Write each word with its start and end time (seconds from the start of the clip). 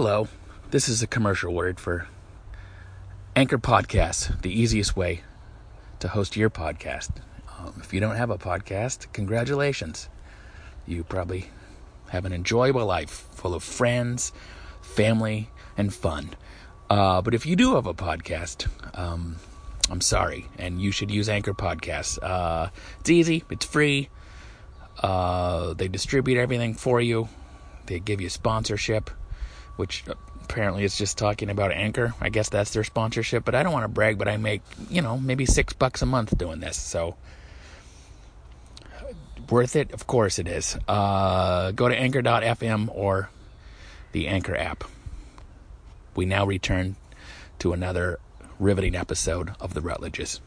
Hello, 0.00 0.28
this 0.70 0.88
is 0.88 1.02
a 1.02 1.08
commercial 1.08 1.52
word 1.52 1.80
for 1.80 2.06
Anchor 3.34 3.58
Podcasts, 3.58 4.40
the 4.42 4.48
easiest 4.48 4.96
way 4.96 5.22
to 5.98 6.06
host 6.06 6.36
your 6.36 6.50
podcast. 6.50 7.10
Um, 7.58 7.74
if 7.80 7.92
you 7.92 7.98
don't 7.98 8.14
have 8.14 8.30
a 8.30 8.38
podcast, 8.38 9.12
congratulations. 9.12 10.08
You 10.86 11.02
probably 11.02 11.50
have 12.10 12.24
an 12.24 12.32
enjoyable 12.32 12.86
life 12.86 13.10
full 13.10 13.54
of 13.54 13.64
friends, 13.64 14.30
family, 14.82 15.50
and 15.76 15.92
fun. 15.92 16.36
Uh, 16.88 17.20
but 17.20 17.34
if 17.34 17.44
you 17.44 17.56
do 17.56 17.74
have 17.74 17.86
a 17.86 17.92
podcast, 17.92 18.68
um, 18.96 19.34
I'm 19.90 20.00
sorry, 20.00 20.46
and 20.58 20.80
you 20.80 20.92
should 20.92 21.10
use 21.10 21.28
Anchor 21.28 21.54
Podcasts. 21.54 22.22
Uh, 22.22 22.70
it's 23.00 23.10
easy, 23.10 23.42
it's 23.50 23.66
free. 23.66 24.10
Uh, 25.02 25.74
they 25.74 25.88
distribute 25.88 26.38
everything 26.38 26.74
for 26.74 27.00
you. 27.00 27.28
They 27.86 27.98
give 27.98 28.20
you 28.20 28.28
sponsorship, 28.28 29.10
which 29.78 30.04
apparently 30.42 30.82
is 30.82 30.98
just 30.98 31.16
talking 31.16 31.50
about 31.50 31.70
Anchor. 31.72 32.12
I 32.20 32.30
guess 32.30 32.48
that's 32.48 32.72
their 32.72 32.82
sponsorship, 32.82 33.44
but 33.44 33.54
I 33.54 33.62
don't 33.62 33.72
want 33.72 33.84
to 33.84 33.88
brag, 33.88 34.18
but 34.18 34.26
I 34.26 34.36
make, 34.36 34.62
you 34.90 35.00
know, 35.00 35.16
maybe 35.16 35.46
six 35.46 35.72
bucks 35.72 36.02
a 36.02 36.06
month 36.06 36.36
doing 36.36 36.58
this. 36.58 36.76
So, 36.76 37.16
worth 39.48 39.76
it? 39.76 39.92
Of 39.92 40.06
course 40.06 40.38
it 40.38 40.48
is. 40.48 40.76
Uh, 40.88 41.70
go 41.70 41.88
to 41.88 41.96
anchor.fm 41.96 42.88
or 42.92 43.30
the 44.12 44.26
Anchor 44.26 44.56
app. 44.56 44.84
We 46.16 46.26
now 46.26 46.44
return 46.44 46.96
to 47.60 47.72
another 47.72 48.18
riveting 48.58 48.96
episode 48.96 49.52
of 49.60 49.74
The 49.74 49.80
Rutledges. 49.80 50.40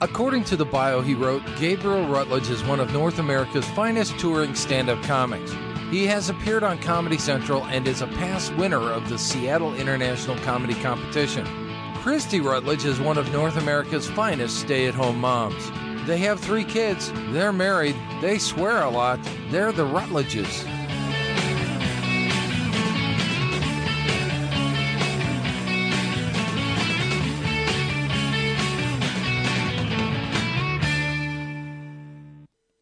According 0.00 0.44
to 0.44 0.56
the 0.56 0.66
bio 0.66 1.00
he 1.00 1.14
wrote, 1.14 1.42
Gabriel 1.58 2.06
Rutledge 2.06 2.50
is 2.50 2.62
one 2.64 2.80
of 2.80 2.92
North 2.92 3.18
America's 3.18 3.66
finest 3.70 4.18
touring 4.18 4.54
stand 4.54 4.90
up 4.90 5.02
comics. 5.04 5.52
He 5.90 6.04
has 6.06 6.28
appeared 6.28 6.64
on 6.64 6.78
Comedy 6.80 7.16
Central 7.16 7.64
and 7.64 7.88
is 7.88 8.02
a 8.02 8.06
past 8.08 8.54
winner 8.56 8.92
of 8.92 9.08
the 9.08 9.18
Seattle 9.18 9.74
International 9.74 10.36
Comedy 10.40 10.74
Competition. 10.74 11.46
Kristi 11.94 12.44
Rutledge 12.44 12.84
is 12.84 13.00
one 13.00 13.16
of 13.16 13.32
North 13.32 13.56
America's 13.56 14.06
finest 14.06 14.60
stay 14.60 14.86
at 14.86 14.94
home 14.94 15.18
moms. 15.18 15.70
They 16.06 16.18
have 16.18 16.40
three 16.40 16.64
kids, 16.64 17.10
they're 17.30 17.54
married, 17.54 17.96
they 18.20 18.38
swear 18.38 18.82
a 18.82 18.90
lot, 18.90 19.18
they're 19.48 19.72
the 19.72 19.86
Rutledges. 19.86 20.62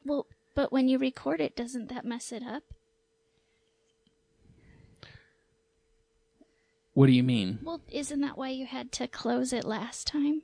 Well, 0.04 0.26
but 0.56 0.72
when 0.72 0.88
you 0.88 0.98
record 0.98 1.40
it, 1.40 1.54
doesn't 1.54 1.88
that 1.90 2.04
mess 2.04 2.32
it 2.32 2.42
up? 2.42 2.64
What 6.96 7.08
do 7.08 7.12
you 7.12 7.22
mean? 7.22 7.58
Well, 7.62 7.82
isn't 7.92 8.22
that 8.22 8.38
why 8.38 8.48
you 8.48 8.64
had 8.64 8.90
to 8.92 9.06
close 9.06 9.52
it 9.52 9.66
last 9.66 10.06
time? 10.06 10.40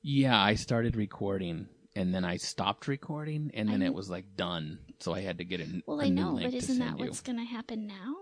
Yeah, 0.00 0.40
I 0.40 0.54
started 0.54 0.96
recording 0.96 1.68
and 1.94 2.14
then 2.14 2.24
I 2.24 2.38
stopped 2.38 2.88
recording 2.88 3.50
and 3.52 3.68
then 3.68 3.82
I 3.82 3.86
it 3.86 3.92
was 3.94 4.08
like 4.08 4.34
done. 4.34 4.78
So 5.00 5.12
I 5.12 5.20
had 5.20 5.36
to 5.38 5.44
get 5.44 5.60
a, 5.60 5.82
Well, 5.84 6.00
I 6.00 6.08
know, 6.08 6.38
but 6.42 6.54
isn't 6.54 6.78
that 6.78 6.98
you. 6.98 7.04
what's 7.04 7.20
going 7.20 7.36
to 7.36 7.44
happen 7.44 7.86
now? 7.86 8.14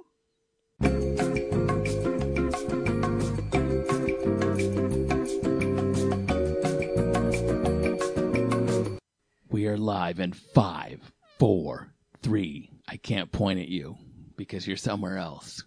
We 9.48 9.66
are 9.66 9.77
live 9.77 10.19
in 10.19 10.33
five, 10.33 11.12
four, 11.38 11.92
three. 12.22 12.70
I 12.88 12.97
can't 12.97 13.30
point 13.30 13.60
at 13.60 13.69
you 13.69 13.97
because 14.36 14.66
you're 14.66 14.77
somewhere 14.77 15.19
else. 15.19 15.62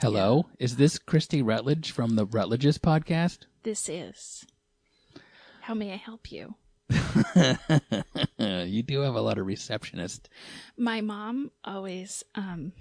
Hello, 0.00 0.46
is 0.58 0.76
this 0.76 0.98
Kristi 0.98 1.42
Rutledge 1.42 1.92
from 1.92 2.16
the 2.16 2.26
Rutledges 2.26 2.78
podcast? 2.78 3.46
This 3.62 3.88
is. 3.88 4.44
How 5.62 5.72
may 5.72 5.92
I 5.92 5.96
help 5.96 6.30
you? 6.30 6.56
you 8.38 8.82
do 8.82 9.00
have 9.00 9.14
a 9.14 9.20
lot 9.20 9.38
of 9.38 9.46
receptionists. 9.46 10.26
My 10.76 11.00
mom 11.00 11.52
always, 11.64 12.22
um, 12.34 12.72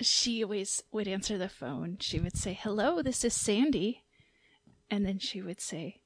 she 0.00 0.42
always 0.42 0.82
would 0.90 1.06
answer 1.06 1.38
the 1.38 1.48
phone. 1.48 1.98
She 2.00 2.18
would 2.18 2.36
say, 2.36 2.58
Hello, 2.60 3.02
this 3.02 3.24
is 3.24 3.34
Sandy. 3.34 4.02
And 4.90 5.06
then 5.06 5.18
she 5.18 5.42
would 5.42 5.60
say, 5.60 6.00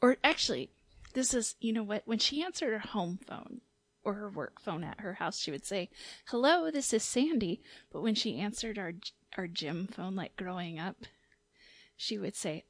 or 0.00 0.16
actually, 0.24 0.70
this 1.12 1.34
is, 1.34 1.56
you 1.60 1.72
know 1.72 1.82
what? 1.82 2.02
When 2.06 2.18
she 2.18 2.42
answered 2.42 2.72
her 2.72 2.88
home 2.90 3.18
phone 3.26 3.60
or 4.04 4.14
her 4.14 4.30
work 4.30 4.60
phone 4.60 4.84
at 4.84 5.00
her 5.00 5.14
house, 5.14 5.38
she 5.38 5.50
would 5.50 5.64
say, 5.64 5.90
Hello, 6.26 6.70
this 6.70 6.92
is 6.92 7.02
Sandy. 7.02 7.62
But 7.92 8.02
when 8.02 8.14
she 8.14 8.38
answered 8.38 8.78
our, 8.78 8.92
our 9.36 9.46
gym 9.46 9.86
phone, 9.86 10.16
like 10.16 10.36
growing 10.36 10.78
up, 10.78 11.04
she 11.96 12.18
would 12.18 12.36
say, 12.36 12.64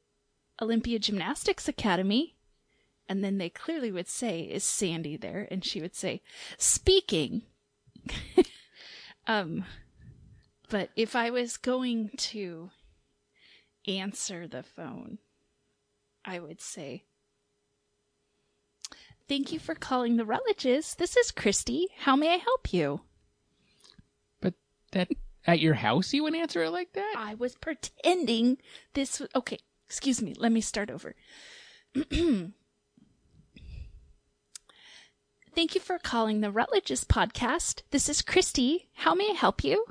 Olympia 0.61 0.99
Gymnastics 0.99 1.69
Academy. 1.69 2.37
And 3.09 3.23
then 3.25 3.39
they 3.39 3.49
clearly 3.49 3.91
would 3.91 4.09
say, 4.09 4.43
Is 4.43 4.65
Sandy 4.65 5.17
there? 5.17 5.49
And 5.51 5.65
she 5.65 5.81
would 5.81 5.95
say, 5.95 6.23
Speaking. 6.59 7.43
um, 9.27 9.65
but 10.69 10.91
if 10.97 11.15
I 11.15 11.31
was 11.31 11.57
going 11.57 12.11
to 12.17 12.71
answer 13.87 14.47
the 14.47 14.63
phone, 14.63 15.19
I 16.25 16.39
would 16.39 16.61
say, 16.61 17.05
Thank 19.29 19.53
you 19.53 19.59
for 19.59 19.75
calling 19.75 20.17
the 20.17 20.25
Rutledges. 20.25 20.95
This 20.95 21.17
is 21.17 21.33
Kristi. 21.33 21.85
How 22.01 22.17
may 22.17 22.35
I 22.35 22.37
help 22.37 22.73
you? 22.73 23.01
But 24.41 24.55
that 24.93 25.09
at 25.47 25.61
your 25.61 25.75
house 25.75 26.13
you 26.13 26.23
would 26.23 26.35
answer 26.35 26.63
it 26.63 26.71
like 26.71 26.93
that? 26.93 27.15
I 27.17 27.35
was 27.35 27.55
pretending 27.55 28.59
this 28.95 29.21
was 29.21 29.29
okay. 29.35 29.59
Excuse 29.87 30.23
me. 30.23 30.35
Let 30.37 30.53
me 30.53 30.61
start 30.61 30.91
over. 30.91 31.15
Thank 35.55 35.75
you 35.75 35.81
for 35.83 35.99
calling 35.99 36.41
the 36.41 36.51
Rutledges 36.51 37.05
podcast. 37.05 37.83
This 37.91 38.09
is 38.09 38.23
Kristi. 38.23 38.87
How 38.95 39.15
may 39.15 39.31
I 39.31 39.35
help 39.35 39.63
you? 39.63 39.85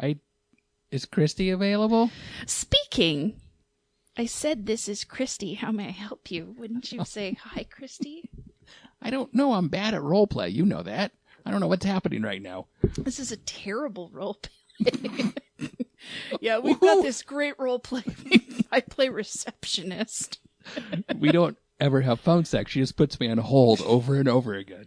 I 0.00 0.18
is 0.90 1.06
Kristi 1.06 1.52
available? 1.54 2.10
Speaking. 2.46 3.40
I 4.16 4.26
said 4.26 4.66
this 4.66 4.88
is 4.88 5.04
Kristi. 5.04 5.56
How 5.56 5.72
may 5.72 5.88
I 5.88 5.92
help 5.92 6.30
you? 6.30 6.54
Wouldn't 6.58 6.92
you 6.92 7.04
say 7.04 7.36
hi, 7.42 7.64
Kristi? 7.64 8.28
I 9.02 9.10
don't 9.10 9.32
know. 9.34 9.52
I'm 9.54 9.68
bad 9.68 9.94
at 9.94 10.02
role 10.02 10.26
play. 10.26 10.48
You 10.48 10.66
know 10.66 10.82
that. 10.82 11.12
I 11.44 11.50
don't 11.50 11.60
know 11.60 11.68
what's 11.68 11.86
happening 11.86 12.22
right 12.22 12.42
now. 12.42 12.66
This 12.98 13.18
is 13.18 13.32
a 13.32 13.36
terrible 13.38 14.10
role 14.12 14.38
play. 14.78 15.32
yeah, 16.40 16.58
we've 16.58 16.78
got 16.78 17.02
this 17.02 17.22
great 17.22 17.54
role 17.58 17.78
play. 17.78 18.04
I 18.72 18.80
play 18.80 19.08
receptionist. 19.08 20.38
we 21.18 21.32
don't 21.32 21.56
ever 21.80 22.02
have 22.02 22.20
phone 22.20 22.44
sex. 22.44 22.72
She 22.72 22.80
just 22.80 22.96
puts 22.96 23.18
me 23.18 23.30
on 23.30 23.38
hold 23.38 23.80
over 23.82 24.16
and 24.16 24.28
over 24.28 24.54
again. 24.54 24.86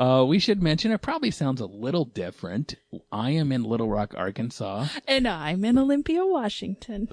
Uh, 0.00 0.24
we 0.24 0.38
should 0.38 0.62
mention 0.62 0.92
it 0.92 1.02
probably 1.02 1.30
sounds 1.30 1.60
a 1.60 1.66
little 1.66 2.06
different. 2.06 2.76
I 3.12 3.32
am 3.32 3.52
in 3.52 3.62
Little 3.64 3.88
Rock, 3.90 4.14
Arkansas, 4.16 4.86
And 5.06 5.28
I'm 5.28 5.62
in 5.62 5.76
Olympia, 5.76 6.24
Washington. 6.24 7.08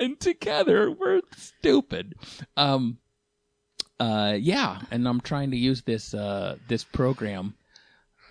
and 0.00 0.18
together 0.18 0.90
we're 0.90 1.20
stupid. 1.36 2.14
Um, 2.56 2.98
uh, 4.00 4.36
yeah, 4.40 4.80
and 4.90 5.06
I'm 5.06 5.20
trying 5.20 5.52
to 5.52 5.56
use 5.56 5.82
this 5.82 6.14
uh 6.14 6.56
this 6.66 6.82
program 6.82 7.54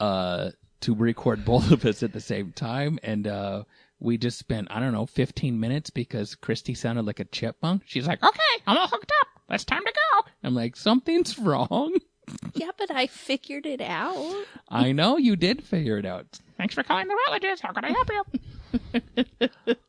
uh 0.02 0.52
to 0.82 0.94
record 0.94 1.46
both 1.46 1.72
of 1.72 1.86
us 1.86 2.04
at 2.04 2.12
the 2.12 2.20
same 2.22 2.52
time, 2.52 3.00
and 3.04 3.28
uh. 3.28 3.64
We 4.04 4.18
just 4.18 4.40
spent, 4.40 4.68
I 4.72 4.80
don't 4.80 4.94
know, 4.94 5.06
15 5.06 5.60
minutes 5.60 5.92
because 5.92 6.36
Kristi 6.36 6.76
sounded 6.76 7.06
like 7.06 7.20
a 7.20 7.24
chipmunk. 7.26 7.84
She's 7.86 8.08
like, 8.08 8.24
okay, 8.24 8.64
I'm 8.66 8.76
all 8.76 8.88
hooked 8.88 9.12
up. 9.22 9.28
It's 9.52 9.64
time 9.64 9.84
to 9.86 9.94
go. 9.94 10.24
I'm 10.44 10.56
like, 10.56 10.76
something's 10.76 11.38
wrong. 11.38 11.96
Yeah, 12.54 12.72
but 12.78 12.92
I 12.92 13.08
figured 13.08 13.66
it 13.66 13.82
out. 13.82 14.46
I 14.70 14.92
know 14.92 15.18
you 15.18 15.36
did 15.36 15.64
figure 15.64 15.98
it 15.98 16.06
out. 16.06 16.28
Thanks 16.58 16.76
for 16.76 16.84
calling 16.84 17.08
the 17.08 17.18
Rutledges. 17.26 17.62
How 17.62 17.72
can 17.72 17.86
I 17.86 17.92
help 17.92 18.10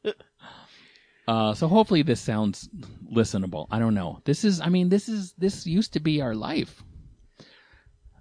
you? 0.05 0.13
uh, 1.29 1.55
so 1.55 1.69
hopefully 1.69 2.03
this 2.03 2.21
sounds 2.21 2.69
listenable. 3.13 3.67
I 3.71 3.79
don't 3.79 3.95
know. 3.95 4.21
This 4.25 4.45
is, 4.45 4.61
I 4.61 4.69
mean, 4.69 4.89
this 4.89 5.09
is, 5.09 5.35
this 5.37 5.67
used 5.67 5.93
to 5.95 6.01
be 6.01 6.23
our 6.23 6.35
life. 6.35 6.83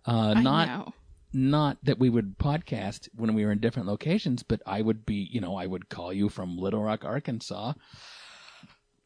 Uh, 0.07 0.33
I 0.35 0.41
not, 0.41 0.67
know. 0.67 0.93
not 1.33 1.77
that 1.83 1.99
we 1.99 2.09
would 2.09 2.37
podcast 2.37 3.07
when 3.15 3.33
we 3.33 3.45
were 3.45 3.51
in 3.51 3.59
different 3.59 3.87
locations, 3.87 4.43
but 4.43 4.61
I 4.65 4.81
would 4.81 5.05
be, 5.05 5.29
you 5.31 5.39
know, 5.39 5.55
I 5.55 5.67
would 5.67 5.87
call 5.87 6.11
you 6.11 6.29
from 6.29 6.57
Little 6.57 6.83
Rock, 6.83 7.05
Arkansas, 7.05 7.73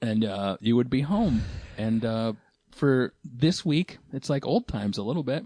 and 0.02 0.24
uh, 0.24 0.58
you 0.62 0.76
would 0.76 0.90
be 0.90 1.02
home. 1.02 1.42
And 1.78 2.06
uh, 2.06 2.34
for 2.76 3.14
this 3.24 3.66
week, 3.66 3.98
it's 4.14 4.30
like 4.30 4.46
old 4.46 4.68
times 4.68 4.98
a 4.98 5.04
little 5.04 5.24
bit. 5.24 5.46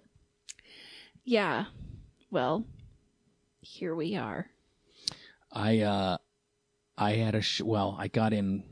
Yeah. 1.23 1.65
Well, 2.31 2.65
here 3.61 3.95
we 3.95 4.15
are. 4.15 4.47
I 5.51 5.79
uh, 5.81 6.17
I 6.97 7.11
had 7.13 7.35
a 7.35 7.41
sh- 7.41 7.61
well, 7.61 7.95
I 7.99 8.07
got 8.07 8.33
in. 8.33 8.63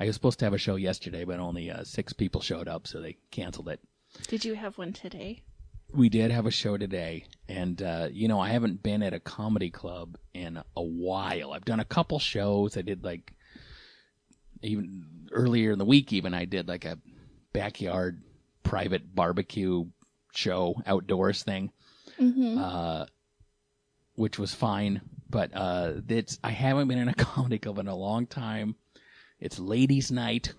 I 0.00 0.06
was 0.06 0.14
supposed 0.14 0.38
to 0.38 0.44
have 0.44 0.54
a 0.54 0.58
show 0.58 0.76
yesterday, 0.76 1.24
but 1.24 1.40
only 1.40 1.70
uh, 1.70 1.82
six 1.84 2.12
people 2.12 2.40
showed 2.40 2.68
up, 2.68 2.86
so 2.86 3.00
they 3.00 3.16
canceled 3.30 3.68
it. 3.68 3.80
Did 4.28 4.44
you 4.44 4.54
have 4.54 4.78
one 4.78 4.92
today? 4.92 5.42
we 5.92 6.08
did 6.08 6.30
have 6.30 6.46
a 6.46 6.50
show 6.50 6.76
today, 6.76 7.24
and 7.48 7.80
uh, 7.82 8.08
you 8.12 8.28
know 8.28 8.38
I 8.40 8.50
haven't 8.50 8.82
been 8.82 9.02
at 9.02 9.14
a 9.14 9.20
comedy 9.20 9.70
club 9.70 10.16
in 10.34 10.62
a 10.76 10.82
while. 10.82 11.52
I've 11.52 11.64
done 11.64 11.80
a 11.80 11.84
couple 11.84 12.18
shows. 12.18 12.76
I 12.76 12.82
did 12.82 13.04
like 13.04 13.32
even 14.62 15.04
earlier 15.32 15.72
in 15.72 15.78
the 15.78 15.84
week. 15.84 16.12
Even 16.12 16.34
I 16.34 16.44
did 16.44 16.68
like 16.68 16.84
a 16.84 16.98
backyard 17.52 18.22
private 18.62 19.14
barbecue 19.14 19.86
show 20.32 20.74
outdoors 20.86 21.42
thing, 21.42 21.70
Mm-hmm. 22.20 22.58
uh, 22.58 23.06
which 24.14 24.38
was 24.38 24.54
fine. 24.54 25.00
But 25.30 25.50
uh, 25.54 25.92
it's 26.08 26.38
I 26.42 26.50
haven't 26.50 26.88
been 26.88 26.98
in 26.98 27.08
a 27.08 27.14
comedy 27.26 27.58
club 27.58 27.78
in 27.78 27.86
a 27.88 27.94
long 27.96 28.26
time. 28.26 28.76
It's 29.40 29.58
ladies' 29.58 30.10
night. 30.10 30.52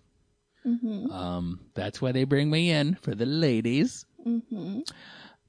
Mm-hmm. 0.66 1.12
Um, 1.12 1.60
that's 1.74 2.02
why 2.02 2.12
they 2.12 2.24
bring 2.24 2.50
me 2.50 2.72
in 2.72 2.96
for 2.96 3.16
the 3.16 3.26
ladies. 3.26 4.06
Mm-hmm. 4.26 4.82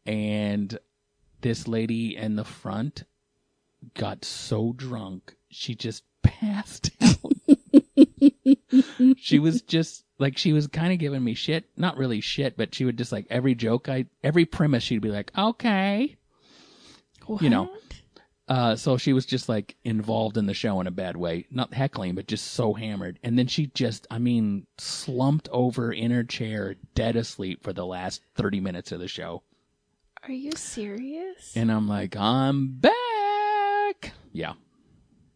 And 0.07 0.79
this 1.41 1.69
lady 1.69 2.17
in 2.17 2.37
the 2.37 2.45
front 2.45 3.05
got 3.95 4.25
so 4.25 4.73
drunk 4.73 5.35
she 5.49 5.75
just 5.75 6.05
passed. 6.23 6.91
She 9.17 9.39
was 9.39 9.63
just 9.63 10.05
like 10.19 10.37
she 10.37 10.53
was 10.53 10.67
kind 10.67 10.93
of 10.93 10.99
giving 10.99 11.25
me 11.25 11.35
shit, 11.35 11.65
not 11.77 11.97
really 11.97 12.21
shit, 12.21 12.57
but 12.57 12.75
she 12.75 12.85
would 12.85 12.99
just 12.99 13.13
like 13.13 13.27
every 13.31 13.55
joke 13.55 13.89
I 13.89 14.07
every 14.23 14.45
premise 14.45 14.83
she'd 14.83 15.01
be 15.03 15.11
like, 15.11 15.33
"Okay." 15.37 16.17
You 17.41 17.51
know. 17.51 17.71
Uh, 18.49 18.75
so 18.75 18.97
she 18.97 19.13
was 19.13 19.27
just 19.27 19.49
like 19.49 19.77
involved 19.85 20.37
in 20.37 20.47
the 20.47 20.55
show 20.55 20.81
in 20.81 20.89
a 20.89 20.91
bad 20.91 21.17
way, 21.17 21.47
not 21.53 21.73
heckling, 21.73 22.17
but 22.17 22.27
just 22.27 22.49
so 22.49 22.75
hammered. 22.75 23.17
And 23.23 23.39
then 23.39 23.47
she 23.47 23.69
just, 23.69 24.09
I 24.11 24.19
mean, 24.19 24.67
slumped 24.77 25.49
over 25.53 25.93
in 25.93 26.11
her 26.11 26.25
chair, 26.25 26.75
dead 26.97 27.15
asleep 27.15 27.63
for 27.63 27.73
the 27.73 27.87
last 27.87 28.23
30 28.35 28.59
minutes 28.59 28.91
of 28.91 28.99
the 28.99 29.07
show. 29.07 29.45
Are 30.25 30.33
you 30.33 30.51
serious? 30.57 31.57
And 31.57 31.71
I'm 31.71 31.87
like, 31.87 32.17
I'm 32.17 32.73
back. 32.73 34.13
Yeah. 34.33 34.55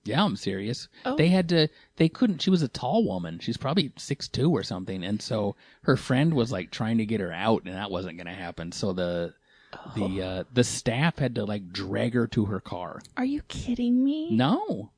Yeah, 0.05 0.23
I'm 0.23 0.37
serious. 0.37 0.89
Oh. 1.05 1.17
They 1.17 1.29
had 1.29 1.49
to, 1.49 1.69
they 1.97 2.09
couldn't, 2.09 2.43
she 2.43 2.51
was 2.51 2.63
a 2.63 2.69
tall 2.69 3.05
woman. 3.07 3.39
She's 3.39 3.57
probably 3.57 3.93
six 3.97 4.29
two 4.29 4.51
or 4.51 4.63
something. 4.63 5.03
And 5.03 5.21
so 5.23 5.57
her 5.83 5.97
friend 5.97 6.35
was 6.35 6.53
like 6.53 6.71
trying 6.71 6.99
to 6.99 7.07
get 7.07 7.21
her 7.21 7.33
out 7.33 7.65
and 7.65 7.75
that 7.75 7.91
wasn't 7.91 8.19
going 8.19 8.27
to 8.27 8.33
happen. 8.33 8.71
So 8.73 8.93
the, 8.93 9.35
the, 9.97 10.23
uh, 10.23 10.45
the 10.53 10.65
staff 10.65 11.19
had 11.19 11.35
to 11.37 11.45
like 11.45 11.73
drag 11.73 12.15
her 12.15 12.27
to 12.29 12.45
her 12.45 12.61
car. 12.61 13.01
Are 13.17 13.25
you 13.25 13.43
kidding 13.49 14.05
me? 14.05 14.31
No. 14.31 14.91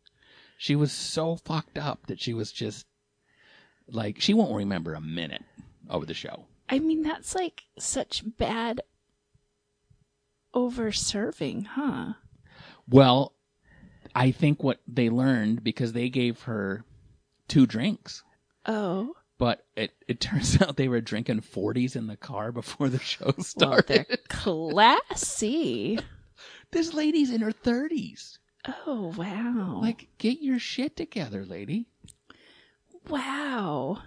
She 0.59 0.75
was 0.75 0.91
so 0.91 1.37
fucked 1.37 1.79
up 1.79 2.07
that 2.07 2.21
she 2.21 2.35
was 2.35 2.51
just 2.51 2.87
like 3.89 4.21
she 4.21 4.35
won't 4.35 4.55
remember 4.55 4.95
a 4.95 5.01
minute 5.01 5.45
of 5.89 6.07
the 6.07 6.15
show. 6.15 6.47
I 6.69 6.79
mean, 6.79 7.03
that's 7.03 7.35
like 7.35 7.65
such 7.79 8.23
bad 8.39 8.81
over 10.53 10.91
serving, 10.91 11.65
huh? 11.65 12.15
Well, 12.89 13.33
I 14.17 14.31
think 14.33 14.63
what 14.63 14.81
they 14.89 15.11
learned 15.11 15.63
because 15.63 15.93
they 15.93 16.09
gave 16.09 16.43
her 16.43 16.85
two 17.49 17.67
drinks, 17.67 18.23
Oh, 18.67 19.15
but 19.39 19.65
it 19.77 19.93
it 20.09 20.21
turns 20.29 20.61
out 20.61 20.77
they 20.77 20.89
were 20.89 21.01
drinking 21.01 21.43
40s 21.43 21.95
in 21.95 22.07
the 22.09 22.17
car 22.17 22.51
before 22.51 22.89
the 22.89 22.99
show 22.99 23.27
well, 23.37 23.45
started. 23.45 24.07
they're 24.09 24.17
classy. 24.29 25.99
this 26.73 26.93
lady's 26.95 27.31
in 27.31 27.43
her 27.43 27.53
30s. 27.53 28.39
Oh, 28.87 29.15
wow. 29.17 29.79
Like 29.81 30.09
get 30.19 30.41
your 30.43 30.59
shit 30.59 30.97
together, 30.97 31.45
lady. 31.45 31.87
wow. 33.09 33.99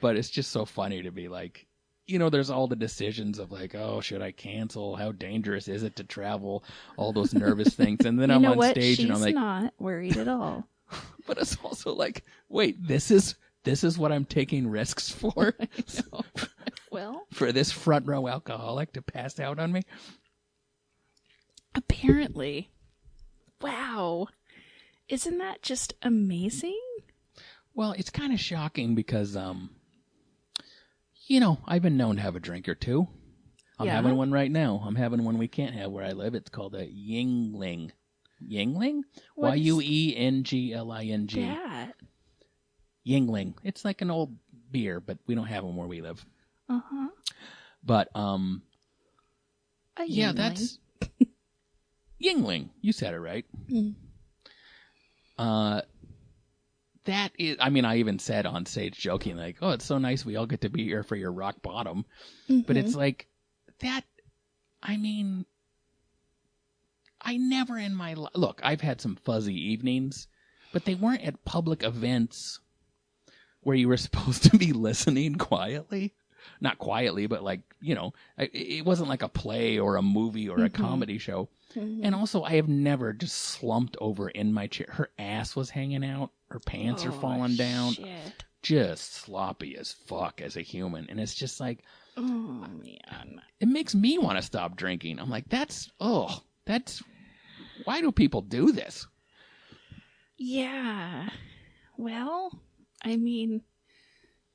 but 0.00 0.16
it's 0.16 0.30
just 0.30 0.50
so 0.50 0.64
funny 0.64 1.02
to 1.02 1.12
be 1.12 1.28
like 1.28 1.67
you 2.08 2.18
know 2.18 2.30
there's 2.30 2.50
all 2.50 2.66
the 2.66 2.74
decisions 2.74 3.38
of 3.38 3.52
like 3.52 3.74
oh 3.74 4.00
should 4.00 4.22
i 4.22 4.32
cancel 4.32 4.96
how 4.96 5.12
dangerous 5.12 5.68
is 5.68 5.82
it 5.82 5.94
to 5.94 6.02
travel 6.02 6.64
all 6.96 7.12
those 7.12 7.34
nervous 7.34 7.74
things 7.74 8.04
and 8.04 8.18
then 8.18 8.30
you 8.30 8.36
i'm 8.36 8.44
on 8.46 8.56
what? 8.56 8.70
stage 8.72 8.96
She's 8.96 9.04
and 9.04 9.14
i'm 9.14 9.20
like 9.20 9.34
not 9.34 9.74
worried 9.78 10.16
at 10.16 10.26
all. 10.26 10.66
but 11.26 11.38
it's 11.38 11.56
also 11.62 11.94
like 11.94 12.24
wait 12.48 12.76
this 12.84 13.10
is 13.10 13.36
this 13.64 13.84
is 13.84 13.98
what 13.98 14.10
i'm 14.10 14.24
taking 14.24 14.66
risks 14.68 15.10
for 15.10 15.54
well, 16.90 17.26
for 17.30 17.52
this 17.52 17.70
front 17.70 18.06
row 18.06 18.26
alcoholic 18.26 18.94
to 18.94 19.02
pass 19.02 19.38
out 19.38 19.58
on 19.58 19.70
me 19.70 19.82
apparently. 21.74 22.70
Wow. 23.60 24.28
Isn't 25.08 25.38
that 25.38 25.62
just 25.62 25.94
amazing? 26.02 26.80
well 27.74 27.92
it's 27.92 28.10
kind 28.10 28.32
of 28.32 28.40
shocking 28.40 28.94
because 28.96 29.36
um 29.36 29.70
you 31.28 31.40
know 31.40 31.58
i've 31.66 31.82
been 31.82 31.96
known 31.96 32.16
to 32.16 32.22
have 32.22 32.36
a 32.36 32.40
drink 32.40 32.68
or 32.68 32.74
two 32.74 33.06
i'm 33.78 33.86
Yeah. 33.86 33.94
having 33.96 34.16
one 34.16 34.32
right 34.32 34.50
now 34.50 34.82
i'm 34.84 34.94
having 34.96 35.24
one 35.24 35.38
we 35.38 35.48
can't 35.48 35.74
have 35.74 35.90
where 35.90 36.04
i 36.04 36.12
live 36.12 36.34
it's 36.34 36.50
called 36.50 36.74
a 36.74 36.86
Yuengling 36.86 37.90
Yuengling 38.42 39.02
What 39.34 39.56
is 39.58 39.64
y-u-e-n-g-l-i-n-g 39.64 41.40
that? 41.40 41.94
Yuengling. 43.06 43.54
It's 43.64 43.84
like 43.84 44.02
an 44.02 44.10
old 44.10 44.36
beer, 44.70 45.00
but 45.00 45.18
we 45.26 45.34
don't 45.34 45.46
have 45.46 45.64
them 45.64 45.76
where 45.76 45.88
we 45.88 46.02
live. 46.02 46.24
Uh 46.68 46.80
huh. 46.84 47.08
But 47.82 48.14
um, 48.14 48.62
A 49.96 50.04
yeah, 50.04 50.32
that's 50.32 50.78
Yuengling. 52.22 52.68
You 52.82 52.92
said 52.92 53.14
it 53.14 53.18
right. 53.20 53.46
Mm. 53.70 53.94
Uh, 55.38 55.80
that 57.08 57.32
is. 57.38 57.56
I 57.58 57.70
mean, 57.70 57.86
I 57.86 57.96
even 57.96 58.18
said 58.18 58.44
on 58.44 58.66
stage, 58.66 58.98
joking, 58.98 59.36
like, 59.36 59.56
"Oh, 59.62 59.70
it's 59.70 59.86
so 59.86 59.96
nice 59.96 60.26
we 60.26 60.36
all 60.36 60.46
get 60.46 60.60
to 60.60 60.68
be 60.68 60.84
here 60.84 61.02
for 61.02 61.16
your 61.16 61.32
rock 61.32 61.62
bottom." 61.62 62.04
But 62.48 62.76
it's 62.76 62.90
mm-hmm. 62.90 62.98
like 62.98 63.26
that. 63.80 64.02
I 64.82 64.98
mean, 64.98 65.46
I 67.20 67.38
never 67.38 67.78
in 67.78 67.94
my 67.94 68.12
li- 68.12 68.28
look. 68.34 68.60
I've 68.62 68.82
had 68.82 69.00
some 69.00 69.16
fuzzy 69.16 69.54
evenings, 69.72 70.28
but 70.72 70.84
they 70.84 70.94
weren't 70.94 71.24
at 71.24 71.44
public 71.46 71.82
events 71.82 72.60
where 73.62 73.76
you 73.76 73.88
were 73.88 73.96
supposed 74.08 74.44
to 74.44 74.58
be 74.58 74.72
listening 74.72 75.36
quietly. 75.36 76.14
Not 76.60 76.78
quietly, 76.78 77.26
but 77.26 77.42
like 77.44 77.60
you 77.80 77.94
know, 77.94 78.12
I- 78.36 78.50
it 78.52 78.84
wasn't 78.84 79.08
like 79.08 79.22
a 79.22 79.28
play 79.28 79.78
or 79.78 79.96
a 79.96 80.02
movie 80.02 80.48
or 80.48 80.58
a 80.64 80.68
Mhm. 80.70 80.74
comedy 80.74 81.18
show. 81.18 81.48
Mhm. 81.74 82.00
And 82.02 82.14
also, 82.14 82.42
I 82.42 82.52
have 82.56 82.68
never 82.68 83.12
just 83.12 83.36
slumped 83.36 83.96
over 84.00 84.28
in 84.28 84.52
my 84.52 84.66
chair. 84.66 84.88
Her 84.90 85.10
ass 85.18 85.54
was 85.54 85.70
hanging 85.70 86.04
out. 86.04 86.32
Her 86.50 86.58
pants 86.60 87.04
are 87.04 87.12
Oh, 87.12 87.20
falling 87.20 87.54
down. 87.56 87.92
Shit. 87.92 88.44
Just 88.62 89.12
sloppy 89.12 89.76
as 89.76 89.92
fuck 89.92 90.40
as 90.40 90.56
a 90.56 90.62
human. 90.62 91.06
And 91.08 91.20
it's 91.20 91.34
just 91.34 91.60
like, 91.60 91.84
Oh 92.16 92.22
man. 92.22 93.40
it 93.60 93.68
makes 93.68 93.94
me 93.94 94.18
want 94.18 94.38
to 94.38 94.42
stop 94.42 94.76
drinking. 94.76 95.20
I'm 95.20 95.30
like, 95.30 95.48
that's, 95.48 95.88
oh, 96.00 96.42
that's, 96.64 97.00
why 97.84 98.00
do 98.00 98.10
people 98.10 98.40
do 98.42 98.72
this? 98.72 99.06
Yeah. 100.36 101.28
Well, 101.96 102.50
I 103.04 103.16
mean, 103.16 103.62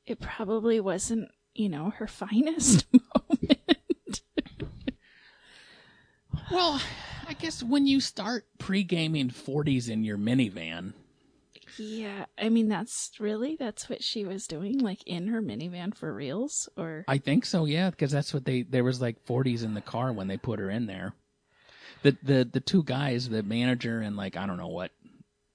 it 0.05 0.19
probably 0.19 0.79
wasn't, 0.79 1.29
you 1.55 1.69
know, 1.69 1.91
her 1.97 2.07
finest 2.07 2.85
moment. 3.29 4.21
Well, 6.51 6.81
I 7.27 7.33
guess 7.33 7.63
when 7.63 7.87
you 7.87 7.99
start 7.99 8.45
pre 8.59 8.83
gaming 8.83 9.29
40s 9.29 9.89
in 9.89 10.03
your 10.03 10.17
minivan, 10.17 10.93
yeah. 11.77 12.25
I 12.37 12.49
mean, 12.49 12.69
that's 12.69 13.11
really 13.19 13.55
that's 13.55 13.89
what 13.89 14.03
she 14.03 14.25
was 14.25 14.47
doing, 14.47 14.79
like 14.79 15.03
in 15.07 15.27
her 15.27 15.41
minivan 15.41 15.95
for 15.95 16.13
reals, 16.13 16.69
or 16.77 17.05
I 17.07 17.17
think 17.17 17.45
so, 17.45 17.65
yeah, 17.65 17.89
because 17.89 18.11
that's 18.11 18.33
what 18.33 18.45
they, 18.45 18.63
there 18.63 18.83
was 18.83 19.01
like 19.01 19.25
40s 19.25 19.63
in 19.63 19.73
the 19.73 19.81
car 19.81 20.13
when 20.13 20.27
they 20.27 20.37
put 20.37 20.59
her 20.59 20.69
in 20.69 20.85
there. 20.85 21.13
The, 22.03 22.17
the, 22.21 22.49
the 22.51 22.59
two 22.59 22.83
guys, 22.83 23.29
the 23.29 23.43
manager 23.43 24.01
and 24.01 24.17
like, 24.17 24.35
I 24.37 24.45
don't 24.45 24.57
know 24.57 24.67
what, 24.67 24.91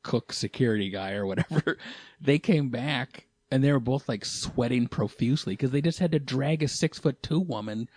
cook 0.03 0.33
security 0.33 0.91
guy 0.91 1.13
or 1.13 1.27
whatever, 1.27 1.79
they 2.21 2.39
came 2.39 2.71
back 2.71 3.28
and 3.51 3.63
they 3.65 3.73
were 3.73 3.81
both 3.81 4.09
like 4.09 4.25
sweating 4.25 4.87
profusely 4.89 5.55
because 5.55 5.71
they 5.71 5.81
just 5.83 5.99
had 5.99 6.13
to 6.13 6.19
drag 6.19 6.63
a 6.63 6.69
six 6.69 6.99
foot 6.99 7.23
two 7.23 7.41
woman 7.41 7.89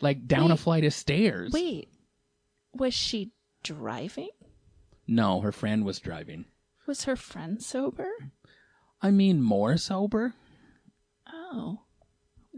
like 0.00 0.26
down 0.26 0.50
a 0.50 0.56
flight 0.56 0.84
of 0.84 0.92
stairs. 0.94 1.52
wait, 1.52 1.88
was 2.74 2.94
she 2.94 3.32
driving? 3.62 4.30
No, 5.06 5.40
her 5.40 5.52
friend 5.52 5.84
was 5.84 5.98
driving. 5.98 6.44
Was 6.86 7.04
her 7.04 7.16
friend 7.16 7.62
sober? 7.62 8.08
I 9.02 9.10
mean, 9.10 9.42
more 9.42 9.76
sober. 9.76 10.34
Oh, 11.32 11.80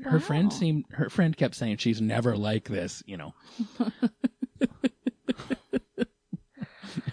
Her 0.02 0.18
friend 0.20 0.52
seemed. 0.52 0.84
Her 0.90 1.08
friend 1.10 1.36
kept 1.36 1.54
saying 1.54 1.76
she's 1.78 2.00
never 2.00 2.36
like 2.36 2.68
this. 2.68 3.02
You 3.06 3.16
know. 3.18 3.34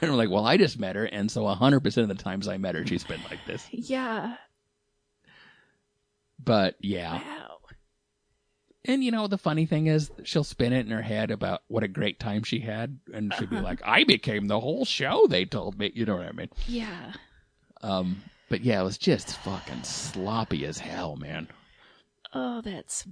and 0.01 0.11
we're 0.11 0.17
like, 0.17 0.29
well, 0.29 0.45
I 0.45 0.57
just 0.57 0.79
met 0.79 0.95
her, 0.95 1.05
and 1.05 1.29
so 1.29 1.45
hundred 1.47 1.81
percent 1.81 2.09
of 2.09 2.17
the 2.17 2.23
times 2.23 2.47
I 2.47 2.57
met 2.57 2.75
her, 2.75 2.85
she's 2.85 3.03
been 3.03 3.21
like 3.29 3.39
this. 3.45 3.67
yeah. 3.71 4.35
But 6.43 6.75
yeah, 6.79 7.15
Wow. 7.15 7.57
and 8.85 9.03
you 9.03 9.11
know, 9.11 9.27
the 9.27 9.37
funny 9.37 9.65
thing 9.65 9.87
is, 9.87 10.09
she'll 10.23 10.43
spin 10.43 10.73
it 10.73 10.85
in 10.85 10.91
her 10.91 11.01
head 11.01 11.31
about 11.31 11.61
what 11.67 11.83
a 11.83 11.87
great 11.87 12.19
time 12.19 12.43
she 12.43 12.59
had, 12.59 12.99
and 13.13 13.33
she'll 13.33 13.47
be 13.47 13.57
Uh-huh. 13.57 13.63
like, 13.65 13.81
I 13.83 14.03
became 14.05 14.47
the 14.47 14.59
whole 14.59 14.85
show. 14.85 15.27
They 15.27 15.45
told 15.45 15.77
me. 15.77 15.91
You 15.93 16.05
know 16.05 16.15
what 16.17 16.27
I 16.27 16.31
mean? 16.31 16.49
Yeah. 16.67 17.13
Um. 17.81 18.23
But 18.49 18.61
yeah, 18.61 18.81
it 18.81 18.83
was 18.83 18.97
just 18.97 19.37
fucking 19.39 19.83
sloppy 19.83 20.65
as 20.65 20.79
hell, 20.79 21.15
man. 21.15 21.49
Oh, 22.33 22.61
that's 22.61 23.05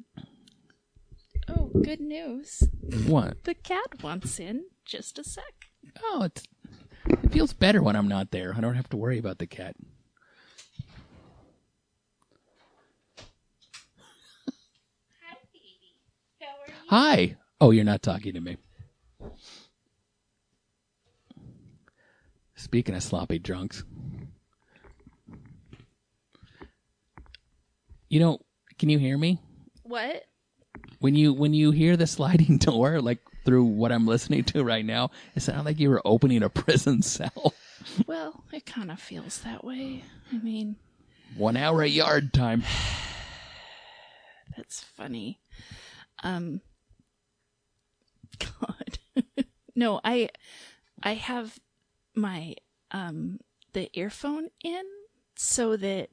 Oh, 1.49 1.69
good 1.83 1.99
news. 2.01 2.63
What? 3.05 3.43
The 3.43 3.53
cat 3.53 4.01
wants 4.03 4.39
in. 4.39 4.65
Just 4.83 5.19
a 5.19 5.23
sec. 5.23 5.69
Oh, 6.03 6.23
it's, 6.23 6.43
it 7.07 7.31
feels 7.31 7.53
better 7.53 7.81
when 7.83 7.95
I'm 7.95 8.07
not 8.07 8.31
there. 8.31 8.53
I 8.57 8.61
don't 8.61 8.75
have 8.75 8.89
to 8.89 8.97
worry 8.97 9.17
about 9.17 9.37
the 9.37 9.47
cat. 9.47 9.75
Hi, 15.21 15.35
baby. 15.53 15.93
How 16.41 16.47
are 16.63 16.67
you? 16.67 16.76
Hi. 16.87 17.35
Oh, 17.59 17.71
you're 17.71 17.83
not 17.83 18.01
talking 18.01 18.33
to 18.33 18.39
me. 18.41 18.57
Speaking 22.55 22.95
of 22.95 23.03
sloppy 23.03 23.39
drunks, 23.39 23.83
you 28.09 28.19
know, 28.19 28.39
can 28.79 28.89
you 28.89 28.97
hear 28.99 29.17
me? 29.17 29.39
What? 29.83 30.23
When 30.99 31.13
you 31.15 31.33
when 31.33 31.53
you 31.53 31.71
hear 31.71 31.97
the 31.97 32.07
sliding 32.07 32.57
door, 32.57 33.01
like 33.01 33.19
through 33.45 33.65
what 33.65 33.91
I'm 33.91 34.07
listening 34.07 34.43
to 34.45 34.63
right 34.63 34.85
now, 34.85 35.11
it 35.35 35.41
sounded 35.41 35.65
like 35.65 35.79
you 35.79 35.89
were 35.89 36.01
opening 36.05 36.41
a 36.43 36.49
prison 36.49 37.01
cell. 37.01 37.53
Well, 38.07 38.43
it 38.51 38.65
kind 38.65 38.91
of 38.91 38.99
feels 38.99 39.39
that 39.39 39.63
way. 39.63 40.03
I 40.33 40.37
mean, 40.39 40.77
One 41.35 41.57
hour 41.57 41.83
a 41.83 41.87
yard 41.87 42.33
time. 42.33 42.63
that's 44.57 44.81
funny. 44.81 45.39
Um, 46.23 46.61
God, 48.39 48.99
no, 49.75 49.99
I, 50.03 50.29
I 51.03 51.13
have 51.13 51.59
my 52.15 52.55
um 52.91 53.39
the 53.73 53.89
earphone 53.93 54.49
in 54.63 54.83
so 55.35 55.77
that 55.77 56.09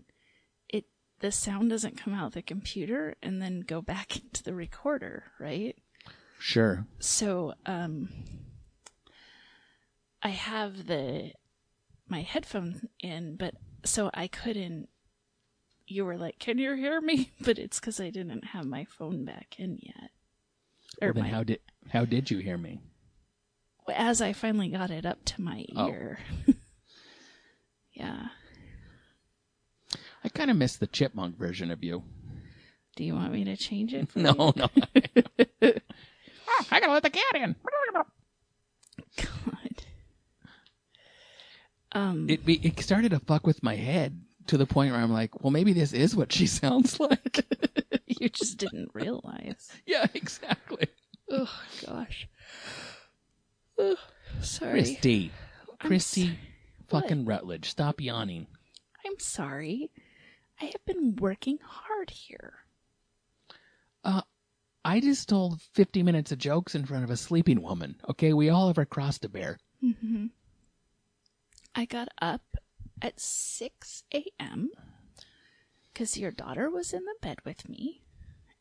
it 0.69 0.85
the 1.21 1.33
sound 1.33 1.71
doesn't 1.71 1.97
come 1.97 2.13
out 2.13 2.27
of 2.27 2.33
the 2.35 2.43
computer 2.43 3.15
and 3.23 3.41
then 3.41 3.61
go 3.61 3.81
back 3.81 4.17
into 4.23 4.43
the 4.43 4.55
recorder, 4.55 5.25
right? 5.39 5.77
Sure. 6.39 6.87
so 6.99 7.55
um 7.65 8.09
I 10.23 10.29
have 10.31 10.87
the 10.87 11.33
my 12.09 12.21
headphone 12.23 12.89
in 13.01 13.37
but 13.37 13.55
so 13.85 14.11
I 14.13 14.27
couldn't 14.27 14.89
you 15.87 16.05
were 16.05 16.19
like 16.19 16.39
can 16.39 16.59
you 16.59 16.75
hear 16.75 17.01
me 17.01 17.33
but 17.41 17.59
it's 17.59 17.81
cuz 17.81 17.99
I 18.01 18.11
didn't 18.11 18.45
have 18.47 18.67
my 18.67 18.85
phone 18.85 19.25
back 19.25 19.55
in 19.59 19.79
yet 19.81 20.11
or 21.01 21.09
Well, 21.09 21.15
then 21.15 21.23
my, 21.25 21.29
how 21.31 21.45
did 21.45 21.61
how 21.91 22.05
did 22.05 22.31
you 22.31 22.39
hear 22.39 22.59
me? 22.59 22.81
as 23.95 24.23
I 24.23 24.33
finally 24.33 24.69
got 24.69 24.91
it 24.91 25.05
up 25.05 25.25
to 25.27 25.43
my 25.43 25.67
Oh. 25.77 25.89
ear 25.91 26.19
yeah 27.93 28.29
I 30.25 30.29
kind 30.31 30.51
of 30.51 30.57
miss 30.57 30.77
the 30.77 30.87
chipmunk 30.87 31.37
version 31.39 31.71
of 31.71 31.85
you. 31.85 32.03
do 32.97 33.05
you 33.05 33.15
want 33.15 33.33
me 33.33 33.45
to 33.45 33.57
change 33.57 33.93
it 33.93 34.09
No, 34.17 34.53
no. 34.57 34.69
oh, 34.77 34.91
I 36.71 36.81
gotta 36.81 36.93
let 36.93 37.03
the 37.03 37.11
cat 37.11 37.35
in. 37.35 37.55
god 39.17 39.85
um 41.93 42.29
It 42.29 42.45
be, 42.47 42.55
it 42.67 42.81
started 42.81 43.11
to 43.11 43.21
fuck 43.21 43.47
with 43.47 43.63
my 43.63 43.77
head 43.77 44.21
to 44.47 44.57
the 44.59 44.67
point 44.67 44.93
where 44.93 45.01
I'm 45.01 45.13
like, 45.13 45.43
well, 45.43 45.51
maybe 45.51 45.73
this 45.73 45.93
is 45.95 46.15
what 46.17 46.31
she 46.33 46.47
sounds 46.47 46.99
like. 47.01 47.45
you 48.07 48.29
just 48.29 48.59
didn't 48.59 48.91
realize 48.95 49.71
yeah, 49.87 50.07
exactly. 50.15 50.89
Oh 51.31 51.51
gosh 51.87 52.29
Ugh, 53.79 53.97
sorry 54.41 54.83
Kristi, 54.83 55.31
I'm 55.81 55.91
Kristi, 55.91 56.25
sorry. 56.27 56.39
fucking 56.89 57.25
Rutledge, 57.25 57.71
stop 57.71 58.01
yawning. 58.01 58.47
I'm 59.07 59.19
sorry. 59.19 59.91
I 60.61 60.67
have 60.67 60.85
been 60.87 61.17
working 61.17 61.59
hard 61.63 62.11
here. 62.11 62.55
Uh 64.05 64.23
I 64.85 65.01
just 65.01 65.29
told 65.31 65.63
50 65.73 66.03
minutes 66.03 66.31
of 66.31 66.39
jokes 66.39 66.75
in 66.75 66.85
front 66.85 67.05
of 67.05 67.11
a 67.11 67.17
sleeping 67.17 67.63
woman. 67.63 67.97
Okay, 68.11 68.33
we 68.35 68.51
all 68.51 68.67
have 68.69 68.77
our 68.79 68.85
cross 68.85 69.19
to 69.21 69.29
bear. 69.31 69.59
Mm-hmm. 69.83 70.27
I 71.75 71.87
got 71.87 72.09
up 72.21 72.43
at 73.01 73.19
6 73.19 74.05
a.m. 74.15 74.71
because 75.93 76.19
your 76.19 76.31
daughter 76.31 76.71
was 76.71 76.93
in 76.93 77.03
the 77.05 77.15
bed 77.23 77.39
with 77.47 77.67
me 77.69 78.03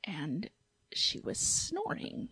and 0.05 0.49
she 0.93 1.19
was 1.19 1.37
snoring. 1.37 2.29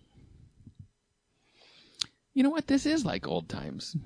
You 2.34 2.44
know 2.44 2.50
what? 2.50 2.68
This 2.68 2.86
is 2.86 3.06
like 3.06 3.28
old 3.28 3.50
times. 3.50 3.96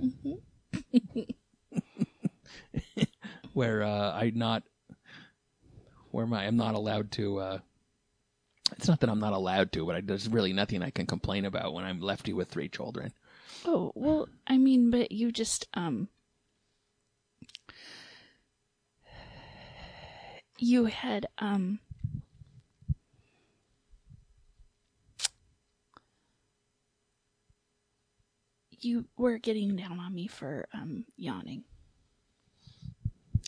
where 3.53 3.83
uh, 3.83 4.11
I 4.11 4.31
not 4.35 4.63
where 6.11 6.25
my 6.25 6.45
I'm 6.45 6.57
not 6.57 6.75
allowed 6.75 7.11
to 7.13 7.39
uh 7.39 7.59
it's 8.71 8.87
not 8.87 8.99
that 9.01 9.09
I'm 9.09 9.19
not 9.19 9.33
allowed 9.33 9.71
to, 9.73 9.85
but 9.85 9.95
I, 9.95 10.01
there's 10.01 10.27
really 10.27 10.53
nothing 10.53 10.81
I 10.81 10.89
can 10.89 11.05
complain 11.05 11.45
about 11.45 11.73
when 11.73 11.85
I'm 11.85 11.99
lefty 11.99 12.33
with 12.33 12.49
three 12.49 12.67
children. 12.67 13.13
Oh, 13.63 13.91
well, 13.95 14.27
I 14.47 14.57
mean, 14.57 14.89
but 14.89 15.11
you 15.11 15.31
just, 15.31 15.67
um, 15.75 16.09
you 20.57 20.85
had, 20.85 21.27
um, 21.37 21.79
you 28.85 29.05
were 29.17 29.37
getting 29.37 29.75
down 29.75 29.99
on 29.99 30.13
me 30.13 30.27
for, 30.27 30.67
um, 30.73 31.05
yawning. 31.17 31.63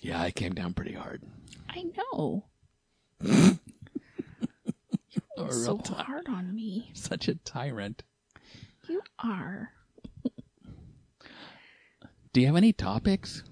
Yeah, 0.01 0.21
I 0.21 0.31
came 0.31 0.53
down 0.53 0.73
pretty 0.73 0.93
hard. 0.93 1.21
I 1.69 1.83
know. 1.83 2.45
You're 3.21 3.59
so 5.51 5.77
hard 5.77 6.27
on 6.27 6.53
me. 6.55 6.91
Such 6.93 7.27
a 7.27 7.35
tyrant. 7.35 8.03
You 8.87 9.01
are. 9.19 9.71
Do 12.33 12.41
you 12.41 12.47
have 12.47 12.55
any 12.55 12.73
topics? 12.73 13.43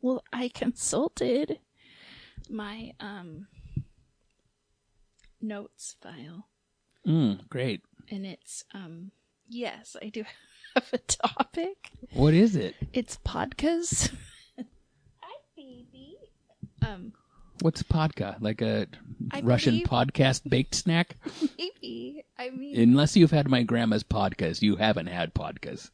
Well, 0.00 0.24
I 0.32 0.48
consulted 0.48 1.58
my, 2.48 2.92
um, 3.00 3.46
notes 5.40 5.96
file. 6.00 6.48
Mm, 7.06 7.48
great. 7.48 7.82
and 8.10 8.24
it's 8.24 8.62
um 8.74 9.10
yes 9.48 9.96
i 10.00 10.08
do 10.08 10.22
have 10.74 10.88
a 10.92 10.98
topic 10.98 11.90
What 12.12 12.34
is 12.34 12.56
it? 12.56 12.74
it's 12.92 13.18
podcasts 13.26 14.12
hi 14.58 15.34
baby 15.56 16.16
um 16.86 17.12
What's 17.60 17.82
podka? 17.84 18.38
Like 18.40 18.60
a 18.60 18.88
I 19.30 19.40
Russian 19.40 19.74
believe- 19.74 19.86
podcast 19.86 20.48
baked 20.50 20.74
snack? 20.74 21.16
maybe. 21.58 22.24
i 22.38 22.50
mean 22.50 22.76
Unless 22.80 23.16
you've 23.16 23.30
had 23.30 23.48
my 23.48 23.62
grandma's 23.62 24.02
podcast, 24.02 24.62
you 24.62 24.74
haven't 24.76 25.06
had 25.06 25.32
podkas. 25.34 25.90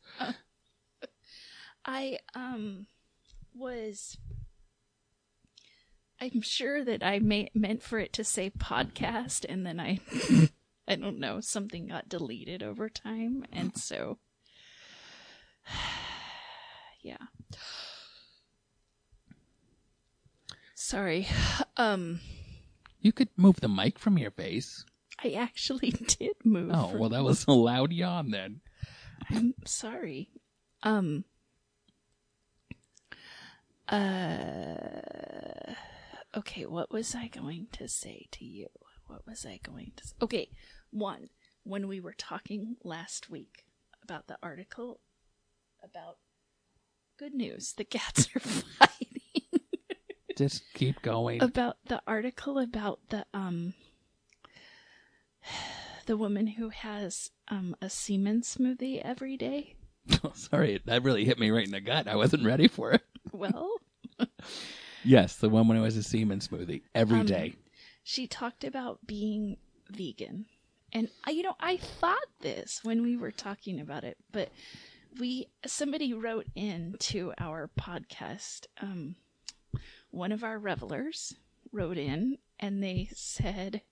i 1.84 2.18
um 2.34 2.86
was 3.54 4.16
i'm 6.20 6.40
sure 6.40 6.84
that 6.84 7.02
i 7.04 7.18
may, 7.18 7.50
meant 7.54 7.82
for 7.82 7.98
it 7.98 8.12
to 8.14 8.24
say 8.24 8.50
podcast 8.50 9.44
and 9.48 9.66
then 9.66 9.78
i 9.80 9.98
i 10.86 10.94
don't 10.94 11.18
know 11.18 11.40
something 11.40 11.86
got 11.88 12.08
deleted 12.08 12.62
over 12.62 12.88
time 12.88 13.44
and 13.52 13.76
so 13.76 14.18
yeah 17.02 17.16
sorry 20.74 21.26
um 21.76 22.20
You 23.00 23.12
could 23.12 23.28
move 23.36 23.60
the 23.60 23.68
mic 23.68 23.98
from 23.98 24.18
your 24.18 24.30
face. 24.32 24.84
I 25.22 25.30
actually 25.32 25.90
did 26.18 26.34
move. 26.44 26.70
Oh, 26.74 26.96
well, 26.96 27.10
that 27.10 27.22
was 27.24 27.46
a 27.46 27.52
loud 27.52 27.92
yawn 27.92 28.30
then. 28.30 28.60
I'm 29.30 29.54
sorry. 29.64 30.30
Um. 30.82 31.24
Uh. 33.88 35.74
Okay, 36.36 36.66
what 36.66 36.90
was 36.92 37.14
I 37.14 37.28
going 37.28 37.68
to 37.72 37.88
say 37.88 38.26
to 38.32 38.44
you? 38.44 38.68
What 39.06 39.26
was 39.26 39.46
I 39.46 39.58
going 39.62 39.92
to? 39.96 40.04
s 40.04 40.14
Okay, 40.20 40.50
one. 40.90 41.30
When 41.64 41.88
we 41.88 42.00
were 42.00 42.14
talking 42.14 42.76
last 42.84 43.28
week 43.30 43.64
about 44.02 44.26
the 44.26 44.38
article 44.42 45.00
about 45.82 46.16
good 47.18 47.34
news, 47.34 47.72
the 47.76 47.84
cats 47.84 48.28
are 48.34 48.40
fighting. 48.40 49.60
Just 50.36 50.62
keep 50.74 51.02
going. 51.02 51.42
about 51.42 51.76
the 51.86 52.00
article 52.06 52.58
about 52.58 53.00
the 53.08 53.26
um 53.34 53.74
the 56.06 56.16
woman 56.16 56.46
who 56.46 56.68
has 56.70 57.30
um 57.48 57.76
a 57.82 57.90
semen 57.90 58.42
smoothie 58.42 59.00
every 59.02 59.36
day. 59.36 59.74
Sorry, 60.34 60.80
that 60.86 61.02
really 61.02 61.24
hit 61.24 61.38
me 61.38 61.50
right 61.50 61.64
in 61.66 61.72
the 61.72 61.80
gut. 61.80 62.06
I 62.08 62.16
wasn't 62.16 62.44
ready 62.46 62.68
for 62.68 62.92
it. 62.92 63.02
Well, 63.32 63.70
Yes, 65.04 65.36
the 65.36 65.48
one 65.48 65.68
when 65.68 65.76
it 65.76 65.82
was 65.82 65.96
a 65.96 66.02
semen 66.02 66.40
smoothie 66.40 66.82
every 66.94 67.20
Um, 67.20 67.26
day. 67.26 67.54
she 68.02 68.26
talked 68.26 68.64
about 68.64 69.06
being 69.06 69.56
vegan. 69.90 70.46
And 70.92 71.08
you 71.28 71.42
know, 71.42 71.54
I 71.60 71.76
thought 71.76 72.26
this 72.40 72.80
when 72.82 73.02
we 73.02 73.16
were 73.16 73.30
talking 73.30 73.80
about 73.80 74.04
it, 74.04 74.16
but 74.32 74.50
we 75.18 75.48
somebody 75.66 76.12
wrote 76.12 76.46
in 76.54 76.96
to 76.98 77.32
our 77.38 77.70
podcast 77.78 78.66
um 78.80 79.16
one 80.10 80.32
of 80.32 80.44
our 80.44 80.58
revelers 80.58 81.34
wrote 81.72 81.98
in 81.98 82.38
and 82.58 82.82
they 82.82 83.08
said 83.12 83.82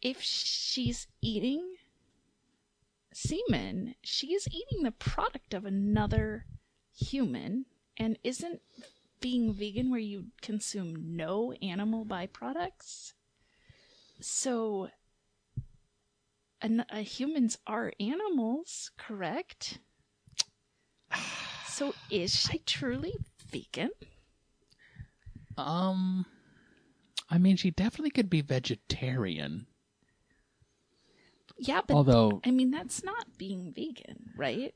if 0.00 0.22
she's 0.22 1.06
eating 1.20 1.76
semen, 3.12 3.94
she 4.02 4.28
is 4.28 4.48
eating 4.48 4.84
the 4.84 4.92
product 4.92 5.54
of 5.54 5.64
another 5.64 6.46
human. 6.94 7.66
And 7.96 8.18
isn't 8.22 8.60
being 9.20 9.52
vegan 9.52 9.90
where 9.90 9.98
you 10.00 10.26
consume 10.40 11.16
no 11.16 11.52
animal 11.60 12.06
byproducts? 12.06 13.14
So, 14.20 14.90
an, 16.60 16.84
humans 16.92 17.58
are 17.66 17.92
animals, 17.98 18.92
correct? 18.96 19.78
So, 21.66 21.94
is 22.10 22.34
she 22.34 22.58
truly 22.58 23.14
vegan? 23.50 23.90
Um, 25.56 26.26
I 27.30 27.38
mean, 27.38 27.56
she 27.56 27.70
definitely 27.70 28.10
could 28.10 28.28
be 28.30 28.40
vegetarian. 28.40 29.66
Yeah, 31.56 31.80
but 31.86 31.94
Although 31.94 32.40
I 32.44 32.50
mean, 32.50 32.70
that's 32.70 33.02
not 33.04 33.36
being 33.38 33.72
vegan, 33.72 34.30
right? 34.36 34.74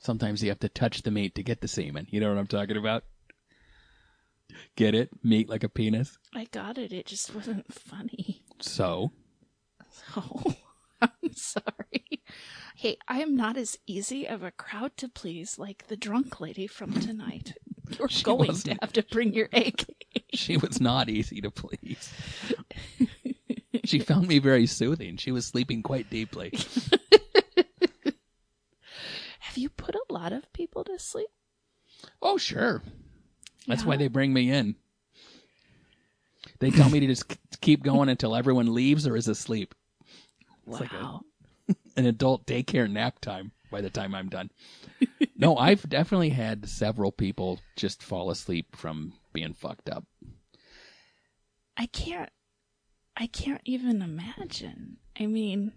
sometimes 0.00 0.42
you 0.42 0.50
have 0.50 0.60
to 0.60 0.68
touch 0.68 1.00
the 1.02 1.10
meat 1.10 1.34
to 1.34 1.42
get 1.42 1.62
the 1.62 1.68
semen. 1.68 2.06
You 2.10 2.20
know 2.20 2.28
what 2.28 2.36
I'm 2.38 2.46
talking 2.46 2.76
about? 2.76 3.04
Get 4.76 4.94
it? 4.94 5.08
Meat 5.22 5.48
like 5.48 5.64
a 5.64 5.68
penis. 5.70 6.18
I 6.34 6.44
got 6.44 6.76
it. 6.76 6.92
It 6.92 7.06
just 7.06 7.34
wasn't 7.34 7.72
funny. 7.72 8.42
So, 8.60 9.12
Oh, 10.16 10.54
I'm 11.00 11.32
sorry. 11.32 12.22
Hey, 12.84 12.98
I 13.08 13.22
am 13.22 13.34
not 13.34 13.56
as 13.56 13.78
easy 13.86 14.28
of 14.28 14.42
a 14.42 14.50
crowd 14.50 14.98
to 14.98 15.08
please 15.08 15.58
like 15.58 15.86
the 15.86 15.96
drunk 15.96 16.38
lady 16.38 16.66
from 16.66 16.92
tonight. 16.92 17.54
You're 17.98 18.10
She 18.10 18.22
going 18.22 18.52
to 18.54 18.76
have 18.82 18.92
to 18.92 19.02
bring 19.02 19.32
your 19.32 19.48
AK. 19.54 19.86
she 20.34 20.58
was 20.58 20.82
not 20.82 21.08
easy 21.08 21.40
to 21.40 21.50
please. 21.50 22.12
she 23.84 24.00
found 24.00 24.28
me 24.28 24.38
very 24.38 24.66
soothing. 24.66 25.16
She 25.16 25.32
was 25.32 25.46
sleeping 25.46 25.82
quite 25.82 26.10
deeply. 26.10 26.52
Have 29.38 29.56
you 29.56 29.70
put 29.70 29.94
a 29.94 30.12
lot 30.12 30.34
of 30.34 30.52
people 30.52 30.84
to 30.84 30.98
sleep? 30.98 31.30
Oh, 32.20 32.36
sure. 32.36 32.82
That's 33.66 33.86
why 33.86 33.96
they 33.96 34.08
bring 34.08 34.34
me 34.34 34.50
in. 34.50 34.74
They 36.58 36.68
tell 36.68 36.90
me 36.90 37.00
to 37.00 37.06
just 37.06 37.34
keep 37.62 37.82
going 37.82 38.10
until 38.10 38.36
everyone 38.36 38.74
leaves 38.74 39.06
or 39.06 39.16
is 39.16 39.28
asleep. 39.28 39.74
Wow. 40.66 40.78
like 40.80 40.92
a- 40.92 41.20
An 41.96 42.06
adult 42.06 42.46
daycare 42.46 42.90
nap 42.90 43.20
time 43.20 43.52
by 43.70 43.80
the 43.80 43.90
time 43.90 44.14
I'm 44.14 44.28
done. 44.28 44.50
no, 45.36 45.56
I've 45.56 45.88
definitely 45.88 46.30
had 46.30 46.68
several 46.68 47.12
people 47.12 47.60
just 47.76 48.02
fall 48.02 48.30
asleep 48.30 48.74
from 48.76 49.14
being 49.32 49.54
fucked 49.54 49.88
up. 49.88 50.04
I 51.76 51.86
can't. 51.86 52.30
I 53.16 53.26
can't 53.28 53.60
even 53.64 54.02
imagine. 54.02 54.96
I 55.18 55.26
mean, 55.26 55.72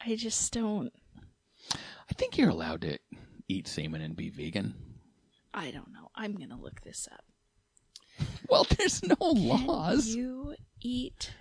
I 0.00 0.14
just 0.16 0.52
don't. 0.52 0.92
I 1.72 2.14
think 2.14 2.38
you're 2.38 2.50
allowed 2.50 2.82
to 2.82 2.98
eat 3.48 3.66
semen 3.66 4.00
and 4.00 4.16
be 4.16 4.30
vegan. 4.30 4.74
I 5.52 5.70
don't 5.70 5.92
know. 5.92 6.08
I'm 6.14 6.34
gonna 6.34 6.60
look 6.60 6.80
this 6.82 7.08
up. 7.10 7.24
Well, 8.48 8.64
there's 8.78 9.02
no 9.02 9.16
Can 9.16 9.66
laws. 9.66 10.06
you 10.14 10.54
eat 10.80 11.32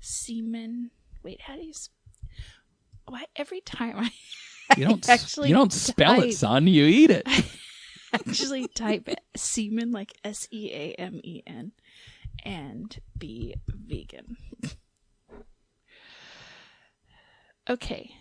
semen? 0.00 0.90
Wait, 1.22 1.40
how 1.40 1.56
do 1.56 1.64
you? 1.64 1.72
Why 3.06 3.24
every 3.36 3.60
time 3.60 3.96
I 3.96 4.10
You 4.76 4.84
don't 4.84 5.08
actually 5.08 5.48
you 5.48 5.54
don't 5.54 5.72
spell 5.72 6.16
type- 6.16 6.24
it, 6.24 6.34
son. 6.34 6.66
You 6.66 6.84
eat 6.84 7.10
it. 7.10 7.26
actually 8.12 8.68
type 8.68 9.08
semen 9.36 9.92
like 9.92 10.12
S 10.24 10.48
E 10.50 10.70
A 10.72 10.92
M 10.94 11.20
E 11.22 11.42
N 11.46 11.72
and 12.44 12.98
be 13.16 13.54
vegan. 13.68 14.36
Okay. 17.68 18.14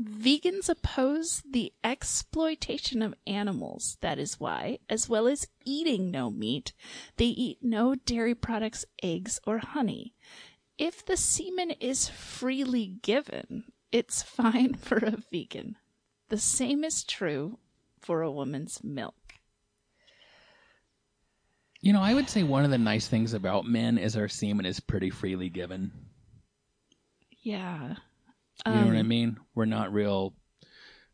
Vegans 0.00 0.70
oppose 0.70 1.42
the 1.48 1.72
exploitation 1.84 3.02
of 3.02 3.14
animals. 3.26 3.98
That 4.00 4.18
is 4.18 4.40
why, 4.40 4.78
as 4.88 5.10
well 5.10 5.26
as 5.28 5.48
eating 5.64 6.10
no 6.10 6.30
meat, 6.30 6.72
they 7.16 7.26
eat 7.26 7.58
no 7.60 7.94
dairy 7.94 8.34
products, 8.34 8.86
eggs, 9.02 9.40
or 9.46 9.58
honey. 9.58 10.14
If 10.78 11.04
the 11.04 11.18
semen 11.18 11.72
is 11.72 12.08
freely 12.08 12.86
given, 13.02 13.64
it's 13.92 14.22
fine 14.22 14.74
for 14.74 14.96
a 14.96 15.18
vegan. 15.30 15.76
The 16.30 16.38
same 16.38 16.82
is 16.82 17.04
true 17.04 17.58
for 17.98 18.22
a 18.22 18.30
woman's 18.30 18.82
milk. 18.82 19.14
You 21.82 21.92
know, 21.92 22.00
I 22.00 22.14
would 22.14 22.28
say 22.28 22.42
one 22.42 22.64
of 22.64 22.70
the 22.70 22.78
nice 22.78 23.08
things 23.08 23.34
about 23.34 23.66
men 23.66 23.98
is 23.98 24.16
our 24.16 24.28
semen 24.28 24.64
is 24.64 24.80
pretty 24.80 25.10
freely 25.10 25.48
given. 25.50 25.92
Yeah. 27.42 27.96
You 28.68 28.74
know 28.80 28.86
what 28.88 28.96
I 28.96 29.00
Um, 29.00 29.02
mean? 29.02 29.38
We're 29.54 29.64
not 29.64 29.92
real 29.92 30.34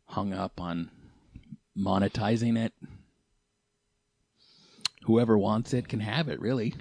hung 0.05 0.33
up 0.33 0.59
on 0.59 0.89
monetizing 1.77 2.57
it. 2.57 2.73
Whoever 5.05 5.37
wants 5.37 5.73
it 5.73 5.87
can 5.87 6.01
have 6.01 6.27
it, 6.27 6.39
really. 6.39 6.73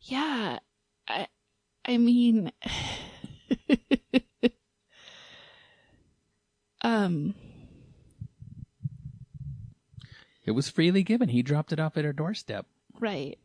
Yeah. 0.00 0.58
I 1.08 1.26
I 1.84 1.96
mean 1.98 2.52
um 6.82 7.34
It 10.44 10.52
was 10.52 10.68
freely 10.68 11.02
given. 11.02 11.28
He 11.30 11.42
dropped 11.42 11.72
it 11.72 11.80
off 11.80 11.96
at 11.96 12.04
our 12.04 12.12
doorstep. 12.12 12.66
right. 13.00 13.38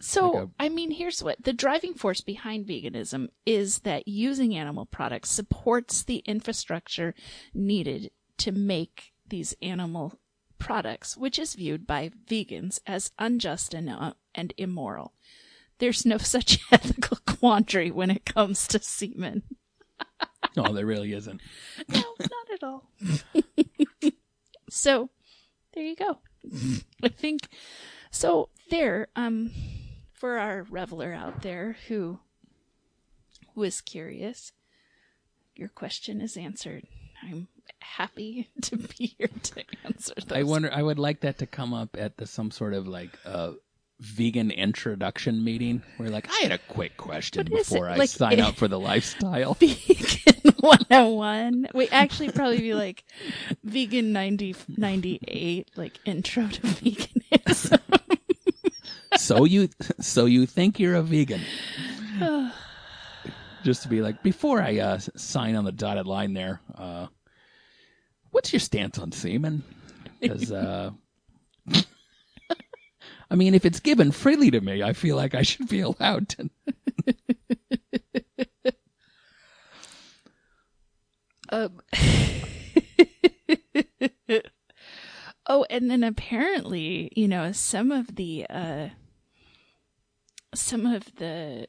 So, 0.00 0.30
Like 0.30 0.44
a- 0.44 0.50
I 0.60 0.68
mean, 0.68 0.90
here's 0.90 1.22
what 1.22 1.42
the 1.44 1.52
driving 1.52 1.94
force 1.94 2.20
behind 2.20 2.66
veganism 2.66 3.28
is 3.44 3.80
that 3.80 4.06
using 4.08 4.54
animal 4.56 4.86
products 4.86 5.30
supports 5.30 6.02
the 6.02 6.18
infrastructure 6.26 7.14
needed 7.54 8.10
to 8.38 8.52
make 8.52 9.12
these 9.26 9.54
animal 9.62 10.18
products, 10.58 11.16
which 11.16 11.38
is 11.38 11.54
viewed 11.54 11.86
by 11.86 12.10
vegans 12.28 12.80
as 12.86 13.12
unjust 13.18 13.74
and, 13.74 13.88
uh, 13.90 14.12
and 14.34 14.52
immoral. 14.56 15.12
There's 15.78 16.06
no 16.06 16.18
such 16.34 16.58
ethical 16.72 17.18
quandary 17.26 17.90
when 17.90 18.10
it 18.10 18.24
comes 18.24 18.66
to 18.68 18.78
semen. 18.82 19.42
No, 20.56 20.72
there 20.72 20.86
really 20.86 21.12
isn't. 21.12 21.40
No, 21.88 22.02
not 22.18 22.50
at 22.54 22.62
all. 22.62 22.90
so, 24.70 25.10
there 25.74 25.84
you 25.84 25.96
go. 25.96 26.18
I 27.02 27.08
think 27.08 27.48
so. 28.10 28.48
There, 28.70 29.08
um, 29.16 29.50
for 30.16 30.38
our 30.38 30.66
reveler 30.70 31.12
out 31.12 31.42
there 31.42 31.76
who 31.88 32.18
was 33.54 33.80
curious, 33.80 34.52
your 35.54 35.68
question 35.68 36.20
is 36.20 36.36
answered. 36.36 36.86
I'm 37.22 37.48
happy 37.80 38.48
to 38.62 38.76
be 38.76 39.14
here 39.18 39.28
to 39.42 39.64
answer 39.84 40.14
those. 40.26 40.36
I 40.36 40.42
wonder. 40.42 40.70
I 40.72 40.82
would 40.82 40.98
like 40.98 41.20
that 41.20 41.38
to 41.38 41.46
come 41.46 41.74
up 41.74 41.96
at 41.98 42.16
the 42.16 42.26
some 42.26 42.50
sort 42.50 42.74
of 42.74 42.86
like 42.86 43.10
uh, 43.24 43.52
vegan 44.00 44.50
introduction 44.50 45.42
meeting, 45.44 45.82
where 45.96 46.10
like 46.10 46.28
I 46.30 46.42
had 46.42 46.52
a 46.52 46.58
quick 46.58 46.96
question 46.96 47.46
What 47.48 47.60
is 47.60 47.68
before 47.68 47.88
it? 47.88 47.92
I 47.92 47.96
Like, 47.96 48.08
sign 48.08 48.40
up 48.40 48.56
for 48.56 48.68
the 48.68 48.80
lifestyle. 48.80 49.54
Vegan 49.60 50.52
101. 50.60 51.68
we 51.74 51.88
actually, 51.88 52.30
probably 52.30 52.58
be 52.58 52.74
like 52.74 53.04
Vegan 53.64 54.12
90, 54.12 54.56
98, 54.76 55.70
like 55.76 55.98
intro 56.04 56.48
to 56.48 56.60
veganism. 56.60 57.80
So 59.18 59.44
you, 59.44 59.68
so 60.00 60.26
you 60.26 60.46
think 60.46 60.78
you're 60.78 60.94
a 60.94 61.02
vegan? 61.02 61.40
Just 63.64 63.82
to 63.82 63.88
be 63.88 64.00
like, 64.00 64.22
before 64.22 64.60
I 64.60 64.78
uh, 64.78 64.98
sign 65.16 65.56
on 65.56 65.64
the 65.64 65.72
dotted 65.72 66.06
line 66.06 66.34
there, 66.34 66.60
uh, 66.76 67.06
what's 68.30 68.52
your 68.52 68.60
stance 68.60 68.98
on 68.98 69.12
semen? 69.12 69.64
Because, 70.20 70.52
uh, 70.52 70.90
I 73.30 73.34
mean, 73.34 73.54
if 73.54 73.64
it's 73.64 73.80
given 73.80 74.12
freely 74.12 74.50
to 74.52 74.60
me, 74.60 74.82
I 74.82 74.92
feel 74.92 75.16
like 75.16 75.34
I 75.34 75.42
should 75.42 75.68
be 75.68 75.80
allowed 75.80 76.28
to. 76.30 76.50
Um, 81.48 81.80
oh, 85.46 85.64
and 85.70 85.88
then 85.90 86.02
apparently, 86.02 87.10
you 87.14 87.28
know, 87.28 87.52
some 87.52 87.92
of 87.92 88.16
the 88.16 88.46
uh 88.48 88.88
some 90.56 90.86
of 90.86 91.14
the 91.16 91.68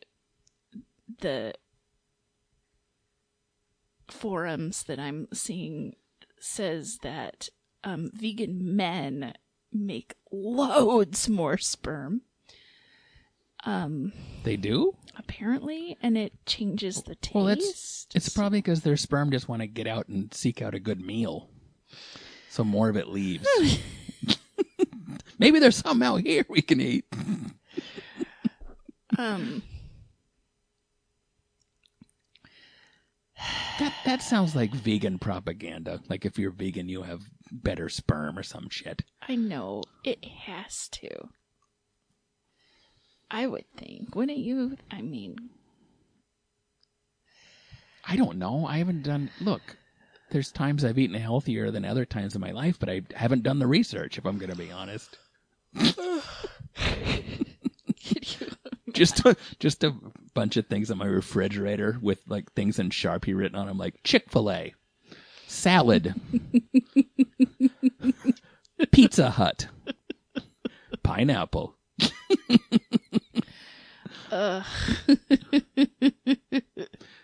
the 1.19 1.53
forums 4.09 4.83
that 4.83 4.99
I'm 4.99 5.27
seeing 5.33 5.95
says 6.39 6.99
that 7.01 7.49
um 7.83 8.09
vegan 8.13 8.75
men 8.75 9.33
make 9.73 10.15
loads 10.31 11.27
more 11.29 11.57
sperm. 11.57 12.21
Um 13.65 14.13
They 14.43 14.55
do? 14.55 14.95
apparently 15.17 15.97
and 16.01 16.17
it 16.17 16.33
changes 16.45 17.01
the 17.03 17.15
taste. 17.15 17.35
Well, 17.35 17.47
it's 17.47 18.07
it's 18.15 18.29
probably 18.29 18.59
because 18.59 18.81
their 18.81 18.97
sperm 18.97 19.31
just 19.31 19.49
want 19.49 19.61
to 19.61 19.67
get 19.67 19.87
out 19.87 20.07
and 20.07 20.33
seek 20.33 20.61
out 20.61 20.75
a 20.75 20.79
good 20.79 21.01
meal, 21.01 21.49
so 22.49 22.63
more 22.63 22.87
of 22.89 22.95
it 22.95 23.07
leaves. 23.09 23.45
Maybe 25.39 25.59
there's 25.59 25.75
some 25.77 26.01
out 26.01 26.21
here 26.21 26.45
we 26.49 26.61
can 26.61 26.79
eat. 26.81 27.05
Um, 29.17 29.63
That 33.79 33.93
that 34.05 34.21
sounds 34.23 34.55
like 34.55 34.71
vegan 34.73 35.19
propaganda. 35.19 35.99
Like 36.09 36.25
if 36.25 36.39
you're 36.39 36.51
vegan, 36.51 36.89
you 36.89 37.03
have 37.03 37.21
better 37.51 37.89
sperm 37.89 38.37
or 38.37 38.43
some 38.43 38.69
shit. 38.69 39.03
I 39.27 39.35
know 39.35 39.83
it 40.03 40.25
has 40.25 40.87
to. 40.93 41.29
I 43.29 43.45
would 43.45 43.65
think, 43.75 44.15
wouldn't 44.15 44.39
you? 44.39 44.77
I 44.89 45.01
mean, 45.01 45.49
I 48.07 48.15
don't 48.15 48.39
know. 48.39 48.65
I 48.65 48.77
haven't 48.79 49.03
done. 49.03 49.29
Look, 49.41 49.61
there's 50.31 50.51
times 50.51 50.83
I've 50.83 50.97
eaten 50.97 51.19
healthier 51.19 51.69
than 51.69 51.85
other 51.85 52.05
times 52.05 52.33
in 52.33 52.41
my 52.41 52.51
life, 52.51 52.79
but 52.79 52.89
I 52.89 53.01
haven't 53.13 53.43
done 53.43 53.59
the 53.59 53.67
research. 53.67 54.17
If 54.17 54.25
I'm 54.25 54.39
going 54.39 54.49
to 54.49 54.57
be 54.57 54.71
honest, 54.71 55.17
just 58.97 59.25
a, 59.25 59.35
just 59.59 59.83
a 59.83 59.93
bunch 60.33 60.57
of 60.57 60.67
things 60.67 60.91
on 60.91 60.97
my 60.97 61.05
refrigerator 61.05 61.97
with 62.01 62.19
like 62.27 62.51
things 62.53 62.79
in 62.79 62.89
Sharpie 62.89 63.35
written 63.37 63.57
on 63.57 63.67
them, 63.67 63.77
like 63.77 64.01
Chick 64.03 64.29
Fil 64.29 64.51
A, 64.51 64.73
salad, 65.47 66.13
Pizza 68.91 69.29
Hut, 69.31 69.67
pineapple. 71.03 71.75
Ugh. 74.31 74.65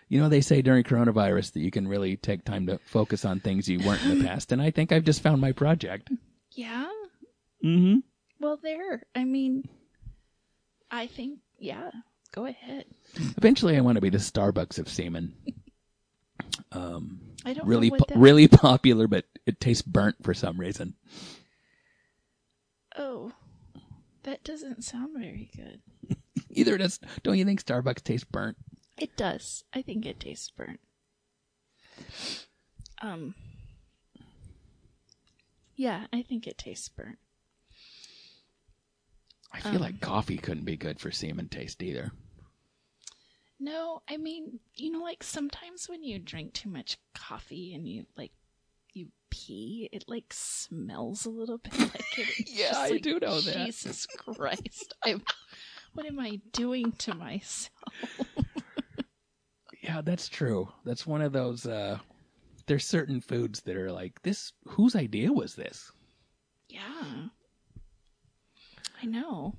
You 0.08 0.20
know, 0.20 0.28
they 0.28 0.42
say 0.42 0.62
during 0.62 0.84
coronavirus 0.84 1.54
that 1.54 1.60
you 1.60 1.72
can 1.72 1.88
really 1.88 2.16
take 2.16 2.44
time 2.44 2.66
to 2.66 2.78
focus 2.86 3.24
on 3.24 3.40
things 3.40 3.68
you 3.68 3.80
weren't 3.84 4.04
in 4.04 4.18
the 4.18 4.24
past, 4.24 4.52
and 4.52 4.62
I 4.62 4.70
think 4.70 4.92
I've 4.92 5.02
just 5.02 5.22
found 5.22 5.40
my 5.40 5.50
project. 5.50 6.10
yeah. 6.52 6.86
Mm-hmm. 7.64 8.00
Well, 8.38 8.58
there. 8.62 9.02
I 9.14 9.24
mean, 9.24 9.66
I 10.90 11.06
think, 11.08 11.40
yeah. 11.64 11.90
Go 12.32 12.46
ahead. 12.46 12.84
Eventually, 13.36 13.76
I 13.76 13.80
want 13.80 13.96
to 13.96 14.02
be 14.02 14.10
the 14.10 14.18
Starbucks 14.18 14.78
of 14.78 14.88
semen. 14.88 15.34
Um, 16.72 17.20
I 17.44 17.54
don't 17.54 17.66
really, 17.66 17.90
po- 17.90 18.04
really 18.16 18.48
popular, 18.48 19.06
but 19.06 19.24
it 19.46 19.60
tastes 19.60 19.82
burnt 19.82 20.16
for 20.22 20.34
some 20.34 20.58
reason. 20.58 20.94
Oh, 22.96 23.32
that 24.24 24.42
doesn't 24.42 24.82
sound 24.82 25.16
very 25.16 25.50
good. 25.56 26.16
Either 26.50 26.76
does. 26.76 26.98
Don't 27.22 27.38
you 27.38 27.44
think 27.44 27.64
Starbucks 27.64 28.02
tastes 28.02 28.26
burnt? 28.28 28.56
It 28.98 29.16
does. 29.16 29.64
I 29.72 29.82
think 29.82 30.04
it 30.04 30.18
tastes 30.18 30.50
burnt. 30.50 30.80
Um. 33.00 33.34
Yeah, 35.76 36.06
I 36.12 36.22
think 36.22 36.46
it 36.48 36.58
tastes 36.58 36.88
burnt. 36.88 37.18
I 39.54 39.60
feel 39.60 39.80
like 39.80 40.00
coffee 40.00 40.36
couldn't 40.36 40.64
be 40.64 40.76
good 40.76 40.98
for 41.00 41.10
semen 41.10 41.48
taste 41.48 41.82
either. 41.82 42.10
No, 43.60 44.02
I 44.10 44.16
mean, 44.16 44.58
you 44.74 44.90
know, 44.90 45.00
like 45.02 45.22
sometimes 45.22 45.88
when 45.88 46.02
you 46.02 46.18
drink 46.18 46.52
too 46.52 46.68
much 46.68 46.98
coffee 47.14 47.72
and 47.74 47.88
you 47.88 48.04
like 48.16 48.32
you 48.92 49.08
pee, 49.30 49.88
it 49.92 50.04
like 50.08 50.32
smells 50.32 51.24
a 51.24 51.30
little 51.30 51.58
bit 51.58 51.78
like 51.78 52.18
it. 52.18 52.48
Yeah, 52.50 52.68
just 52.68 52.80
I 52.80 52.88
like, 52.90 53.02
do 53.02 53.20
know 53.20 53.40
that. 53.40 53.54
Jesus 53.66 54.06
Christ! 54.06 54.94
I'm, 55.04 55.22
what 55.94 56.04
am 56.06 56.18
I 56.18 56.40
doing 56.52 56.92
to 56.92 57.14
myself? 57.14 57.70
Yeah, 59.82 60.00
that's 60.00 60.30
true. 60.30 60.68
That's 60.86 61.06
one 61.06 61.20
of 61.20 61.32
those. 61.32 61.66
uh 61.66 61.98
There's 62.66 62.86
certain 62.86 63.20
foods 63.20 63.60
that 63.62 63.76
are 63.76 63.92
like 63.92 64.20
this. 64.22 64.52
Whose 64.66 64.96
idea 64.96 65.30
was 65.30 65.54
this? 65.54 65.92
Yeah, 66.70 67.26
I 69.04 69.06
know. 69.06 69.54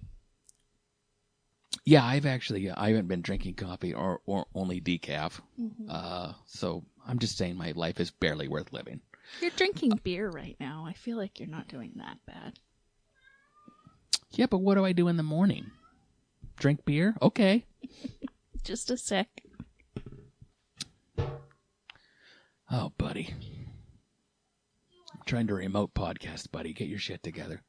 Yeah, 1.85 2.03
I've 2.03 2.25
actually 2.25 2.71
I 2.71 2.89
haven't 2.89 3.07
been 3.07 3.21
drinking 3.21 3.53
coffee 3.55 3.93
or 3.93 4.21
or 4.25 4.47
only 4.55 4.81
decaf. 4.81 5.39
Uh, 5.87 6.33
so 6.47 6.83
I'm 7.07 7.19
just 7.19 7.37
saying 7.37 7.55
my 7.55 7.73
life 7.75 7.99
is 7.99 8.09
barely 8.09 8.47
worth 8.47 8.73
living. 8.73 9.01
You're 9.41 9.51
drinking 9.51 9.99
beer 10.03 10.29
right 10.29 10.55
now. 10.59 10.85
I 10.87 10.93
feel 10.93 11.17
like 11.17 11.39
you're 11.39 11.47
not 11.47 11.67
doing 11.67 11.91
that 11.97 12.17
bad. 12.25 12.53
Yeah, 14.31 14.47
but 14.47 14.59
what 14.59 14.75
do 14.75 14.85
I 14.85 14.93
do 14.93 15.07
in 15.09 15.17
the 15.17 15.23
morning? 15.23 15.69
Drink 16.57 16.83
beer? 16.85 17.15
Okay. 17.21 17.65
Just 18.63 18.89
a 18.89 18.97
sec. 18.97 19.27
Oh, 22.71 22.91
buddy. 22.97 23.31
I'm 25.13 25.21
trying 25.27 25.45
to 25.47 25.53
remote 25.53 25.93
podcast, 25.93 26.51
buddy. 26.51 26.73
Get 26.73 26.87
your 26.87 26.97
shit 26.97 27.21
together. 27.21 27.61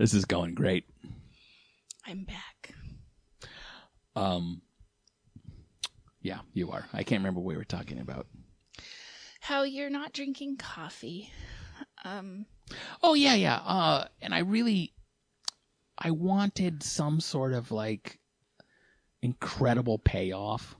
This 0.00 0.14
is 0.14 0.24
going 0.24 0.54
great. 0.54 0.84
I'm 2.06 2.24
back. 2.24 2.74
Um 4.16 4.62
Yeah, 6.22 6.38
you 6.54 6.70
are. 6.70 6.86
I 6.94 7.02
can't 7.02 7.20
remember 7.20 7.40
what 7.40 7.48
we 7.48 7.56
were 7.58 7.64
talking 7.64 7.98
about. 7.98 8.26
How 9.42 9.64
you're 9.64 9.90
not 9.90 10.14
drinking 10.14 10.56
coffee. 10.56 11.30
Um, 12.02 12.46
Oh 13.02 13.12
yeah, 13.12 13.34
yeah. 13.34 13.56
Uh, 13.56 14.06
and 14.22 14.34
I 14.34 14.38
really, 14.38 14.94
I 15.98 16.12
wanted 16.12 16.82
some 16.82 17.20
sort 17.20 17.52
of 17.52 17.70
like 17.70 18.20
incredible 19.20 19.98
payoff. 19.98 20.76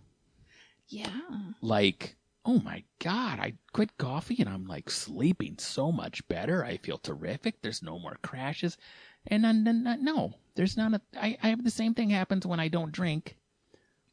yeah. 0.89 1.21
Like, 1.61 2.17
oh 2.47 2.59
my 2.61 2.85
god, 3.01 3.39
I 3.39 3.53
quit 3.75 3.99
coffee 3.99 4.37
and 4.41 4.49
I'm 4.49 4.67
like 4.67 4.89
sleeping 4.89 5.57
so 5.59 5.93
much 5.93 6.27
better. 6.29 6.65
I 6.65 6.79
feel 6.79 6.97
terrific. 6.97 7.61
There's 7.61 7.83
no 7.83 7.99
more 7.99 8.17
crashes, 8.23 8.79
and 9.27 9.45
then, 9.45 9.65
then 9.65 9.99
no, 10.03 10.35
there's 10.55 10.77
not 10.77 10.95
a. 10.95 11.01
I, 11.21 11.37
I 11.43 11.49
have 11.49 11.65
the 11.65 11.71
same 11.71 11.95
thing 11.95 12.11
happens 12.11 12.47
when 12.47 12.61
I 12.61 12.69
don't 12.69 12.93
drink, 12.93 13.37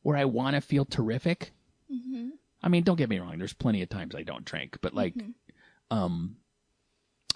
where 0.02 0.18
I 0.18 0.26
want 0.26 0.56
to 0.56 0.62
feel 0.62 0.86
terrific. 0.86 1.52
hmm 1.90 2.30
I 2.64 2.70
mean, 2.70 2.84
don't 2.84 2.98
get 2.98 3.10
me 3.10 3.20
wrong. 3.20 3.38
There's 3.38 3.54
plenty 3.54 3.82
of 3.84 3.90
times 3.90 4.16
I 4.16 4.24
don't 4.24 4.44
drink, 4.44 4.80
but 4.82 4.94
like, 4.94 5.14
um, 5.92 6.38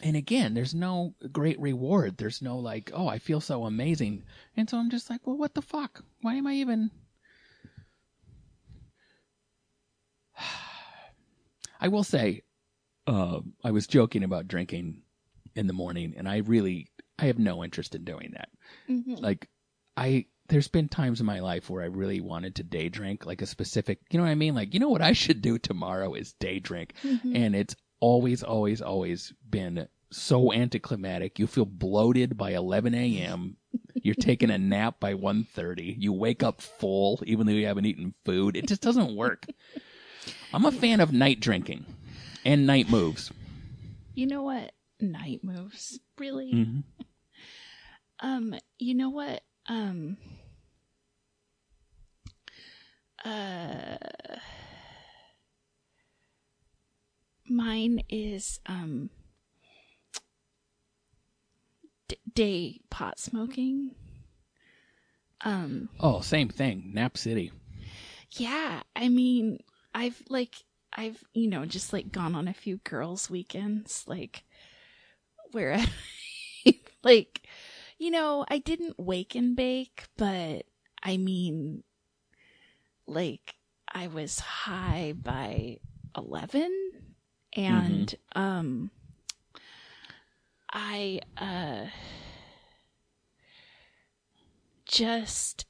and 0.01 0.15
again, 0.17 0.55
there's 0.55 0.73
no 0.73 1.13
great 1.31 1.59
reward. 1.59 2.17
There's 2.17 2.41
no 2.41 2.57
like, 2.57 2.91
oh, 2.93 3.07
I 3.07 3.19
feel 3.19 3.39
so 3.39 3.65
amazing, 3.65 4.23
and 4.57 4.69
so 4.69 4.77
I'm 4.77 4.89
just 4.89 5.09
like, 5.09 5.25
well, 5.25 5.37
what 5.37 5.53
the 5.53 5.61
fuck? 5.61 6.03
Why 6.21 6.35
am 6.35 6.47
I 6.47 6.53
even? 6.55 6.91
I 11.79 11.87
will 11.87 12.03
say, 12.03 12.43
uh, 13.07 13.39
I 13.63 13.71
was 13.71 13.87
joking 13.87 14.23
about 14.23 14.47
drinking 14.47 15.01
in 15.55 15.67
the 15.67 15.73
morning, 15.73 16.13
and 16.17 16.27
I 16.29 16.37
really, 16.37 16.90
I 17.19 17.25
have 17.25 17.39
no 17.39 17.63
interest 17.63 17.95
in 17.95 18.03
doing 18.03 18.31
that. 18.33 18.49
hmm 18.87 19.15
Like, 19.15 19.49
I 19.97 20.25
there's 20.47 20.67
been 20.67 20.89
times 20.89 21.21
in 21.21 21.25
my 21.25 21.39
life 21.39 21.69
where 21.69 21.81
I 21.81 21.85
really 21.85 22.19
wanted 22.19 22.55
to 22.55 22.63
day 22.63 22.89
drink, 22.89 23.25
like 23.25 23.41
a 23.41 23.45
specific, 23.45 23.99
you 24.11 24.17
know 24.19 24.25
what 24.25 24.31
I 24.31 24.35
mean? 24.35 24.53
Like, 24.53 24.73
you 24.73 24.81
know 24.81 24.89
what 24.89 25.01
I 25.01 25.13
should 25.13 25.41
do 25.41 25.57
tomorrow 25.57 26.13
is 26.13 26.33
day 26.33 26.59
drink. 26.59 26.93
And 27.35 27.55
it's 27.55 27.73
always, 28.01 28.43
always, 28.43 28.81
always 28.81 29.33
been 29.49 29.87
so 30.11 30.51
anticlimactic. 30.51 31.39
You 31.39 31.47
feel 31.47 31.63
bloated 31.63 32.35
by 32.37 32.51
11 32.51 32.93
a.m. 32.93 33.55
You're 33.93 34.13
taking 34.15 34.49
a 34.49 34.57
nap 34.57 34.99
by 34.99 35.13
1.30. 35.13 35.95
You 35.97 36.11
wake 36.11 36.43
up 36.43 36.59
full, 36.59 37.21
even 37.25 37.47
though 37.47 37.53
you 37.53 37.67
haven't 37.67 37.85
eaten 37.85 38.13
food. 38.25 38.57
It 38.57 38.67
just 38.67 38.81
doesn't 38.81 39.15
work. 39.15 39.45
I'm 40.53 40.65
a 40.65 40.71
fan 40.71 40.99
of 40.99 41.13
night 41.13 41.39
drinking 41.39 41.85
and 42.43 42.67
night 42.67 42.89
moves. 42.89 43.31
You 44.15 44.27
know 44.27 44.43
what? 44.43 44.73
Night 45.01 45.43
moves. 45.43 45.99
Really? 46.17 46.53
Mhm. 46.53 46.83
Um, 48.23 48.53
you 48.77 48.93
know 48.93 49.09
what? 49.09 49.41
Um, 49.67 50.15
uh, 53.25 53.97
mine 57.49 58.03
is, 58.09 58.59
um, 58.67 59.09
d- 62.07 62.17
day 62.33 62.79
pot 62.89 63.19
smoking. 63.19 63.95
Um, 65.43 65.89
Oh, 65.99 66.21
same 66.21 66.49
thing. 66.49 66.91
Nap 66.93 67.17
City. 67.17 67.51
yeah, 68.31 68.83
I 68.95 69.09
mean, 69.09 69.59
I've 69.95 70.21
like, 70.29 70.55
I've, 70.93 71.23
you 71.33 71.47
know, 71.49 71.65
just 71.65 71.91
like 71.91 72.11
gone 72.11 72.35
on 72.35 72.47
a 72.47 72.53
few 72.53 72.77
girls' 72.77 73.29
weekends, 73.29 74.03
like, 74.07 74.43
where 75.51 75.73
I, 76.65 76.75
like, 77.03 77.41
you 77.97 78.11
know, 78.11 78.45
I 78.49 78.57
didn't 78.59 78.99
wake 78.99 79.35
and 79.35 79.55
bake, 79.55 80.05
but 80.17 80.65
I 81.03 81.17
mean, 81.17 81.83
like, 83.07 83.55
I 83.93 84.07
was 84.07 84.39
high 84.39 85.13
by 85.15 85.77
11 86.17 86.71
and, 87.53 88.15
um, 88.35 88.91
I, 90.73 91.21
uh, 91.37 91.87
just 94.85 95.65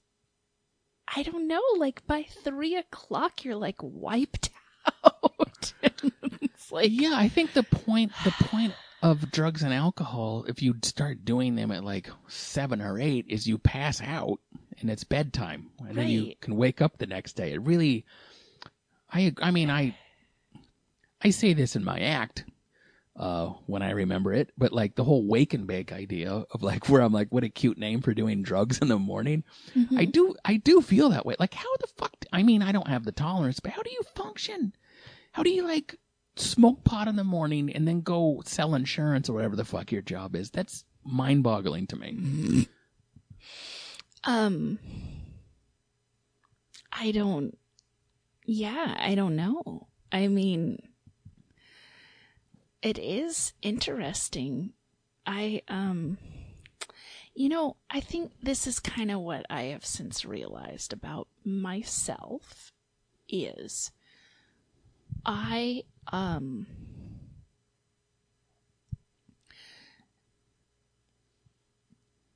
I 1.14 1.24
don't 1.24 1.48
know, 1.48 1.62
like 1.78 2.06
by 2.08 2.24
three 2.24 2.76
o'clock, 2.76 3.44
you're 3.44 3.56
like 3.56 3.78
wiped 3.82 4.50
out. 5.04 5.74
it's 6.42 6.72
like, 6.72 6.92
yeah, 6.92 7.14
I 7.16 7.28
think 7.28 7.54
the 7.54 7.64
point 7.64 8.12
the 8.24 8.32
point 8.32 8.74
of 9.02 9.32
drugs 9.32 9.64
and 9.64 9.74
alcohol, 9.74 10.46
if 10.48 10.62
you 10.62 10.76
start 10.84 11.26
doing 11.26 11.56
them 11.56 11.72
at 11.72 11.84
like 11.84 12.10
seven 12.28 12.82
or 12.82 13.00
eight, 13.00 13.26
is 13.28 13.48
you 13.48 13.58
pass 13.58 14.02
out 14.02 14.40
and 14.80 14.90
it's 14.90 15.04
bedtime, 15.04 15.70
and 15.80 15.98
then 15.98 16.08
you 16.08 16.34
can 16.42 16.56
wake 16.56 16.82
up 16.82 16.98
the 16.98 17.08
next 17.08 17.34
day. 17.34 17.54
It 17.54 17.62
really, 17.62 18.06
I 19.12 19.34
I 19.42 19.52
mean 19.52 19.70
I 19.70 19.96
I 21.22 21.30
say 21.32 21.54
this 21.54 21.76
in 21.76 21.84
my 21.84 22.00
act 22.00 22.46
uh 23.18 23.48
when 23.66 23.82
I 23.82 23.92
remember 23.92 24.34
it, 24.34 24.52
but 24.58 24.72
like 24.72 24.96
the 24.96 25.04
whole 25.04 25.28
wake 25.28 25.54
and 25.54 25.68
bake 25.68 25.92
idea 25.92 26.46
of 26.52 26.62
like 26.62 26.88
where 26.90 27.02
I'm 27.02 27.14
like, 27.14 27.30
what 27.30 27.44
a 27.44 27.50
cute 27.50 27.78
name 27.78 28.02
for 28.02 28.14
doing 28.14 28.44
drugs 28.44 28.80
in 28.80 28.88
the 28.88 29.00
morning. 29.00 29.44
Mm-hmm. 29.76 29.98
I 29.98 30.06
do 30.06 30.36
I 30.46 30.58
do 30.58 30.82
feel 30.82 31.10
that 31.10 31.26
way. 31.26 31.36
Like 31.40 31.54
how 31.54 31.76
the 31.80 31.88
fuck 31.98 32.16
I 32.32 32.44
mean 32.44 32.62
I 32.62 32.72
don't 32.72 32.88
have 32.88 33.04
the 33.04 33.12
tolerance, 33.12 33.60
but 33.60 33.72
how 33.72 33.82
do 33.82 33.92
you 33.92 34.02
function? 34.16 34.74
How 35.32 35.44
do 35.44 35.50
you 35.50 35.64
like 35.64 35.96
smoke 36.36 36.84
pot 36.84 37.08
in 37.08 37.16
the 37.16 37.24
morning 37.24 37.72
and 37.72 37.88
then 37.88 38.02
go 38.02 38.42
sell 38.46 38.76
insurance 38.76 39.30
or 39.30 39.34
whatever 39.34 39.56
the 39.56 39.66
fuck 39.66 39.92
your 39.92 40.02
job 40.02 40.36
is? 40.36 40.50
That's 40.50 40.86
mind 41.04 41.44
boggling 41.44 41.88
to 41.88 41.96
me. 41.96 42.68
um, 44.24 44.80
I 46.92 47.12
don't, 47.12 47.58
yeah, 48.46 48.96
I 48.98 49.16
don't 49.16 49.36
know. 49.36 49.88
I 50.12 50.28
mean, 50.28 50.80
it 52.82 52.98
is 53.00 53.54
interesting. 53.62 54.74
I, 55.26 55.62
um, 55.68 56.18
you 57.34 57.48
know, 57.48 57.78
I 57.90 58.00
think 58.00 58.34
this 58.42 58.68
is 58.68 58.80
kind 58.80 59.12
of 59.12 59.22
what 59.22 59.46
I 59.50 59.64
have 59.64 59.86
since 59.86 60.26
realized 60.26 60.92
about 60.92 61.28
myself 61.46 62.72
is 63.30 63.92
I, 65.26 65.84
um, 66.12 66.68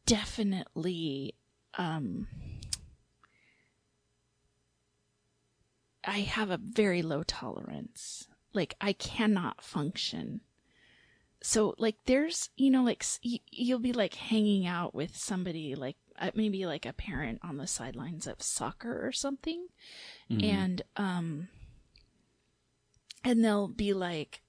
definitely, 0.06 1.36
um, 1.78 2.28
I 6.04 6.20
have 6.20 6.50
a 6.52 6.58
very 6.58 7.02
low 7.02 7.24
tolerance. 7.24 8.28
Like 8.54 8.76
I 8.80 8.94
cannot 8.94 9.64
function. 9.64 10.42
So 11.42 11.76
like 11.78 11.96
there's, 12.06 12.50
you 12.56 12.70
know, 12.72 12.84
like 12.84 13.04
you'll 13.22 13.80
be 13.80 13.94
like 13.94 14.16
hanging 14.16 14.66
out 14.66 14.96
with 14.96 15.16
somebody 15.18 15.76
like 15.76 15.98
uh, 16.18 16.32
maybe 16.34 16.66
like 16.66 16.86
a 16.86 16.94
parent 16.94 17.40
on 17.44 17.58
the 17.58 17.68
sidelines 17.68 18.26
of 18.26 18.42
soccer 18.42 19.06
or 19.06 19.12
something 19.12 19.68
and 20.30 20.82
um 20.96 21.50
and 23.26 23.44
they'll 23.44 23.68
be 23.68 23.92
like 23.94 24.42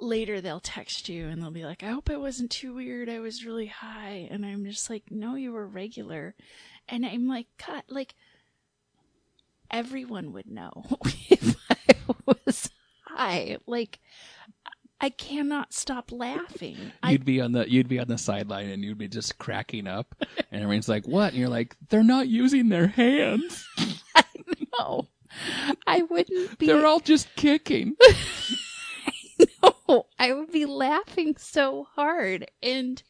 later 0.00 0.40
they'll 0.40 0.60
text 0.60 1.08
you 1.08 1.26
and 1.26 1.42
they'll 1.42 1.50
be 1.50 1.64
like, 1.64 1.82
I 1.82 1.90
hope 1.90 2.08
it 2.08 2.20
wasn't 2.20 2.50
too 2.50 2.74
weird. 2.74 3.08
I 3.10 3.18
was 3.18 3.44
really 3.44 3.66
high. 3.66 4.28
And 4.30 4.46
I'm 4.46 4.64
just 4.64 4.88
like, 4.88 5.10
no, 5.10 5.34
you 5.34 5.52
were 5.52 5.66
regular. 5.66 6.34
And 6.88 7.04
I'm 7.04 7.28
like, 7.28 7.48
cut, 7.58 7.84
like, 7.88 8.14
everyone 9.70 10.32
would 10.32 10.50
know 10.50 10.84
if 11.28 11.56
I 11.70 11.94
was 12.24 12.70
high. 13.06 13.58
Like, 13.66 14.00
I 15.00 15.10
cannot 15.10 15.72
stop 15.72 16.12
laughing. 16.12 16.76
You'd 17.06 17.24
be 17.24 17.40
on 17.40 17.52
the 17.52 17.70
you'd 17.70 17.88
be 17.88 17.98
on 17.98 18.08
the 18.08 18.18
sideline 18.18 18.68
and 18.68 18.84
you'd 18.84 18.98
be 18.98 19.08
just 19.08 19.38
cracking 19.38 19.86
up, 19.86 20.14
and 20.52 20.62
everyone's 20.62 20.90
like, 20.90 21.08
"What?" 21.08 21.32
And 21.32 21.40
you're 21.40 21.48
like, 21.48 21.74
"They're 21.88 22.02
not 22.04 22.28
using 22.28 22.68
their 22.68 22.88
hands. 22.88 23.66
I 24.14 24.24
know. 24.78 25.08
I 25.86 26.02
wouldn't 26.02 26.58
be. 26.58 26.66
They're 26.66 26.86
all 26.86 27.00
just 27.00 27.34
kicking." 27.36 27.96
no, 29.62 30.06
I 30.18 30.32
would 30.32 30.52
be 30.52 30.66
laughing 30.66 31.36
so 31.38 31.86
hard. 31.94 32.50
And 32.62 33.02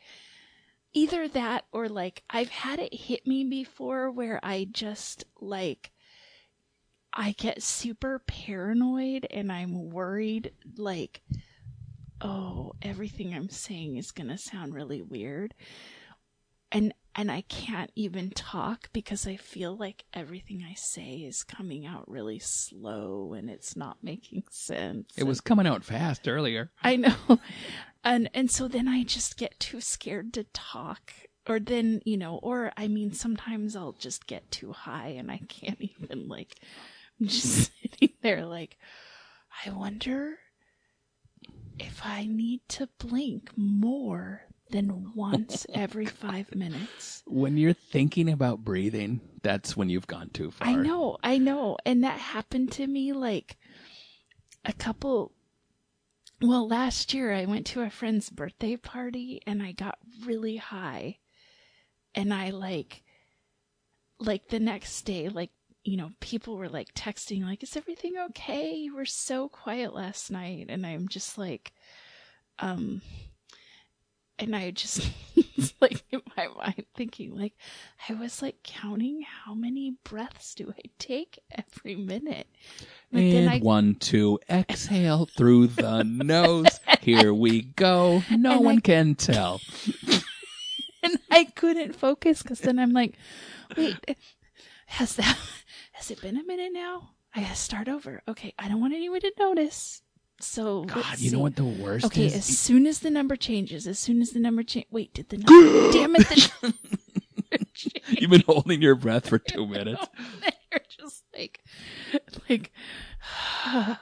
either 0.92 1.28
that 1.28 1.64
or 1.72 1.88
like 1.88 2.22
I've 2.28 2.48
had 2.48 2.78
it 2.78 2.94
hit 2.94 3.26
me 3.26 3.44
before 3.44 4.11
where 4.11 4.40
I 4.42 4.66
just 4.70 5.24
like 5.40 5.90
I 7.12 7.33
get 7.33 7.62
super 7.62 8.20
paranoid 8.26 9.26
and 9.30 9.50
I'm 9.50 9.90
worried 9.90 10.52
like 10.76 11.22
oh, 12.22 12.72
everything 12.83 13.35
I'm 13.35 13.48
saying 13.48 13.96
is 13.96 14.11
going 14.11 14.28
to 14.28 14.38
sound 14.38 14.74
really 14.74 15.02
weird. 15.02 15.54
And 16.72 16.94
and 17.16 17.30
I 17.30 17.42
can't 17.42 17.90
even 17.96 18.30
talk 18.30 18.88
because 18.92 19.26
I 19.26 19.37
feel 19.37 19.76
like 19.76 20.04
everything 20.14 20.64
I 20.68 20.74
say 20.74 21.16
is 21.16 21.42
coming 21.42 21.85
out 21.85 22.09
really 22.09 22.38
slow 22.38 23.35
and 23.35 23.50
it's 23.50 23.76
not 23.76 23.98
making 24.02 24.44
sense. 24.50 25.12
It 25.16 25.24
was 25.24 25.40
coming 25.40 25.66
out 25.66 25.85
fast 25.85 26.28
earlier. 26.28 26.70
I 26.83 26.96
know. 26.96 27.14
And 28.02 28.30
and 28.33 28.50
so 28.50 28.66
then 28.66 28.88
I 28.88 29.02
just 29.02 29.37
get 29.37 29.61
too 29.61 29.83
scared 29.83 30.33
to 30.33 30.44
talk. 30.54 31.12
Or 31.46 31.61
then, 31.61 32.00
you 32.06 32.16
know, 32.16 32.37
or 32.42 32.72
I 32.76 32.88
mean 32.88 33.12
sometimes 33.12 33.76
I'll 33.76 33.92
just 33.92 34.26
get 34.26 34.50
too 34.50 34.72
high 34.72 35.09
and 35.18 35.30
I 35.30 35.40
can't 35.48 35.80
even 36.00 36.26
like 36.26 36.56
I'm 37.20 37.26
just 37.26 37.70
sitting 37.83 38.14
there 38.22 38.46
like 38.46 38.78
I 39.66 39.70
wonder 39.70 40.38
if 41.78 42.00
I 42.04 42.26
need 42.26 42.61
to 42.70 42.88
blink 42.98 43.50
more 43.56 44.46
than 44.70 45.12
once 45.14 45.66
every 45.74 46.06
5 46.06 46.54
minutes. 46.54 47.22
When 47.26 47.56
you're 47.56 47.72
thinking 47.72 48.28
about 48.30 48.64
breathing, 48.64 49.20
that's 49.42 49.76
when 49.76 49.88
you've 49.88 50.06
gone 50.06 50.30
too 50.30 50.50
far. 50.50 50.68
I 50.68 50.74
know, 50.74 51.18
I 51.22 51.38
know. 51.38 51.76
And 51.85 52.04
that 52.04 52.18
happened 52.18 52.72
to 52.72 52.87
me 52.87 53.12
like 53.12 53.56
a 54.64 54.72
couple 54.72 55.33
well, 56.42 56.66
last 56.66 57.12
year 57.12 57.35
I 57.35 57.44
went 57.44 57.66
to 57.66 57.83
a 57.83 57.90
friend's 57.90 58.30
birthday 58.30 58.76
party 58.76 59.42
and 59.46 59.62
I 59.62 59.72
got 59.72 59.98
really 60.24 60.56
high. 60.56 61.18
And 62.14 62.33
I 62.33 62.50
like 62.50 63.02
like 64.18 64.48
the 64.48 64.61
next 64.61 65.02
day 65.02 65.28
like 65.28 65.50
you 65.83 65.96
know, 65.96 66.11
people 66.20 66.56
were 66.56 66.68
like 66.68 66.92
texting 66.94 67.42
like 67.42 67.62
is 67.62 67.76
everything 67.76 68.14
okay? 68.30 68.74
You 68.74 68.94
were 68.94 69.06
so 69.06 69.48
quiet 69.48 69.94
last 69.94 70.30
night 70.30 70.66
and 70.68 70.87
I'm 70.87 71.09
just 71.09 71.38
like 71.38 71.72
um 72.59 73.02
and 74.40 74.57
I 74.57 74.70
just 74.70 75.09
like 75.81 76.03
in 76.11 76.20
my 76.37 76.48
mind 76.48 76.85
thinking 76.96 77.35
like 77.37 77.55
I 78.09 78.14
was 78.14 78.42
like 78.42 78.62
counting 78.62 79.22
how 79.22 79.55
many 79.55 79.94
breaths 80.05 80.55
do 80.55 80.72
I 80.76 80.81
take 80.98 81.38
every 81.53 81.96
minute. 81.96 82.46
But 83.12 83.22
and 83.22 83.50
I 83.50 83.59
one, 83.59 83.94
two, 83.96 84.38
exhale 84.48 85.26
through 85.26 85.68
the 85.68 86.03
nose. 86.07 86.81
Here 87.00 87.33
we 87.35 87.62
go. 87.62 88.22
No 88.31 88.53
And 88.57 88.64
one 88.64 88.76
I- 88.79 88.81
can 88.81 89.14
tell. 89.14 89.61
and 91.03 91.18
I 91.31 91.44
couldn't 91.44 91.94
focus 91.94 92.42
because 92.42 92.61
then 92.61 92.79
I'm 92.79 92.92
like, 92.92 93.14
wait, 93.76 93.96
has 94.87 95.16
that 95.16 95.37
has 95.92 96.11
it 96.11 96.20
been 96.20 96.37
a 96.37 96.44
minute 96.44 96.72
now? 96.72 97.11
I 97.35 97.42
gotta 97.42 97.55
start 97.55 97.88
over. 97.88 98.22
Okay, 98.26 98.55
I 98.59 98.68
don't 98.68 98.81
want 98.81 98.94
anyone 98.94 99.20
to 99.20 99.33
notice. 99.38 100.03
So 100.42 100.85
God, 100.85 101.18
you 101.18 101.31
know 101.31 101.40
what 101.40 101.57
the 101.57 101.64
worst 101.64 102.07
Okay, 102.07 102.26
is? 102.26 102.35
as 102.37 102.59
soon 102.59 102.87
as 102.87 103.00
the 103.00 103.11
number 103.11 103.37
changes, 103.37 103.87
as 103.87 103.98
soon 103.98 104.20
as 104.22 104.31
the 104.31 104.40
number 104.40 104.62
change, 104.62 104.87
wait, 104.90 105.12
did 105.14 105.29
the 105.29 105.37
number? 105.46 105.92
damn 105.92 106.14
it, 106.16 106.29
the 106.29 106.50
number. 106.62 106.76
You've 108.09 108.31
been 108.31 108.42
holding 108.46 108.83
your 108.83 108.94
breath 108.94 109.29
for 109.29 109.38
two 109.48 109.66
minutes. 109.66 110.05
You're 110.72 110.81
just 110.98 111.24
like, 111.37 111.61
like, 112.48 112.70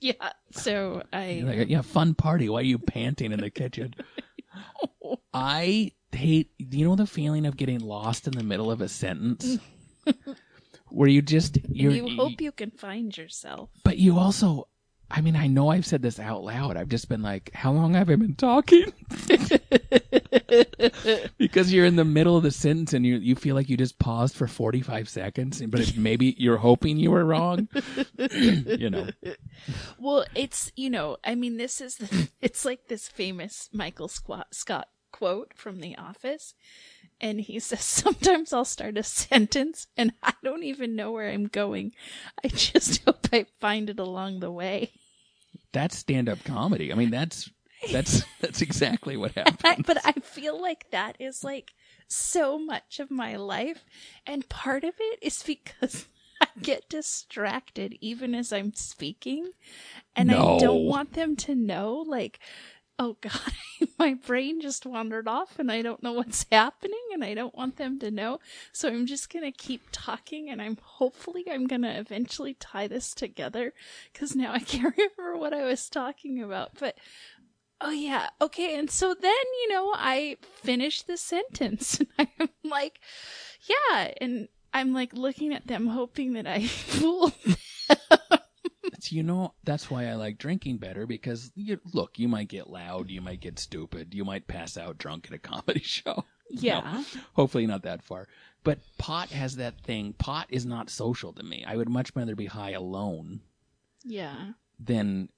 yeah. 0.00 0.12
So 0.52 1.02
I, 1.12 1.42
like, 1.44 1.68
yeah, 1.68 1.82
fun 1.82 2.14
party. 2.14 2.48
Why 2.48 2.60
are 2.60 2.62
you 2.64 2.78
panting 2.78 3.32
in 3.32 3.40
the 3.40 3.50
kitchen? 3.50 3.94
I 5.32 5.92
hate. 6.12 6.50
Do 6.58 6.78
you 6.78 6.84
know 6.86 6.96
the 6.96 7.06
feeling 7.06 7.46
of 7.46 7.56
getting 7.56 7.80
lost 7.80 8.26
in 8.26 8.32
the 8.32 8.42
middle 8.44 8.70
of 8.70 8.80
a 8.80 8.88
sentence, 8.88 9.58
where 10.88 11.08
you 11.08 11.22
just 11.22 11.58
you're, 11.68 11.92
you 11.92 12.16
hope 12.16 12.40
you 12.40 12.52
can 12.52 12.70
find 12.70 13.16
yourself. 13.16 13.70
but 13.84 13.98
you 13.98 14.18
also. 14.18 14.68
I 15.08 15.20
mean, 15.20 15.36
I 15.36 15.46
know 15.46 15.68
I've 15.68 15.86
said 15.86 16.02
this 16.02 16.18
out 16.18 16.42
loud. 16.42 16.76
I've 16.76 16.88
just 16.88 17.08
been 17.08 17.22
like, 17.22 17.52
how 17.54 17.70
long 17.70 17.94
have 17.94 18.10
I 18.10 18.16
been 18.16 18.34
talking? 18.34 18.92
because 21.38 21.72
you're 21.72 21.86
in 21.86 21.94
the 21.94 22.04
middle 22.04 22.36
of 22.36 22.42
the 22.42 22.50
sentence 22.50 22.92
and 22.92 23.06
you 23.06 23.14
you 23.16 23.36
feel 23.36 23.54
like 23.54 23.68
you 23.68 23.76
just 23.76 24.00
paused 24.00 24.34
for 24.34 24.48
45 24.48 25.08
seconds, 25.08 25.62
but 25.62 25.96
maybe 25.96 26.34
you're 26.38 26.56
hoping 26.56 26.96
you 26.96 27.12
were 27.12 27.24
wrong. 27.24 27.68
you 28.18 28.90
know. 28.90 29.08
Well, 29.98 30.24
it's 30.34 30.72
you 30.74 30.90
know, 30.90 31.18
I 31.22 31.36
mean, 31.36 31.56
this 31.56 31.80
is 31.80 31.98
the, 31.98 32.28
it's 32.40 32.64
like 32.64 32.88
this 32.88 33.06
famous 33.08 33.68
Michael 33.72 34.08
Scott 34.08 34.88
quote 35.12 35.52
from 35.54 35.80
The 35.80 35.96
Office, 35.96 36.52
and 37.20 37.40
he 37.40 37.58
says, 37.60 37.82
"Sometimes 37.82 38.52
I'll 38.52 38.64
start 38.64 38.98
a 38.98 39.02
sentence 39.02 39.86
and 39.96 40.12
I 40.22 40.34
don't 40.42 40.64
even 40.64 40.96
know 40.96 41.12
where 41.12 41.30
I'm 41.30 41.46
going. 41.46 41.92
I 42.44 42.48
just 42.48 43.02
hope 43.04 43.28
I 43.32 43.46
find 43.60 43.90
it 43.90 43.98
along 43.98 44.40
the 44.40 44.50
way." 44.50 44.92
That's 45.72 45.98
stand-up 45.98 46.44
comedy. 46.44 46.92
I 46.92 46.96
mean, 46.96 47.10
that's 47.10 47.50
that's 47.92 48.24
that's 48.40 48.62
exactly 48.62 49.16
what 49.16 49.36
I, 49.36 49.40
happens. 49.40 49.86
but 49.86 49.98
I 50.04 50.12
feel 50.12 50.60
like 50.60 50.90
that 50.90 51.16
is 51.18 51.44
like 51.44 51.72
so 52.08 52.58
much 52.58 53.00
of 53.00 53.10
my 53.10 53.36
life. 53.36 53.84
And 54.26 54.48
part 54.48 54.84
of 54.84 54.94
it 54.98 55.18
is 55.22 55.42
because 55.42 56.06
I 56.40 56.46
get 56.60 56.88
distracted 56.88 57.96
even 58.00 58.34
as 58.34 58.52
I'm 58.52 58.74
speaking. 58.74 59.50
And 60.14 60.30
I 60.30 60.58
don't 60.58 60.84
want 60.84 61.12
them 61.12 61.36
to 61.36 61.54
know, 61.54 62.04
like, 62.06 62.40
oh 62.98 63.16
God, 63.20 63.52
my 63.98 64.14
brain 64.14 64.60
just 64.60 64.86
wandered 64.86 65.28
off 65.28 65.58
and 65.58 65.70
I 65.70 65.82
don't 65.82 66.02
know 66.02 66.12
what's 66.12 66.46
happening 66.50 67.00
and 67.12 67.24
I 67.24 67.34
don't 67.34 67.54
want 67.54 67.76
them 67.76 67.98
to 68.00 68.10
know. 68.10 68.40
So 68.72 68.88
I'm 68.88 69.06
just 69.06 69.32
going 69.32 69.44
to 69.44 69.56
keep 69.56 69.82
talking 69.92 70.50
and 70.50 70.60
I'm 70.60 70.78
hopefully 70.82 71.44
I'm 71.50 71.66
going 71.66 71.82
to 71.82 71.98
eventually 71.98 72.54
tie 72.54 72.88
this 72.88 73.14
together 73.14 73.72
because 74.12 74.34
now 74.34 74.52
I 74.52 74.58
can't 74.60 74.94
remember 74.96 75.38
what 75.38 75.52
I 75.52 75.64
was 75.64 75.88
talking 75.88 76.42
about. 76.42 76.72
But 76.78 76.96
oh 77.80 77.90
yeah, 77.90 78.28
okay. 78.40 78.78
And 78.78 78.90
so 78.90 79.14
then, 79.14 79.32
you 79.62 79.68
know, 79.70 79.92
I 79.94 80.36
finish 80.42 81.02
the 81.02 81.16
sentence 81.16 82.00
and 82.18 82.28
I'm 82.40 82.48
like, 82.64 83.00
yeah. 83.68 84.12
And 84.20 84.48
I'm 84.72 84.92
like 84.92 85.12
looking 85.12 85.54
at 85.54 85.66
them 85.66 85.86
hoping 85.88 86.34
that 86.34 86.46
I 86.46 86.66
fooled 86.66 87.32
It's- 89.06 89.12
you 89.12 89.22
know, 89.22 89.54
that's 89.64 89.90
why 89.90 90.06
I 90.06 90.14
like 90.14 90.38
drinking 90.38 90.78
better 90.78 91.06
because 91.06 91.50
you, 91.54 91.80
look, 91.92 92.18
you 92.18 92.28
might 92.28 92.48
get 92.48 92.68
loud, 92.70 93.10
you 93.10 93.20
might 93.20 93.40
get 93.40 93.58
stupid, 93.58 94.14
you 94.14 94.24
might 94.24 94.48
pass 94.48 94.76
out 94.76 94.98
drunk 94.98 95.26
at 95.28 95.34
a 95.34 95.38
comedy 95.52 95.80
show. 95.80 96.24
Yeah. 96.48 97.02
Hopefully 97.32 97.66
not 97.66 97.82
that 97.82 98.04
far. 98.04 98.28
But 98.62 98.78
pot 98.98 99.30
has 99.30 99.56
that 99.56 99.80
thing. 99.80 100.12
Pot 100.12 100.46
is 100.48 100.64
not 100.64 100.90
social 100.90 101.32
to 101.32 101.42
me. 101.42 101.64
I 101.66 101.74
would 101.74 101.88
much 101.88 102.12
rather 102.14 102.36
be 102.36 102.46
high 102.46 102.70
alone 102.70 103.40
Yeah. 104.04 104.52
than 104.78 105.28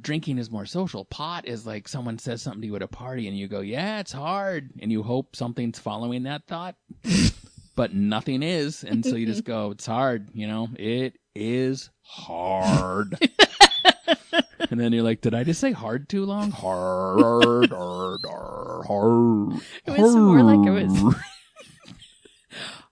drinking 0.00 0.38
is 0.38 0.50
more 0.50 0.64
social. 0.64 1.04
Pot 1.04 1.46
is 1.46 1.66
like 1.66 1.86
someone 1.86 2.18
says 2.18 2.40
something 2.40 2.62
to 2.62 2.66
you 2.66 2.76
at 2.76 2.82
a 2.82 2.88
party 2.88 3.28
and 3.28 3.36
you 3.36 3.46
go, 3.46 3.60
"Yeah, 3.60 4.00
it's 4.00 4.12
hard," 4.12 4.70
and 4.80 4.90
you 4.90 5.02
hope 5.02 5.36
something's 5.36 5.78
following 5.78 6.22
that 6.22 6.46
thought, 6.46 6.76
but 7.76 7.92
nothing 7.92 8.42
is, 8.42 8.84
and 8.84 9.04
so 9.04 9.16
you 9.16 9.26
just 9.26 9.44
go, 9.44 9.72
"It's 9.72 9.84
hard," 9.86 10.30
you 10.32 10.46
know. 10.46 10.68
It 10.78 11.18
is 11.38 11.90
hard. 12.02 13.16
and 14.70 14.78
then 14.80 14.92
you're 14.92 15.02
like, 15.04 15.20
"Did 15.20 15.34
I 15.34 15.44
just 15.44 15.60
say 15.60 15.72
hard 15.72 16.08
too 16.08 16.24
long?" 16.24 16.50
Hard, 16.50 17.70
hard, 17.70 18.24
hard, 18.24 18.86
hard. 18.86 19.60
It 19.86 19.98
was 19.98 20.16
more 20.16 20.42
like 20.42 20.66
it 20.66 20.70
was 20.70 21.14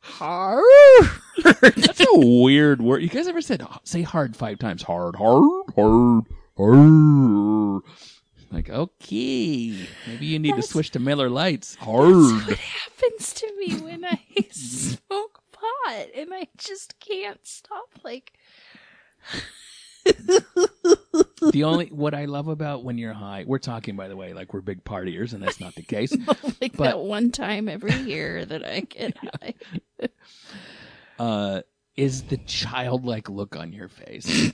hard. 0.01 1.11
That's 1.43 2.01
a 2.01 2.19
weird 2.19 2.81
word. 2.81 3.03
You 3.03 3.09
guys 3.09 3.27
ever 3.29 3.41
said 3.41 3.67
say 3.85 4.03
hard 4.03 4.37
five 4.37 4.59
times? 4.59 4.83
Hard, 4.83 5.17
hard, 5.17 5.45
hard, 5.75 6.25
hard. 6.57 7.83
Like, 8.53 8.71
okay, 8.71 9.87
maybe 10.07 10.27
you 10.27 10.39
need 10.39 10.53
That's- 10.53 10.67
to 10.67 10.73
switch 10.73 10.91
to 10.93 11.01
Miller 11.01 11.29
Lites. 11.29 11.75
That's 11.75 11.85
Hard. 11.85 12.15
what 12.15 12.57
happens 12.59 13.35
to 13.35 13.53
me 13.59 13.75
when 13.81 14.05
I 14.05 14.21
smoke 14.53 15.36
and 16.15 16.33
I 16.33 16.49
just 16.59 16.99
can't 17.01 17.41
stop. 17.47 17.89
Like, 18.05 18.33
The 21.53 21.65
only 21.65 21.87
what 21.87 22.15
I 22.15 22.25
love 22.27 22.49
about 22.49 22.85
when 22.85 22.97
you're 22.99 23.13
high, 23.13 23.45
we're 23.47 23.59
talking 23.59 23.97
by 23.97 24.09
the 24.09 24.17
way, 24.17 24.33
like 24.33 24.53
we're 24.55 24.61
big 24.61 24.85
partiers, 24.85 25.33
and 25.33 25.43
that's 25.43 25.61
not 25.61 25.75
the 25.75 25.83
case. 25.83 26.17
like 26.61 26.77
But- 26.77 26.85
that 26.85 26.99
one 27.01 27.31
time 27.31 27.69
every 27.69 27.95
year 27.95 28.45
that 28.45 28.65
I 28.65 28.81
get 28.81 29.17
high. 29.41 29.55
Uh, 31.19 31.63
is 31.97 32.25
the 32.25 32.37
childlike 32.37 33.31
look 33.31 33.57
on 33.57 33.73
your 33.73 33.89
face? 33.89 34.53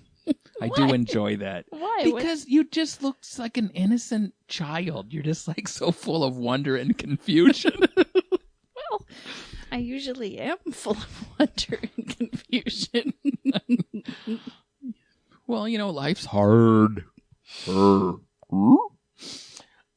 I 0.60 0.68
do 0.76 0.92
enjoy 0.92 1.38
that. 1.38 1.64
Why? 1.70 2.02
What- 2.04 2.18
Because 2.18 2.46
you 2.46 2.62
just 2.62 3.02
look 3.02 3.16
like 3.36 3.56
an 3.56 3.70
innocent 3.74 4.32
child. 4.46 5.12
You're 5.12 5.24
just 5.24 5.48
like 5.48 5.66
so 5.66 5.90
full 5.90 6.22
of 6.22 6.36
wonder 6.36 6.76
and 6.76 6.96
confusion. 6.96 7.72
well, 7.96 9.04
I 9.72 9.78
usually 9.78 10.38
am 10.38 10.58
full 10.72 10.92
of 10.92 11.24
wonder 11.38 11.80
and 11.96 12.08
confusion. 12.18 13.14
Well, 15.46 15.66
you 15.68 15.78
know, 15.78 15.90
life's 15.90 16.26
hard. 16.26 17.04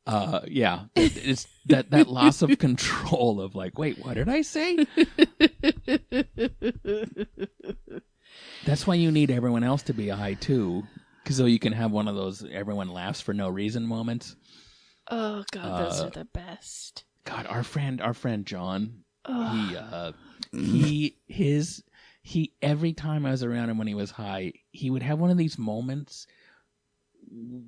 Uh, 0.08 0.42
yeah, 0.48 0.86
it's 0.96 1.48
that 1.66 1.90
that 1.92 2.08
loss 2.08 2.42
of 2.42 2.58
control 2.60 3.42
of 3.42 3.56
like, 3.56 3.78
wait, 3.78 3.98
what 4.04 4.14
did 4.16 4.30
I 4.30 4.42
say? 4.42 4.86
That's 8.66 8.86
why 8.88 8.96
you 8.96 9.12
need 9.12 9.32
everyone 9.32 9.64
else 9.64 9.84
to 9.84 9.94
be 9.94 10.10
high 10.10 10.34
too, 10.36 10.84
because 11.24 11.38
so 11.38 11.46
you 11.46 11.60
can 11.60 11.74
have 11.74 11.92
one 11.92 12.08
of 12.08 12.16
those 12.16 12.46
everyone 12.52 12.90
laughs 12.90 13.22
for 13.22 13.34
no 13.34 13.50
reason 13.50 13.86
moments. 13.86 14.36
oh 15.10 15.44
God, 15.52 15.86
those 15.86 16.02
Uh, 16.02 16.08
are 16.08 16.10
the 16.12 16.26
best. 16.26 17.04
God, 17.24 17.48
our 17.48 17.64
friend, 17.64 18.02
our 18.02 18.14
friend 18.14 18.46
John, 18.46 19.04
Oh, 19.28 19.48
he 19.48 19.78
uh 19.78 20.12
he 20.52 21.18
his 21.28 21.84
he 22.22 22.54
every 22.62 22.94
time 22.94 23.26
I 23.26 23.32
was 23.32 23.44
around 23.44 23.70
him 23.70 23.78
when 23.78 23.88
he 23.88 23.96
was 23.96 24.12
high, 24.12 24.54
he 24.72 24.90
would 24.90 25.04
have 25.04 25.20
one 25.20 25.32
of 25.32 25.38
these 25.38 25.58
moments 25.58 26.28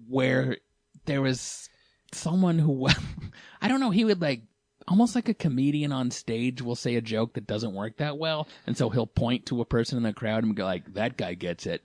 where 0.08 0.58
there 1.06 1.22
was 1.22 1.70
someone 2.12 2.60
who 2.60 2.88
I 3.62 3.68
don't 3.68 3.80
know, 3.80 3.92
he 3.92 4.06
would 4.06 4.22
like 4.22 4.42
almost 4.88 5.16
like 5.16 5.30
a 5.30 5.34
comedian 5.34 5.92
on 5.92 6.12
stage 6.12 6.62
will 6.62 6.76
say 6.76 6.96
a 6.96 7.02
joke 7.02 7.34
that 7.34 7.48
doesn't 7.48 7.74
work 7.74 7.98
that 7.98 8.18
well, 8.18 8.48
and 8.66 8.78
so 8.78 8.90
he'll 8.90 9.08
point 9.08 9.46
to 9.48 9.62
a 9.62 9.66
person 9.66 9.98
in 9.98 10.04
the 10.04 10.14
crowd 10.14 10.44
and 10.44 10.56
go 10.56 10.66
like, 10.66 10.94
"That 10.94 11.18
guy 11.18 11.34
gets 11.34 11.66
it." 11.66 11.84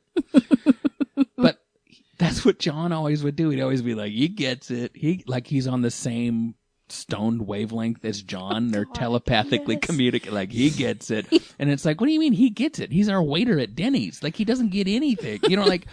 but 1.36 1.62
that's 2.18 2.44
what 2.44 2.58
John 2.58 2.92
always 2.92 3.24
would 3.24 3.36
do. 3.36 3.50
He'd 3.50 3.60
always 3.60 3.82
be 3.82 3.94
like, 3.94 4.12
"He 4.12 4.28
gets 4.28 4.70
it." 4.70 4.92
He 4.94 5.24
like 5.26 5.46
he's 5.46 5.66
on 5.66 5.82
the 5.82 5.90
same 5.90 6.54
stoned 6.92 7.46
wavelength 7.46 8.04
as 8.04 8.22
John. 8.22 8.70
They're 8.70 8.84
God, 8.84 8.94
telepathically 8.96 9.74
yes. 9.76 9.84
communicating. 9.84 10.34
Like 10.34 10.52
he 10.52 10.70
gets 10.70 11.10
it, 11.10 11.26
and 11.58 11.70
it's 11.70 11.84
like, 11.84 12.00
what 12.00 12.06
do 12.06 12.12
you 12.12 12.20
mean 12.20 12.32
he 12.32 12.50
gets 12.50 12.78
it? 12.78 12.92
He's 12.92 13.08
our 13.08 13.22
waiter 13.22 13.58
at 13.58 13.74
Denny's. 13.74 14.22
Like 14.22 14.36
he 14.36 14.44
doesn't 14.44 14.70
get 14.70 14.86
anything. 14.88 15.40
You 15.48 15.56
know, 15.56 15.64
like 15.64 15.86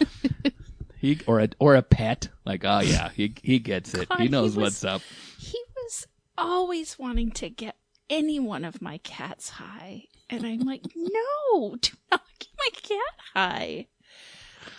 he 0.98 1.20
or 1.26 1.40
a 1.40 1.48
or 1.58 1.74
a 1.74 1.82
pet. 1.82 2.28
Like 2.44 2.64
oh 2.64 2.80
yeah, 2.80 3.10
he 3.10 3.34
he 3.42 3.58
gets 3.58 3.94
it. 3.94 4.08
God, 4.08 4.18
he 4.18 4.24
he 4.24 4.28
knows 4.30 4.56
was- 4.56 4.82
what's 4.82 4.84
up. 4.84 5.02
he 5.38 5.58
was 5.76 6.06
always 6.38 6.98
wanting 6.98 7.30
to 7.32 7.50
get 7.50 7.76
any 8.08 8.40
one 8.40 8.64
of 8.64 8.82
my 8.82 8.98
cats 8.98 9.50
high, 9.50 10.04
and 10.28 10.44
I'm 10.44 10.60
like, 10.60 10.82
no, 10.96 11.76
do 11.80 11.90
not 12.10 12.22
get 12.38 12.48
my 12.58 12.68
cat 12.82 13.14
high. 13.34 13.86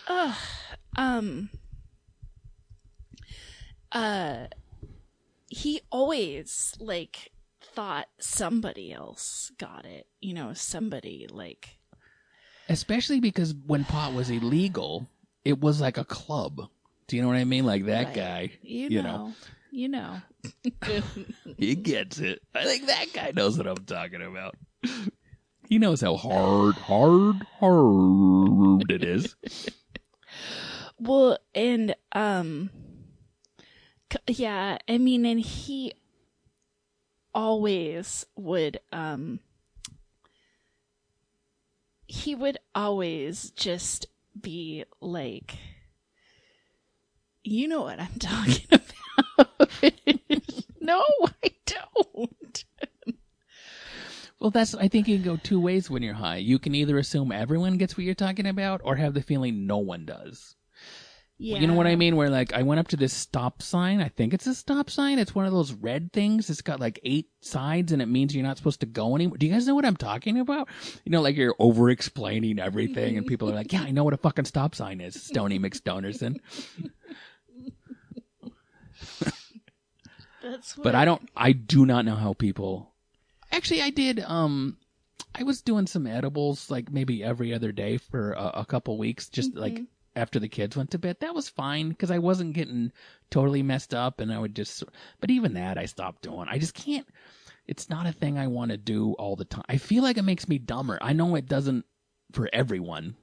Ugh. 0.08 0.36
Um. 0.98 1.50
Uh. 3.92 4.48
He 5.54 5.82
always 5.92 6.74
like 6.80 7.32
thought 7.62 8.08
somebody 8.20 8.94
else 8.94 9.52
got 9.58 9.86
it. 9.86 10.08
You 10.22 10.34
know, 10.34 10.54
somebody 10.54 11.28
like. 11.30 11.78
Especially 12.70 13.20
because 13.20 13.54
when 13.68 13.84
pot 13.84 14.14
was 14.14 14.30
illegal, 14.30 15.10
it 15.44 15.60
was 15.60 15.82
like 15.82 15.98
a 15.98 16.06
club. 16.06 16.70
Do 17.08 17.16
you 17.18 17.22
know 17.22 17.28
what 17.28 17.36
I 17.38 17.44
mean? 17.44 17.66
Like 17.66 17.86
that 17.88 18.06
Right. 18.08 18.16
guy, 18.16 18.52
You, 18.62 18.88
you 18.88 19.02
know. 19.04 19.18
know. 19.18 19.36
You 19.72 19.90
know. 19.90 20.22
he 21.58 21.76
gets 21.76 22.20
it. 22.20 22.42
I 22.56 22.64
think 22.64 22.86
that 22.88 23.08
guy 23.14 23.32
knows 23.36 23.58
what 23.58 23.68
I'm 23.68 23.84
talking 23.86 24.22
about. 24.22 24.56
He 25.68 25.80
knows 25.80 26.00
how 26.00 26.16
hard, 26.16 26.76
hard, 26.76 27.44
hard 27.60 28.90
it 28.90 29.04
is. 29.04 29.36
Well, 31.00 31.40
and 31.56 31.96
um 32.14 32.70
yeah, 34.28 34.78
I 34.88 34.98
mean 34.98 35.26
and 35.26 35.40
he 35.40 35.94
always 37.34 38.26
would 38.36 38.80
um 38.92 39.40
he 42.06 42.36
would 42.36 42.58
always 42.76 43.52
just 43.52 44.06
be 44.40 44.84
like 45.00 45.58
you 47.44 47.68
know 47.68 47.82
what 47.82 48.00
I'm 48.00 48.14
talking 48.20 48.68
about. 48.72 49.70
no, 50.80 51.04
I 51.44 51.52
don't. 51.66 52.66
Well, 54.40 54.52
that's. 54.52 54.74
I 54.76 54.88
think 54.88 55.08
you 55.08 55.18
can 55.18 55.26
go 55.26 55.38
two 55.38 55.60
ways 55.60 55.90
when 55.90 56.02
you're 56.02 56.14
high. 56.14 56.38
You 56.38 56.60
can 56.60 56.74
either 56.76 56.98
assume 56.98 57.32
everyone 57.32 57.78
gets 57.78 57.96
what 57.96 58.06
you're 58.06 58.16
talking 58.16 58.48
about, 58.48 58.82
or 58.84 58.96
have 58.96 59.14
the 59.14 59.22
feeling 59.22 59.68
no 59.68 59.78
one 59.78 60.06
does. 60.06 60.56
Yeah. 61.44 61.58
You 61.58 61.66
know 61.66 61.74
what 61.74 61.88
I 61.88 61.96
mean? 61.96 62.18
Where 62.18 62.30
like 62.30 62.54
I 62.54 62.62
went 62.62 62.80
up 62.80 62.88
to 62.90 62.98
this 62.98 63.12
stop 63.12 63.64
sign. 63.64 64.00
I 64.00 64.10
think 64.10 64.36
it's 64.36 64.46
a 64.46 64.54
stop 64.54 64.92
sign. 64.92 65.18
It's 65.18 65.34
one 65.34 65.48
of 65.48 65.52
those 65.52 65.74
red 65.74 66.14
things. 66.14 66.52
It's 66.52 66.62
got 66.62 66.80
like 66.80 67.00
eight 67.04 67.30
sides, 67.40 67.92
and 67.92 68.00
it 68.00 68.06
means 68.06 68.36
you're 68.36 68.44
not 68.44 68.58
supposed 68.58 68.80
to 68.82 68.86
go 68.86 69.16
anywhere. 69.16 69.40
Do 69.40 69.48
you 69.48 69.52
guys 69.52 69.66
know 69.66 69.74
what 69.74 69.84
I'm 69.84 69.98
talking 69.98 70.40
about? 70.40 70.68
You 71.04 71.12
know, 71.12 71.20
like 71.20 71.36
you're 71.36 71.56
over 71.58 71.90
explaining 71.90 72.60
everything, 72.60 73.18
and 73.18 73.26
people 73.26 73.50
are 73.50 73.56
like, 73.56 73.74
"Yeah, 73.74 73.82
I 73.82 73.90
know 73.90 74.04
what 74.04 74.14
a 74.14 74.18
fucking 74.18 74.46
stop 74.46 74.76
sign 74.76 75.02
is." 75.02 75.20
Stony 75.20 75.58
McStonerson. 75.58 76.38
That's 80.44 80.78
what 80.78 80.84
but 80.84 80.96
I 80.96 81.06
don't. 81.06 81.28
I 81.36 81.54
do 81.54 81.88
not 81.88 82.06
know 82.06 82.16
how 82.16 82.34
people. 82.34 82.92
Actually, 83.52 83.82
I 83.82 83.90
did. 83.90 84.20
Um, 84.20 84.78
I 85.34 85.42
was 85.42 85.62
doing 85.62 85.88
some 85.88 86.06
edibles 86.06 86.70
like 86.70 86.92
maybe 86.92 87.24
every 87.24 87.52
other 87.54 87.72
day 87.72 87.98
for 87.98 88.34
a, 88.34 88.60
a 88.62 88.66
couple 88.66 88.96
weeks, 89.00 89.28
just 89.30 89.56
like 89.56 89.74
Mhm. 89.74 89.88
After 90.16 90.40
the 90.40 90.48
kids 90.50 90.76
went 90.76 90.92
to 90.92 91.00
bed. 91.00 91.18
That 91.20 91.36
was 91.36 91.48
fine 91.50 91.90
because 91.90 92.12
I 92.12 92.20
wasn't 92.20 92.54
getting 92.54 92.92
totally 93.30 93.64
messed 93.64 93.94
up, 93.94 94.20
and 94.20 94.32
I 94.32 94.40
would 94.40 94.56
just. 94.56 94.84
But 95.20 95.32
even 95.32 95.54
that, 95.54 95.78
I 95.78 95.86
stopped 95.86 96.24
doing. 96.24 96.48
I 96.50 96.58
just 96.58 96.74
can't. 96.74 97.08
it's 97.68 97.90
not 97.90 98.06
a 98.08 98.12
thing 98.12 98.38
I 98.38 98.48
want 98.48 98.72
to 98.72 98.78
do 98.78 99.14
all 99.14 99.36
the 99.36 99.46
time. 99.46 99.64
I 99.70 99.78
feel 99.78 100.04
like 100.04 100.18
it 100.18 100.24
makes 100.24 100.50
me 100.50 100.58
dumber. 100.58 100.98
I 101.02 101.14
know 101.14 101.36
it 101.36 101.48
doesn't 101.48 101.86
for 102.34 102.50
everyone, 102.54 103.16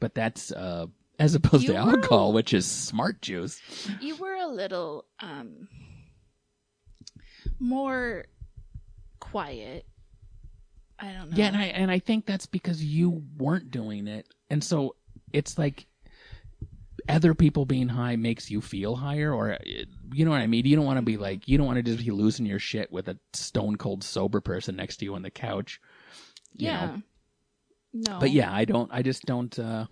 but 0.00 0.14
that's 0.14 0.52
uh 0.52 0.86
as 1.18 1.34
opposed 1.34 1.64
You 1.64 1.74
to 1.74 1.76
alcohol, 1.76 2.32
which 2.32 2.52
is 2.54 2.66
smart 2.66 3.22
juice. 3.22 3.60
You 4.00 4.16
were 4.16 4.34
a 4.34 4.46
little 4.46 5.04
um 5.20 5.68
more 7.58 8.24
quiet. 9.20 9.86
I 10.98 11.12
don't 11.12 11.30
know. 11.30 11.36
Yeah, 11.36 11.46
and 11.46 11.56
I 11.56 11.64
and 11.64 11.90
I 11.90 11.98
think 11.98 12.26
that's 12.26 12.46
because 12.46 12.84
you 12.84 13.22
weren't 13.36 13.70
doing 13.70 14.06
it, 14.06 14.26
and 14.50 14.62
so 14.62 14.96
it's 15.32 15.58
like 15.58 15.86
other 17.08 17.34
people 17.34 17.64
being 17.64 17.88
high 17.88 18.16
makes 18.16 18.50
you 18.50 18.60
feel 18.60 18.96
higher, 18.96 19.32
or 19.32 19.52
uh, 19.54 19.58
you 20.12 20.24
know 20.24 20.30
what 20.30 20.40
I 20.40 20.46
mean. 20.46 20.66
You 20.66 20.76
don't 20.76 20.84
want 20.84 20.98
to 20.98 21.02
be 21.02 21.16
like 21.16 21.48
you 21.48 21.58
don't 21.58 21.66
want 21.66 21.76
to 21.76 21.82
just 21.82 22.04
be 22.04 22.10
losing 22.10 22.46
your 22.46 22.58
shit 22.58 22.90
with 22.92 23.08
a 23.08 23.18
stone 23.32 23.76
cold 23.76 24.04
sober 24.04 24.40
person 24.40 24.76
next 24.76 24.98
to 24.98 25.04
you 25.04 25.14
on 25.14 25.22
the 25.22 25.30
couch. 25.30 25.80
you 26.52 26.66
yeah. 26.66 26.86
know. 26.86 27.02
No. 27.94 28.18
But 28.20 28.30
yeah, 28.30 28.52
I 28.52 28.64
don't. 28.64 28.90
I 28.92 29.02
just 29.02 29.24
don't. 29.24 29.56
uh 29.58 29.86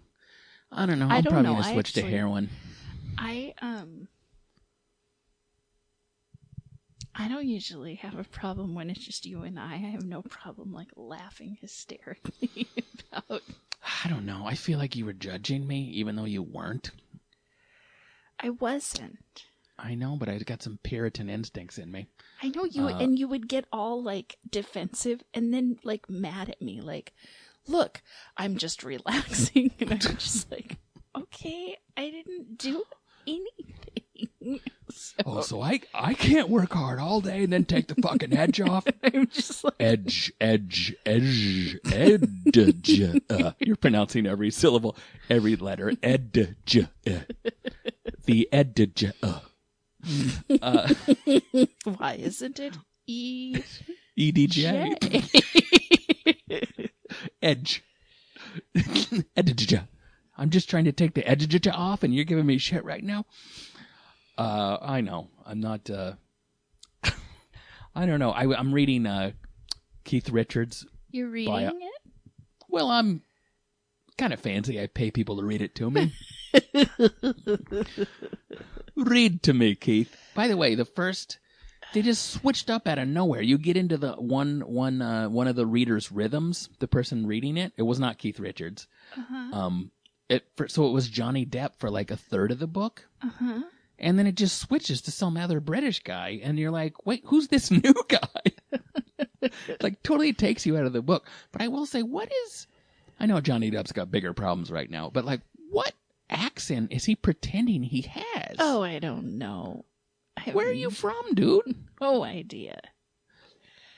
I 0.72 0.86
don't 0.86 0.98
know. 0.98 1.08
I 1.08 1.16
I'm 1.16 1.24
probably 1.24 1.42
know. 1.42 1.54
gonna 1.54 1.72
switch 1.72 1.92
to 1.94 2.02
heroin. 2.02 2.48
I 3.18 3.54
um 3.60 4.08
I 7.14 7.28
don't 7.28 7.46
usually 7.46 7.96
have 7.96 8.18
a 8.18 8.24
problem 8.24 8.74
when 8.74 8.88
it's 8.88 9.04
just 9.04 9.26
you 9.26 9.42
and 9.42 9.58
I. 9.58 9.74
I 9.74 9.90
have 9.90 10.04
no 10.04 10.22
problem 10.22 10.72
like 10.72 10.88
laughing 10.96 11.58
hysterically 11.60 12.68
about 13.12 13.42
I 14.04 14.08
don't 14.08 14.26
know. 14.26 14.44
I 14.46 14.54
feel 14.54 14.78
like 14.78 14.96
you 14.96 15.04
were 15.06 15.12
judging 15.12 15.66
me, 15.66 15.82
even 15.94 16.16
though 16.16 16.24
you 16.24 16.42
weren't. 16.42 16.90
I 18.40 18.50
wasn't. 18.50 19.44
I 19.78 19.94
know, 19.94 20.16
but 20.16 20.28
I 20.28 20.38
got 20.38 20.62
some 20.62 20.78
Puritan 20.82 21.30
instincts 21.30 21.78
in 21.78 21.90
me. 21.90 22.08
I 22.42 22.48
know 22.48 22.64
you 22.64 22.88
Uh, 22.88 22.98
and 22.98 23.18
you 23.18 23.28
would 23.28 23.48
get 23.48 23.66
all 23.72 24.02
like 24.02 24.36
defensive 24.48 25.22
and 25.32 25.52
then 25.54 25.78
like 25.84 26.08
mad 26.10 26.48
at 26.50 26.60
me 26.60 26.80
like 26.80 27.12
look, 27.66 28.02
I'm 28.36 28.56
just 28.56 28.82
relaxing 28.94 29.72
and 29.80 29.92
I'm 29.92 29.98
just 29.98 30.50
like 30.50 30.76
okay, 31.16 31.76
I 31.96 32.10
didn't 32.10 32.58
do 32.58 32.84
anything. 33.26 33.99
So 34.90 35.14
Oh, 35.24 35.40
so 35.40 35.62
I 35.62 35.80
I 35.94 36.14
can't 36.14 36.48
work 36.48 36.72
hard 36.72 36.98
all 36.98 37.20
day 37.20 37.44
and 37.44 37.52
then 37.52 37.64
take 37.64 37.88
the 37.88 38.00
fucking 38.00 38.36
edge 38.36 38.60
off. 38.60 38.86
I'm 39.02 39.26
just 39.28 39.62
like 39.62 39.74
edge, 39.78 40.32
edge, 40.40 40.94
edge, 41.04 41.78
edge. 41.92 43.00
Uh, 43.30 43.52
you're 43.58 43.76
pronouncing 43.76 44.26
every 44.26 44.50
syllable, 44.50 44.96
every 45.28 45.56
letter. 45.56 45.92
Edge. 46.02 46.78
Uh, 47.06 47.20
the 48.24 48.48
edge. 48.52 49.04
Uh. 49.22 49.40
Uh, 50.62 50.94
why 51.84 52.14
isn't 52.14 52.58
it 52.58 52.78
E 53.06 53.62
EDJ. 54.18 54.96
Edge. 57.42 57.82
edge. 59.36 59.74
I'm 60.36 60.50
just 60.50 60.70
trying 60.70 60.84
to 60.84 60.92
take 60.92 61.14
the 61.14 61.26
edge 61.26 61.66
off, 61.68 62.02
and 62.02 62.14
you're 62.14 62.24
giving 62.24 62.46
me 62.46 62.58
shit 62.58 62.84
right 62.84 63.02
now. 63.02 63.24
Uh, 64.40 64.78
I 64.80 65.00
know. 65.02 65.28
I'm 65.46 65.60
not. 65.60 65.88
Uh, 65.90 66.12
I 67.94 68.06
don't 68.06 68.18
know. 68.20 68.30
I, 68.30 68.44
I'm 68.58 68.72
reading 68.72 69.06
uh, 69.06 69.32
Keith 70.04 70.30
Richards 70.30 70.86
You're 71.10 71.28
reading 71.28 71.52
By 71.52 71.62
a- 71.62 71.70
it? 71.70 71.82
Well, 72.68 72.88
I'm 72.90 73.22
kind 74.16 74.32
of 74.32 74.40
fancy. 74.40 74.80
I 74.80 74.86
pay 74.86 75.10
people 75.10 75.36
to 75.38 75.44
read 75.44 75.60
it 75.62 75.74
to 75.76 75.90
me. 75.90 76.12
read 78.96 79.42
to 79.42 79.52
me, 79.52 79.74
Keith. 79.74 80.16
By 80.34 80.48
the 80.48 80.56
way, 80.56 80.74
the 80.74 80.84
first 80.84 81.38
they 81.92 82.02
just 82.02 82.30
switched 82.30 82.70
up 82.70 82.86
out 82.86 82.98
of 82.98 83.08
nowhere. 83.08 83.42
You 83.42 83.58
get 83.58 83.76
into 83.76 83.96
the 83.96 84.12
one 84.12 84.60
one 84.60 85.02
uh, 85.02 85.28
one 85.28 85.48
of 85.48 85.56
the 85.56 85.66
reader's 85.66 86.12
rhythms. 86.12 86.68
The 86.78 86.88
person 86.88 87.26
reading 87.26 87.56
it, 87.56 87.72
it 87.76 87.82
was 87.82 87.98
not 87.98 88.18
Keith 88.18 88.38
Richards. 88.38 88.86
Uh-huh. 89.16 89.58
Um, 89.58 89.90
it 90.28 90.44
for, 90.56 90.68
so 90.68 90.86
it 90.86 90.92
was 90.92 91.08
Johnny 91.08 91.44
Depp 91.44 91.76
for 91.78 91.90
like 91.90 92.10
a 92.10 92.16
third 92.16 92.52
of 92.52 92.58
the 92.60 92.68
book, 92.68 93.06
Uh-huh. 93.22 93.62
And 94.00 94.18
then 94.18 94.26
it 94.26 94.34
just 94.34 94.58
switches 94.58 95.00
to 95.02 95.10
some 95.10 95.36
other 95.36 95.60
British 95.60 96.02
guy, 96.02 96.40
and 96.42 96.58
you're 96.58 96.70
like, 96.70 97.06
wait, 97.06 97.22
who's 97.26 97.48
this 97.48 97.70
new 97.70 97.94
guy? 98.08 99.48
like 99.80 100.02
totally 100.02 100.32
takes 100.32 100.66
you 100.66 100.76
out 100.76 100.86
of 100.86 100.92
the 100.92 101.02
book. 101.02 101.26
But 101.52 101.62
I 101.62 101.68
will 101.68 101.86
say, 101.86 102.02
what 102.02 102.30
is? 102.46 102.66
I 103.18 103.26
know 103.26 103.40
Johnny 103.40 103.70
Depp's 103.70 103.92
got 103.92 104.10
bigger 104.10 104.32
problems 104.32 104.70
right 104.70 104.90
now, 104.90 105.10
but 105.12 105.24
like, 105.24 105.42
what 105.70 105.92
accent 106.28 106.92
is 106.92 107.04
he 107.04 107.14
pretending 107.14 107.82
he 107.82 108.02
has? 108.02 108.56
Oh, 108.58 108.82
I 108.82 108.98
don't 108.98 109.38
know. 109.38 109.84
I 110.36 110.52
where 110.52 110.68
are 110.68 110.72
you 110.72 110.90
from, 110.90 111.34
dude? 111.34 111.74
No 112.00 112.24
idea. 112.24 112.80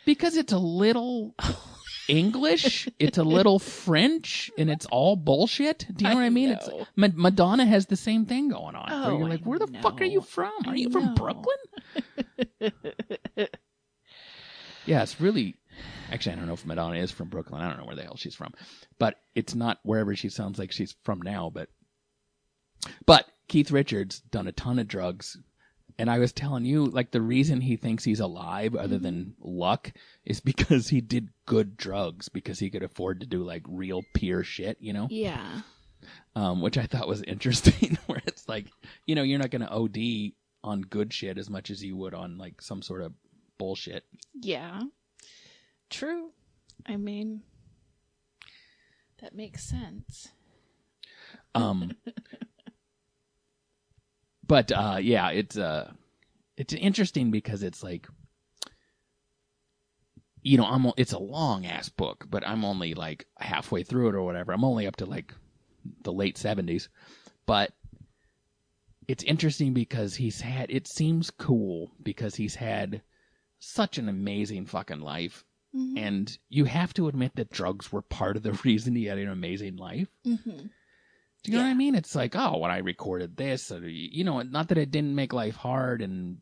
Because 0.05 0.36
it's 0.36 0.53
a 0.53 0.59
little 0.59 1.34
English, 2.12 2.88
it's 2.98 3.16
a 3.18 3.22
little 3.24 3.58
French, 3.58 4.50
and 4.58 4.70
it's 4.70 4.86
all 4.86 5.16
bullshit. 5.16 5.86
Do 5.96 6.04
you 6.04 6.10
know 6.10 6.16
I 6.18 6.20
what 6.20 6.26
I 6.26 6.30
mean? 6.30 6.50
It's. 6.50 6.68
Ma- 6.94 7.08
Madonna 7.14 7.64
has 7.64 7.86
the 7.86 7.96
same 7.96 8.26
thing 8.26 8.48
going 8.48 8.74
on. 8.76 8.90
where 8.90 9.10
Oh, 9.12 9.18
you're 9.18 9.28
like, 9.28 9.44
where 9.44 9.58
the 9.58 9.66
fuck 9.80 10.00
are 10.00 10.04
you 10.04 10.20
from? 10.20 10.52
Are 10.66 10.72
I 10.72 10.76
you 10.76 10.90
from. 10.90 11.14
Brooklyn? 11.14 11.56
Yeah, 14.84 15.02
it's 15.02 15.20
really. 15.20 15.56
Actually, 16.10 16.32
I 16.32 16.36
don't 16.36 16.46
know 16.46 16.54
if 16.54 16.66
Madonna 16.66 16.96
is 16.96 17.10
from 17.10 17.28
Brooklyn. 17.28 17.62
I 17.62 17.68
don't 17.68 17.78
know 17.78 17.86
where 17.86 17.96
the 17.96 18.02
hell 18.02 18.16
she's 18.16 18.34
from, 18.34 18.52
but 18.98 19.16
it's 19.34 19.54
not 19.54 19.78
wherever 19.84 20.14
she 20.16 20.28
sounds 20.28 20.58
like 20.58 20.72
she's 20.72 20.96
from 21.04 21.22
now. 21.22 21.50
But, 21.54 21.68
but 23.06 23.26
Keith 23.48 23.70
Richards 23.70 24.20
done 24.20 24.46
a 24.48 24.52
ton 24.52 24.78
of 24.78 24.88
drugs, 24.88 25.38
and 26.03 26.11
I 26.11 26.18
was 26.18 26.32
telling 26.32 26.64
you, 26.64 26.86
like 26.86 27.12
the 27.12 27.20
reason 27.20 27.61
he 27.61 27.76
thinks 27.76 28.03
he's 28.03 28.18
alive, 28.18 28.74
other 28.74 28.98
than 28.98 29.36
luck, 29.40 29.92
is 30.24 30.40
because 30.53 30.88
he 30.88 31.00
did 31.00 31.28
good 31.46 31.76
drugs 31.76 32.28
because 32.28 32.59
he 32.59 32.70
could 32.70 32.82
afford 32.82 33.20
to 33.20 33.26
do 33.26 33.44
like 33.44 33.62
real 33.68 34.03
peer 34.12 34.42
shit, 34.42 34.78
you 34.80 34.92
know. 34.92 35.07
Yeah. 35.09 35.61
Um, 36.34 36.61
which 36.61 36.76
I 36.76 36.86
thought 36.86 37.07
was 37.07 37.22
interesting. 37.28 37.98
where 38.07 38.20
it's 38.26 38.48
like, 38.48 38.66
you 39.07 39.14
know, 39.14 39.22
you're 39.22 39.38
not 39.38 39.53
going 39.53 39.62
to 39.62 39.70
OD 39.70 40.32
on 40.64 40.80
good 40.80 41.12
shit 41.14 41.38
as 41.38 41.48
much 41.48 41.70
as 41.70 41.84
you 41.84 41.96
would 41.96 42.14
on 42.14 42.36
like 42.36 42.61
some 42.61 42.82
sort 42.82 43.03
of 43.03 43.12
bullshit. 43.57 44.03
Yeah. 44.34 44.80
True. 45.88 46.30
I 46.84 46.96
mean, 46.96 47.42
that 49.20 49.36
makes 49.36 49.68
sense. 49.68 50.30
Um, 51.55 51.92
but 54.53 54.70
uh, 54.70 54.98
yeah, 55.00 55.30
it's 55.30 55.57
uh, 55.57 55.90
it's 56.59 56.74
interesting 56.74 57.30
because 57.30 57.62
it's 57.62 57.82
like, 57.82 58.07
you 60.42 60.59
know, 60.59 60.66
I'm 60.66 60.92
it's 60.98 61.14
a 61.14 61.18
long 61.18 61.64
ass 61.64 61.88
book, 61.88 62.26
but 62.28 62.46
I'm 62.46 62.62
only 62.62 62.92
like 62.92 63.24
halfway 63.38 63.82
through 63.82 64.11
it 64.11 64.14
or 64.14 64.20
whatever. 64.20 64.53
I'm 64.53 64.62
only 64.62 64.86
up 64.86 64.96
to 64.96 65.07
like 65.07 65.32
the 66.03 66.12
late 66.12 66.36
seventies, 66.36 66.90
but 67.46 67.72
it's 69.09 69.24
interesting 69.24 69.72
because 69.72 70.16
he's 70.16 70.42
had. 70.42 70.70
It 70.70 70.86
seems 70.86 71.30
cool 71.30 71.90
because 72.03 72.34
he's 72.34 72.57
had 72.57 73.00
such 73.59 73.96
an 73.96 74.07
amazing 74.07 74.66
fucking 74.66 75.00
life. 75.00 75.46
Mhm. 75.74 75.96
And 75.96 76.38
you 76.50 76.66
have 76.66 76.92
to 76.94 77.09
admit 77.09 77.36
that 77.36 77.48
drugs 77.50 77.90
were 77.90 78.03
part 78.03 78.36
of 78.36 78.42
the 78.42 78.53
reason 78.66 78.94
he 78.94 79.07
had 79.07 79.16
an 79.16 79.30
amazing 79.30 79.76
life. 79.76 80.09
Mhm. 80.26 80.68
Do 81.43 81.51
you 81.51 81.59
know 81.59 81.64
what 81.64 81.70
I 81.70 81.74
mean? 81.74 81.95
It's 81.95 82.14
like, 82.14 82.36
oh, 82.36 82.59
when 82.59 82.70
I 82.70 82.78
recorded 82.78 83.36
this, 83.36 83.72
uh, 83.72 83.76
or, 83.76 83.88
you 83.88 84.22
know, 84.22 84.40
not 84.43 84.68
that 84.68 84.78
it 84.78 84.90
didn't 84.90 85.14
make 85.14 85.32
life 85.32 85.57
hard 85.57 86.01
and, 86.01 86.38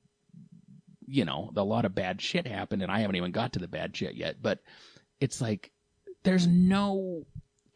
you 1.07 1.24
know, 1.24 1.51
a 1.57 1.64
lot 1.64 1.86
of 1.86 1.94
bad 1.94 2.20
shit 2.20 2.46
happened 2.46 2.82
and 2.82 2.92
I 2.92 3.01
haven't 3.01 3.16
even 3.16 3.32
got 3.32 3.55
to 3.55 3.59
the 3.59 3.68
bad 3.68 3.96
shit 3.96 4.14
yet, 4.14 4.42
but 4.42 4.59
it's 5.18 5.40
like, 5.40 5.70
there's 6.22 6.46
no, 6.46 7.24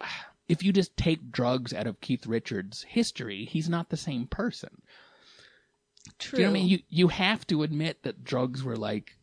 if 0.49 0.63
you 0.63 0.73
just 0.73 0.97
take 0.99 1.33
drugs 1.33 1.73
out 1.73 1.87
of 1.87 2.01
Keith 2.03 2.27
Richards' 2.27 2.83
history, 2.83 3.47
he's 3.47 3.69
not 3.69 3.89
the 3.89 3.97
same 3.97 4.27
person. 4.27 4.83
True. 6.19 6.37
Do 6.37 6.43
you 6.43 6.47
know 6.47 6.53
what 6.53 6.59
I 6.59 6.61
mean? 6.61 6.69
You, 6.69 6.79
you 6.91 7.09
have 7.09 7.47
to 7.47 7.63
admit 7.63 8.03
that 8.03 8.23
drugs 8.23 8.63
were 8.63 8.77
like 8.77 9.17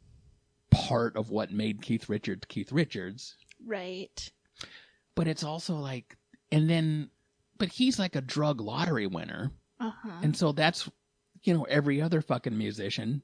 part 0.71 1.15
of 1.15 1.29
what 1.29 1.51
made 1.51 1.81
Keith 1.81 2.09
Richards 2.09 2.45
Keith 2.47 2.71
Richards 2.71 3.35
right. 3.65 4.31
but 5.15 5.27
it's 5.27 5.43
also 5.43 5.75
like 5.75 6.17
and 6.51 6.69
then 6.69 7.09
but 7.61 7.69
he's 7.69 7.97
like 7.99 8.15
a 8.15 8.21
drug 8.21 8.59
lottery 8.59 9.05
winner 9.07 9.51
Uh 9.79 9.91
huh. 10.03 10.09
and 10.23 10.35
so 10.35 10.51
that's 10.51 10.89
you 11.43 11.53
know 11.53 11.63
every 11.65 12.01
other 12.01 12.21
fucking 12.21 12.57
musician 12.57 13.21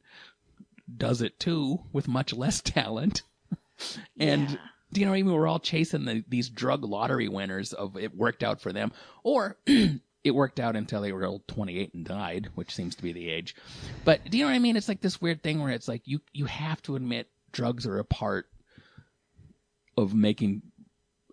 does 0.96 1.22
it 1.22 1.40
too 1.40 1.80
with 1.92 2.08
much 2.08 2.34
less 2.34 2.62
talent 2.62 3.24
and 4.20 4.50
Yeah. 4.52 4.58
do 4.94 5.00
you 5.02 5.06
know 5.06 5.12
what 5.12 5.18
I 5.18 5.22
mean? 5.24 5.34
We're 5.34 5.48
all 5.48 5.60
chasing 5.60 6.06
the, 6.06 6.24
these 6.30 6.50
drug 6.50 6.84
lottery 6.86 7.28
winners 7.28 7.74
of 7.74 7.98
it 7.98 8.16
worked 8.16 8.42
out 8.44 8.62
for 8.62 8.72
them, 8.72 8.92
or 9.24 9.58
it 9.66 10.32
worked 10.34 10.60
out 10.62 10.76
until 10.78 11.02
they 11.02 11.12
were 11.12 11.26
old 11.26 11.46
28 11.50 11.94
and 11.94 12.06
died, 12.06 12.50
which 12.56 12.74
seems 12.74 12.96
to 12.96 13.04
be 13.04 13.12
the 13.14 13.30
age. 13.30 13.54
But 14.06 14.24
do 14.30 14.38
you 14.38 14.44
know 14.46 14.50
what 14.50 14.56
I 14.56 14.60
mean? 14.60 14.78
It's 14.78 14.88
like 14.88 15.02
this 15.02 15.20
weird 15.22 15.44
thing 15.44 15.62
where 15.62 15.72
it's 15.74 15.88
like 15.90 16.04
you 16.06 16.22
you 16.32 16.46
have 16.46 16.82
to 16.84 16.96
admit 16.96 17.28
drugs 17.52 17.86
are 17.86 18.00
a 18.00 18.06
part 18.06 18.48
of 19.98 20.14
making 20.16 20.62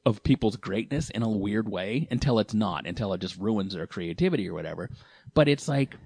of 0.06 0.22
people's 0.22 0.56
greatness 0.56 1.10
in 1.10 1.22
a 1.22 1.28
weird 1.28 1.68
way 1.68 2.06
until 2.10 2.38
it's 2.38 2.54
not, 2.54 2.86
until 2.86 3.12
it 3.12 3.20
just 3.20 3.38
ruins 3.38 3.74
their 3.74 3.86
creativity 3.86 4.48
or 4.48 4.54
whatever. 4.54 4.90
But 5.34 5.48
it's 5.48 5.68
like 5.68 5.96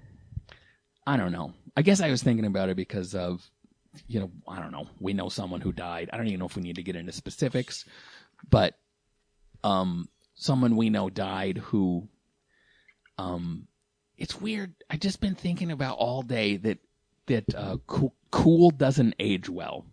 I 1.05 1.17
don't 1.17 1.31
know. 1.31 1.53
I 1.75 1.81
guess 1.81 2.01
I 2.01 2.11
was 2.11 2.21
thinking 2.21 2.45
about 2.45 2.69
it 2.69 2.75
because 2.75 3.15
of 3.15 3.49
you 4.07 4.19
know, 4.19 4.31
I 4.47 4.59
don't 4.59 4.71
know. 4.71 4.87
We 4.99 5.13
know 5.13 5.29
someone 5.29 5.61
who 5.61 5.71
died. 5.71 6.09
I 6.11 6.17
don't 6.17 6.27
even 6.27 6.39
know 6.39 6.45
if 6.45 6.55
we 6.55 6.61
need 6.61 6.75
to 6.75 6.83
get 6.83 6.95
into 6.95 7.11
specifics, 7.11 7.85
but 8.49 8.75
um, 9.63 10.09
someone 10.35 10.75
we 10.75 10.89
know 10.89 11.09
died 11.09 11.57
who, 11.57 12.07
um, 13.17 13.67
it's 14.17 14.39
weird. 14.39 14.73
I 14.89 14.97
just 14.97 15.21
been 15.21 15.35
thinking 15.35 15.71
about 15.71 15.97
all 15.97 16.21
day 16.21 16.57
that 16.57 16.77
that 17.27 17.55
uh, 17.55 17.77
cool, 17.87 18.13
cool 18.31 18.71
doesn't 18.71 19.15
age 19.19 19.49
well. 19.49 19.85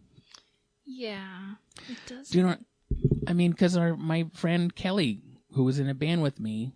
Yeah, 0.85 1.55
it 1.89 1.99
does. 2.07 2.29
Do 2.29 2.39
you 2.39 2.45
know? 2.45 2.57
I 3.27 3.33
mean, 3.33 3.51
because 3.51 3.77
our 3.77 3.97
my 3.97 4.27
friend 4.33 4.75
Kelly, 4.75 5.23
who 5.53 5.65
was 5.65 5.79
in 5.79 5.89
a 5.89 5.95
band 5.95 6.23
with 6.23 6.39
me, 6.41 6.73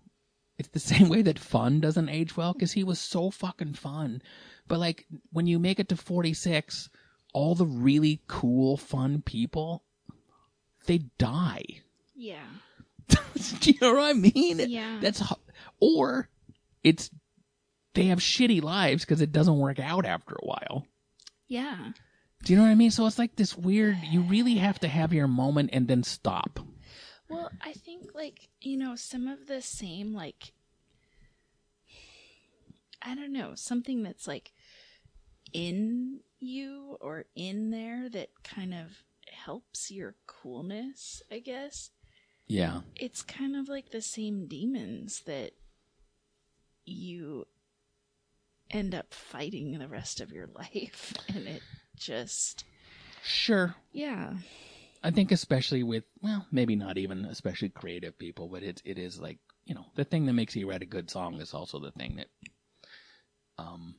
it's 0.58 0.68
the 0.68 0.80
same 0.92 1.08
way 1.08 1.22
that 1.22 1.38
fun 1.38 1.80
doesn't 1.80 2.08
age 2.08 2.36
well 2.36 2.52
because 2.52 2.72
he 2.72 2.84
was 2.84 2.98
so 2.98 3.30
fucking 3.30 3.74
fun. 3.74 4.22
But 4.68 4.78
like 4.78 5.06
when 5.32 5.46
you 5.46 5.58
make 5.58 5.80
it 5.80 5.88
to 5.88 5.96
forty 5.96 6.34
six, 6.34 6.88
all 7.32 7.54
the 7.54 7.66
really 7.66 8.22
cool, 8.26 8.76
fun 8.76 9.22
people, 9.22 9.84
they 10.86 10.98
die. 11.18 11.64
Yeah. 12.14 12.46
Do 13.08 13.18
you 13.62 13.74
know 13.80 13.94
what 13.94 14.02
I 14.02 14.12
mean? 14.12 14.60
Yeah. 14.68 14.98
That's 15.00 15.22
or 15.80 16.28
it's 16.82 17.10
they 17.94 18.04
have 18.04 18.20
shitty 18.20 18.62
lives 18.62 19.04
because 19.04 19.20
it 19.20 19.32
doesn't 19.32 19.58
work 19.58 19.78
out 19.78 20.06
after 20.06 20.34
a 20.34 20.46
while. 20.46 20.86
Yeah. 21.48 21.92
Do 22.42 22.52
you 22.52 22.56
know 22.56 22.64
what 22.64 22.70
I 22.70 22.74
mean? 22.74 22.90
So 22.90 23.06
it's 23.06 23.18
like 23.18 23.36
this 23.36 23.56
weird. 23.56 23.98
You 24.02 24.22
really 24.22 24.54
have 24.56 24.78
to 24.80 24.88
have 24.88 25.12
your 25.12 25.28
moment 25.28 25.70
and 25.72 25.88
then 25.88 26.02
stop. 26.02 26.60
Well, 27.28 27.50
I 27.60 27.72
think 27.72 28.14
like, 28.14 28.48
you 28.60 28.76
know, 28.76 28.96
some 28.96 29.28
of 29.28 29.46
the 29.46 29.62
same 29.62 30.14
like 30.14 30.52
I 33.02 33.14
don't 33.14 33.32
know, 33.32 33.52
something 33.54 34.02
that's 34.02 34.26
like 34.26 34.52
in 35.52 36.20
you 36.38 36.98
or 37.00 37.24
in 37.34 37.70
there 37.70 38.08
that 38.10 38.30
kind 38.44 38.74
of 38.74 39.04
helps 39.30 39.90
your 39.90 40.16
coolness, 40.26 41.22
I 41.30 41.38
guess. 41.38 41.90
Yeah. 42.46 42.80
It's 42.96 43.22
kind 43.22 43.56
of 43.56 43.68
like 43.68 43.90
the 43.90 44.02
same 44.02 44.46
demons 44.46 45.22
that 45.26 45.52
you 46.84 47.46
end 48.70 48.94
up 48.94 49.14
fighting 49.14 49.78
the 49.78 49.88
rest 49.88 50.20
of 50.20 50.32
your 50.32 50.48
life 50.54 51.14
and 51.28 51.46
it 51.46 51.62
just 52.00 52.64
Sure. 53.22 53.74
yeah. 53.92 54.34
I 55.02 55.10
think 55.10 55.32
especially 55.32 55.82
with 55.82 56.04
well, 56.20 56.46
maybe 56.50 56.74
not 56.76 56.98
even 56.98 57.24
especially 57.24 57.68
creative 57.70 58.18
people, 58.18 58.48
but 58.48 58.62
it 58.62 58.82
it 58.84 58.98
is 58.98 59.18
like 59.20 59.38
you 59.64 59.74
know 59.74 59.86
the 59.94 60.04
thing 60.04 60.26
that 60.26 60.32
makes 60.34 60.56
you 60.56 60.68
write 60.68 60.82
a 60.82 60.86
good 60.86 61.10
song 61.10 61.40
is 61.40 61.54
also 61.54 61.78
the 61.78 61.92
thing 61.92 62.16
that 62.16 62.26
um 63.58 63.94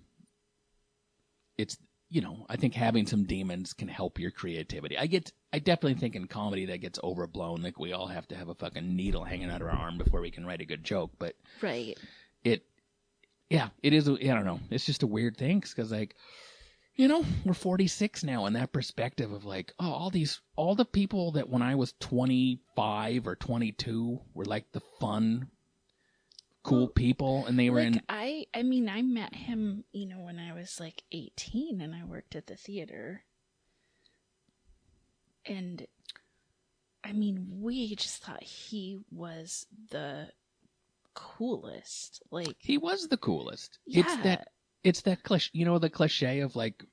it's 1.57 1.77
you 2.09 2.21
know 2.21 2.45
I 2.49 2.55
think 2.55 2.73
having 2.73 3.05
some 3.07 3.23
demons 3.23 3.73
can 3.73 3.87
help 3.87 4.19
your 4.19 4.31
creativity. 4.31 4.97
I 4.97 5.07
get 5.07 5.31
I 5.53 5.59
definitely 5.59 5.95
think 5.99 6.15
in 6.15 6.27
comedy 6.27 6.65
that 6.67 6.81
gets 6.81 6.99
overblown. 7.03 7.61
Like 7.61 7.79
we 7.79 7.93
all 7.93 8.07
have 8.07 8.27
to 8.29 8.35
have 8.35 8.49
a 8.49 8.55
fucking 8.55 8.95
needle 8.95 9.23
hanging 9.23 9.49
out 9.49 9.61
of 9.61 9.67
our 9.67 9.73
arm 9.73 9.97
before 9.97 10.21
we 10.21 10.31
can 10.31 10.45
write 10.45 10.61
a 10.61 10.65
good 10.65 10.83
joke, 10.83 11.11
but 11.19 11.35
Right. 11.61 11.97
it 12.43 12.63
yeah 13.49 13.69
it 13.83 13.93
is 13.93 14.07
I 14.07 14.13
don't 14.15 14.45
know 14.45 14.59
it's 14.69 14.85
just 14.85 15.03
a 15.03 15.07
weird 15.07 15.35
thing 15.37 15.59
because 15.59 15.91
like 15.91 16.15
you 17.01 17.07
know 17.07 17.25
we're 17.45 17.53
46 17.53 18.23
now 18.23 18.45
and 18.45 18.55
that 18.55 18.71
perspective 18.71 19.31
of 19.31 19.43
like 19.43 19.73
oh 19.79 19.91
all 19.91 20.09
these 20.11 20.39
all 20.55 20.75
the 20.75 20.85
people 20.85 21.31
that 21.31 21.49
when 21.49 21.63
i 21.63 21.73
was 21.73 21.95
25 21.99 23.25
or 23.25 23.35
22 23.35 24.19
were 24.35 24.45
like 24.45 24.71
the 24.71 24.81
fun 24.99 25.49
cool 26.63 26.87
people 26.87 27.45
and 27.47 27.57
they 27.57 27.69
were 27.69 27.79
like 27.79 27.87
in 27.87 28.01
I 28.07 28.45
I 28.53 28.63
mean 28.63 28.87
I 28.87 29.01
met 29.01 29.33
him, 29.33 29.83
you 29.91 30.05
know, 30.05 30.19
when 30.19 30.39
I 30.39 30.53
was 30.53 30.79
like 30.79 31.03
18 31.11 31.81
and 31.81 31.95
I 31.95 32.03
worked 32.03 32.35
at 32.35 32.47
the 32.47 32.55
theater. 32.55 33.23
And 35.43 35.87
I 37.03 37.13
mean, 37.13 37.47
we 37.61 37.95
just 37.95 38.23
thought 38.23 38.43
he 38.43 38.99
was 39.11 39.65
the 39.89 40.27
coolest. 41.15 42.21
Like 42.29 42.55
he 42.59 42.77
was 42.77 43.07
the 43.07 43.17
coolest 43.17 43.79
yeah. 43.87 44.01
it's 44.01 44.15
that 44.17 44.49
it's 44.83 45.01
that 45.01 45.23
cliche 45.23 45.49
you 45.53 45.65
know 45.65 45.79
the 45.79 45.89
cliche 45.89 46.39
of 46.39 46.55
like 46.55 46.83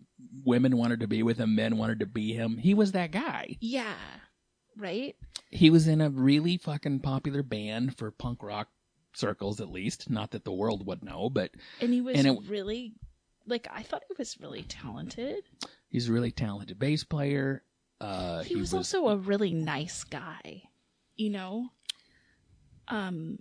women 0.44 0.76
wanted 0.76 1.00
to 1.00 1.06
be 1.06 1.22
with 1.22 1.38
him 1.38 1.54
men 1.54 1.76
wanted 1.76 2.00
to 2.00 2.06
be 2.06 2.32
him 2.32 2.56
he 2.56 2.74
was 2.74 2.92
that 2.92 3.10
guy 3.10 3.56
yeah. 3.60 3.94
Right? 4.76 5.16
he 5.50 5.70
was 5.70 5.88
in 5.88 6.00
a 6.00 6.10
really 6.10 6.56
fucking 6.56 7.00
popular 7.00 7.42
band 7.42 7.96
for 7.96 8.10
punk 8.10 8.42
rock 8.42 8.68
circles 9.14 9.60
at 9.60 9.70
least 9.70 10.08
not 10.10 10.30
that 10.32 10.44
the 10.44 10.52
world 10.52 10.86
would 10.86 11.02
know 11.02 11.28
but 11.30 11.50
And 11.80 11.92
he 11.92 12.00
was 12.00 12.16
And 12.16 12.26
it- 12.26 12.38
really 12.48 12.94
like 13.46 13.66
I 13.72 13.82
thought 13.82 14.02
he 14.06 14.14
was 14.18 14.38
really 14.40 14.62
talented. 14.62 15.42
He's 15.88 16.08
a 16.08 16.12
really 16.12 16.30
talented 16.30 16.78
bass 16.78 17.02
player. 17.02 17.62
Uh, 18.00 18.42
he, 18.42 18.54
was, 18.54 18.74
also 18.74 19.08
a 19.08 19.16
really 19.16 19.52
nice 19.52 20.04
guy, 20.04 20.62
you 21.16 21.30
know. 21.30 21.70
Um, 22.86 23.38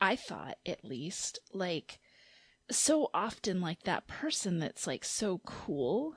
I 0.00 0.16
thought 0.16 0.56
at 0.66 0.84
least 0.84 1.38
like 1.52 2.00
so 2.70 3.10
often 3.14 3.60
like 3.60 3.82
that 3.84 4.06
person 4.06 4.58
that's 4.58 4.86
like 4.86 5.04
so 5.04 5.38
cool. 5.44 6.14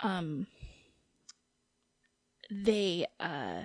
Um, 0.00 0.46
they 2.50 3.06
uh, 3.18 3.62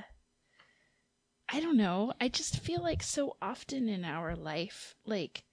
I 1.51 1.59
don't 1.59 1.77
know. 1.77 2.13
I 2.21 2.27
just 2.27 2.59
feel 2.59 2.81
like 2.81 3.01
so 3.03 3.35
often 3.41 3.89
in 3.89 4.05
our 4.05 4.35
life, 4.35 4.95
like 5.05 5.43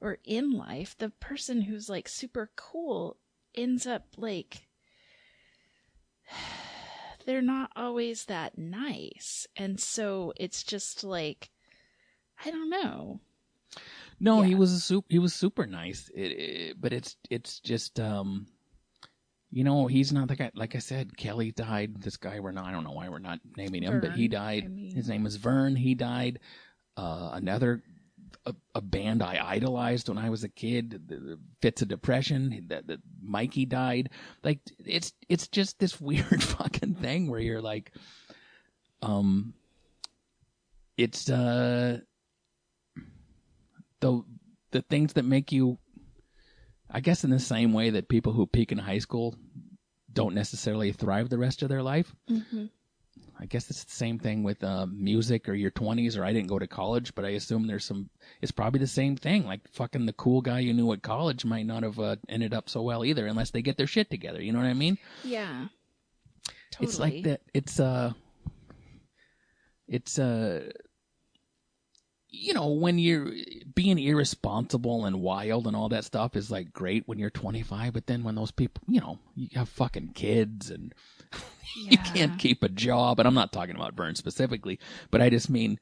or 0.00 0.18
in 0.24 0.52
life, 0.52 0.96
the 0.96 1.10
person 1.10 1.62
who's 1.62 1.88
like 1.88 2.08
super 2.08 2.50
cool 2.56 3.16
ends 3.54 3.86
up 3.86 4.06
like 4.16 4.68
they're 7.26 7.42
not 7.42 7.70
always 7.76 8.24
that 8.26 8.58
nice. 8.58 9.46
And 9.56 9.80
so 9.80 10.32
it's 10.36 10.62
just 10.62 11.04
like, 11.04 11.50
I 12.44 12.50
don't 12.50 12.70
know. 12.70 13.20
No, 14.20 14.42
he 14.42 14.54
was 14.54 14.72
a 14.72 14.80
super, 14.80 15.06
he 15.08 15.18
was 15.18 15.32
super 15.32 15.66
nice. 15.66 16.10
It, 16.14 16.20
it, 16.20 16.80
but 16.80 16.92
it's 16.92 17.16
it's 17.30 17.60
just 17.60 18.00
um, 18.00 18.46
you 19.50 19.64
know, 19.64 19.86
he's 19.86 20.12
not 20.12 20.28
the 20.28 20.36
guy. 20.36 20.50
Like 20.54 20.74
I 20.74 20.78
said, 20.78 21.16
Kelly 21.16 21.52
died. 21.52 22.02
This 22.02 22.16
guy 22.16 22.40
we're 22.40 22.52
not. 22.52 22.66
I 22.66 22.72
don't 22.72 22.84
know 22.84 22.92
why 22.92 23.08
we're 23.08 23.18
not 23.18 23.40
naming 23.56 23.82
him, 23.82 24.00
but 24.00 24.12
he 24.12 24.28
died. 24.28 24.64
I 24.66 24.68
mean. 24.68 24.94
His 24.94 25.08
name 25.08 25.24
is 25.24 25.36
Vern. 25.36 25.76
He 25.76 25.94
died. 25.94 26.40
Uh, 26.96 27.30
another. 27.32 27.82
A, 28.44 28.54
a 28.74 28.80
band 28.80 29.22
I 29.22 29.42
idolized 29.42 30.08
when 30.08 30.18
I 30.18 30.30
was 30.30 30.44
a 30.44 30.48
kid, 30.48 31.02
the, 31.06 31.16
the 31.16 31.38
Fitz 31.60 31.82
of 31.82 31.88
Depression. 31.88 32.66
That 32.68 32.84
Mikey 33.22 33.66
died. 33.66 34.10
Like 34.42 34.60
it's 34.84 35.12
it's 35.28 35.48
just 35.48 35.78
this 35.78 36.00
weird 36.00 36.42
fucking 36.42 36.94
thing 36.96 37.30
where 37.30 37.40
you're 37.40 37.62
like, 37.62 37.92
um, 39.02 39.54
it's 40.96 41.30
uh 41.30 42.00
the 44.00 44.22
the 44.70 44.82
things 44.82 45.14
that 45.14 45.24
make 45.24 45.52
you 45.52 45.78
I 46.90 47.00
guess 47.00 47.24
in 47.24 47.30
the 47.30 47.38
same 47.38 47.72
way 47.72 47.90
that 47.90 48.08
people 48.08 48.32
who 48.32 48.46
peak 48.46 48.72
in 48.72 48.78
high 48.78 48.98
school 48.98 49.36
don't 50.12 50.34
necessarily 50.34 50.92
thrive 50.92 51.28
the 51.28 51.38
rest 51.38 51.62
of 51.62 51.68
their 51.68 51.82
life. 51.82 52.14
Mm-hmm. 52.30 52.66
I 53.40 53.46
guess 53.46 53.70
it's 53.70 53.84
the 53.84 53.92
same 53.92 54.18
thing 54.18 54.42
with 54.42 54.64
uh, 54.64 54.86
music 54.86 55.48
or 55.48 55.54
your 55.54 55.70
20s 55.70 56.18
or 56.18 56.24
I 56.24 56.32
didn't 56.32 56.48
go 56.48 56.58
to 56.58 56.66
college, 56.66 57.14
but 57.14 57.24
I 57.24 57.30
assume 57.30 57.66
there's 57.66 57.84
some 57.84 58.10
it's 58.42 58.50
probably 58.50 58.80
the 58.80 58.86
same 58.86 59.16
thing. 59.16 59.46
Like 59.46 59.60
fucking 59.72 60.06
the 60.06 60.12
cool 60.14 60.40
guy 60.40 60.60
you 60.60 60.72
knew 60.74 60.92
at 60.92 61.02
college 61.02 61.44
might 61.44 61.66
not 61.66 61.82
have 61.82 61.98
uh, 62.00 62.16
ended 62.28 62.52
up 62.52 62.68
so 62.68 62.82
well 62.82 63.04
either 63.04 63.26
unless 63.26 63.50
they 63.50 63.62
get 63.62 63.76
their 63.76 63.86
shit 63.86 64.10
together, 64.10 64.42
you 64.42 64.52
know 64.52 64.58
what 64.58 64.66
I 64.66 64.74
mean? 64.74 64.98
Yeah. 65.22 65.66
Totally. 66.72 66.88
It's 66.88 66.98
like 66.98 67.22
that. 67.24 67.40
It's 67.54 67.78
uh, 67.78 68.12
it's 69.86 70.18
uh, 70.18 70.70
you 72.30 72.52
know, 72.52 72.68
when 72.68 72.98
you're 72.98 73.30
being 73.74 73.98
irresponsible 73.98 75.06
and 75.06 75.20
wild 75.22 75.66
and 75.66 75.74
all 75.74 75.88
that 75.88 76.04
stuff 76.04 76.36
is 76.36 76.50
like 76.50 76.72
great 76.72 77.04
when 77.06 77.18
you're 77.18 77.30
25, 77.30 77.92
but 77.94 78.06
then 78.06 78.22
when 78.22 78.34
those 78.34 78.50
people, 78.50 78.82
you 78.86 79.00
know, 79.00 79.18
you 79.34 79.48
have 79.54 79.68
fucking 79.68 80.12
kids 80.14 80.70
and 80.70 80.94
you 81.76 81.96
can't 81.98 82.38
keep 82.38 82.62
a 82.62 82.68
job, 82.68 83.18
and 83.18 83.26
I'm 83.26 83.34
not 83.34 83.52
talking 83.52 83.76
about 83.76 83.94
Vern's 83.94 84.18
specifically, 84.18 84.78
but 85.10 85.22
I 85.22 85.30
just 85.30 85.48
mean, 85.48 85.78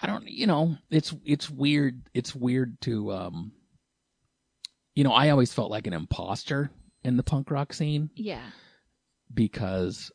I 0.00 0.06
don't, 0.06 0.26
you 0.28 0.46
know, 0.46 0.76
it's 0.90 1.14
it's 1.24 1.50
weird. 1.50 2.02
It's 2.14 2.34
weird 2.34 2.80
to, 2.82 3.12
um, 3.12 3.52
you 4.94 5.04
know, 5.04 5.12
I 5.12 5.30
always 5.30 5.52
felt 5.52 5.70
like 5.70 5.86
an 5.86 5.92
imposter 5.92 6.70
in 7.04 7.16
the 7.16 7.22
punk 7.22 7.50
rock 7.50 7.72
scene 7.72 8.10
Yeah. 8.14 8.42
because 9.32 10.10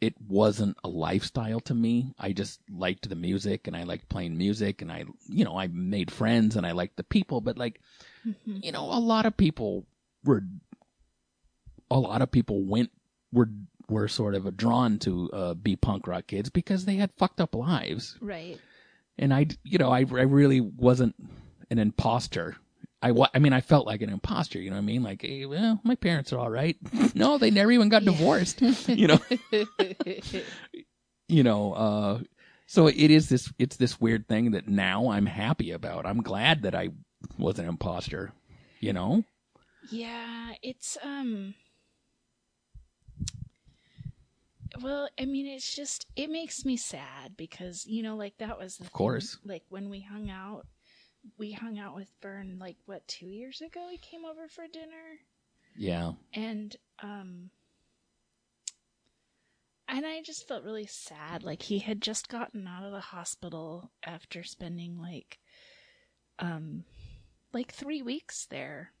it 0.00 0.14
wasn't 0.28 0.76
a 0.84 0.88
lifestyle 0.88 1.60
to 1.60 1.74
me. 1.74 2.14
I 2.18 2.32
just 2.32 2.60
liked 2.70 3.08
the 3.08 3.16
music 3.16 3.66
and 3.66 3.76
I 3.76 3.82
liked 3.82 4.08
playing 4.08 4.36
music 4.38 4.80
and 4.82 4.92
I, 4.92 5.04
you 5.28 5.44
know, 5.44 5.58
I 5.58 5.66
made 5.68 6.10
friends 6.10 6.54
and 6.56 6.64
I 6.66 6.72
liked 6.72 6.96
the 6.96 7.02
people, 7.04 7.40
but 7.40 7.58
like, 7.58 7.80
Mhm. 8.26 8.64
you 8.64 8.70
know, 8.72 8.84
a 8.84 9.00
lot 9.00 9.26
of 9.26 9.36
people 9.36 9.86
were, 10.24 10.44
a 11.90 11.98
lot 11.98 12.22
of 12.22 12.30
people 12.30 12.62
went, 12.64 12.90
were, 13.32 13.48
were 13.88 14.06
sort 14.08 14.34
of 14.34 14.56
drawn 14.56 14.98
to 15.00 15.30
uh, 15.32 15.54
be 15.54 15.74
punk 15.74 16.06
rock 16.06 16.26
kids 16.28 16.50
because 16.50 16.84
they 16.84 16.96
had 16.96 17.10
fucked 17.16 17.40
up 17.40 17.54
lives. 17.54 18.16
Right. 18.20 18.60
And 19.18 19.34
I, 19.34 19.46
you 19.64 19.78
know, 19.78 19.90
I, 19.90 20.00
I 20.00 20.22
really 20.22 20.60
wasn't 20.60 21.16
an 21.70 21.78
imposter 21.78 22.56
I, 23.00 23.12
I 23.32 23.38
mean, 23.38 23.52
I 23.52 23.60
felt 23.60 23.86
like 23.86 24.02
an 24.02 24.10
imposter, 24.10 24.58
you 24.60 24.70
know 24.70 24.76
what 24.76 24.82
I 24.82 24.86
mean? 24.86 25.02
Like, 25.02 25.22
hey, 25.22 25.46
well, 25.46 25.80
my 25.84 25.94
parents 25.94 26.32
are 26.32 26.38
all 26.38 26.50
right. 26.50 26.76
no, 27.14 27.38
they 27.38 27.50
never 27.50 27.70
even 27.70 27.88
got 27.88 28.04
divorced, 28.04 28.60
you 28.88 29.06
know? 29.06 29.20
you 31.28 31.42
know, 31.44 31.72
uh, 31.74 32.20
so 32.66 32.88
it 32.88 32.96
is 33.10 33.28
this, 33.28 33.52
it's 33.58 33.76
this 33.76 34.00
weird 34.00 34.26
thing 34.26 34.50
that 34.50 34.66
now 34.68 35.10
I'm 35.10 35.26
happy 35.26 35.70
about. 35.70 36.06
I'm 36.06 36.22
glad 36.22 36.62
that 36.62 36.74
I 36.74 36.88
was 37.38 37.58
an 37.58 37.68
imposter, 37.68 38.32
you 38.80 38.92
know? 38.92 39.24
Yeah, 39.90 40.54
it's 40.62 40.98
um 41.02 41.54
well, 44.82 45.08
I 45.18 45.24
mean 45.24 45.46
it's 45.46 45.74
just 45.74 46.06
it 46.16 46.30
makes 46.30 46.64
me 46.64 46.76
sad 46.76 47.36
because 47.36 47.86
you 47.86 48.02
know 48.02 48.16
like 48.16 48.36
that 48.38 48.58
was 48.58 48.76
the 48.76 48.84
Of 48.84 48.92
course. 48.92 49.36
thing, 49.36 49.50
like 49.50 49.62
when 49.68 49.88
we 49.88 50.00
hung 50.00 50.30
out 50.30 50.66
we 51.36 51.52
hung 51.52 51.78
out 51.78 51.94
with 51.94 52.10
Vern 52.22 52.58
like 52.58 52.76
what 52.86 53.06
2 53.08 53.26
years 53.26 53.60
ago? 53.60 53.88
He 53.90 53.98
came 53.98 54.24
over 54.24 54.48
for 54.48 54.66
dinner? 54.66 55.20
Yeah. 55.76 56.12
and 56.34 56.74
um 57.02 57.50
and 59.90 60.04
I 60.04 60.20
just 60.22 60.46
felt 60.46 60.64
really 60.64 60.86
sad. 60.86 61.42
Like 61.42 61.62
he 61.62 61.78
had 61.78 62.02
just 62.02 62.28
gotten 62.28 62.66
out 62.66 62.84
of 62.84 62.92
the 62.92 63.00
hospital 63.00 63.90
after 64.02 64.42
spending 64.42 65.00
like 65.00 65.38
um 66.38 66.84
like 67.52 67.72
3 67.72 68.02
weeks 68.02 68.46
there. 68.46 68.92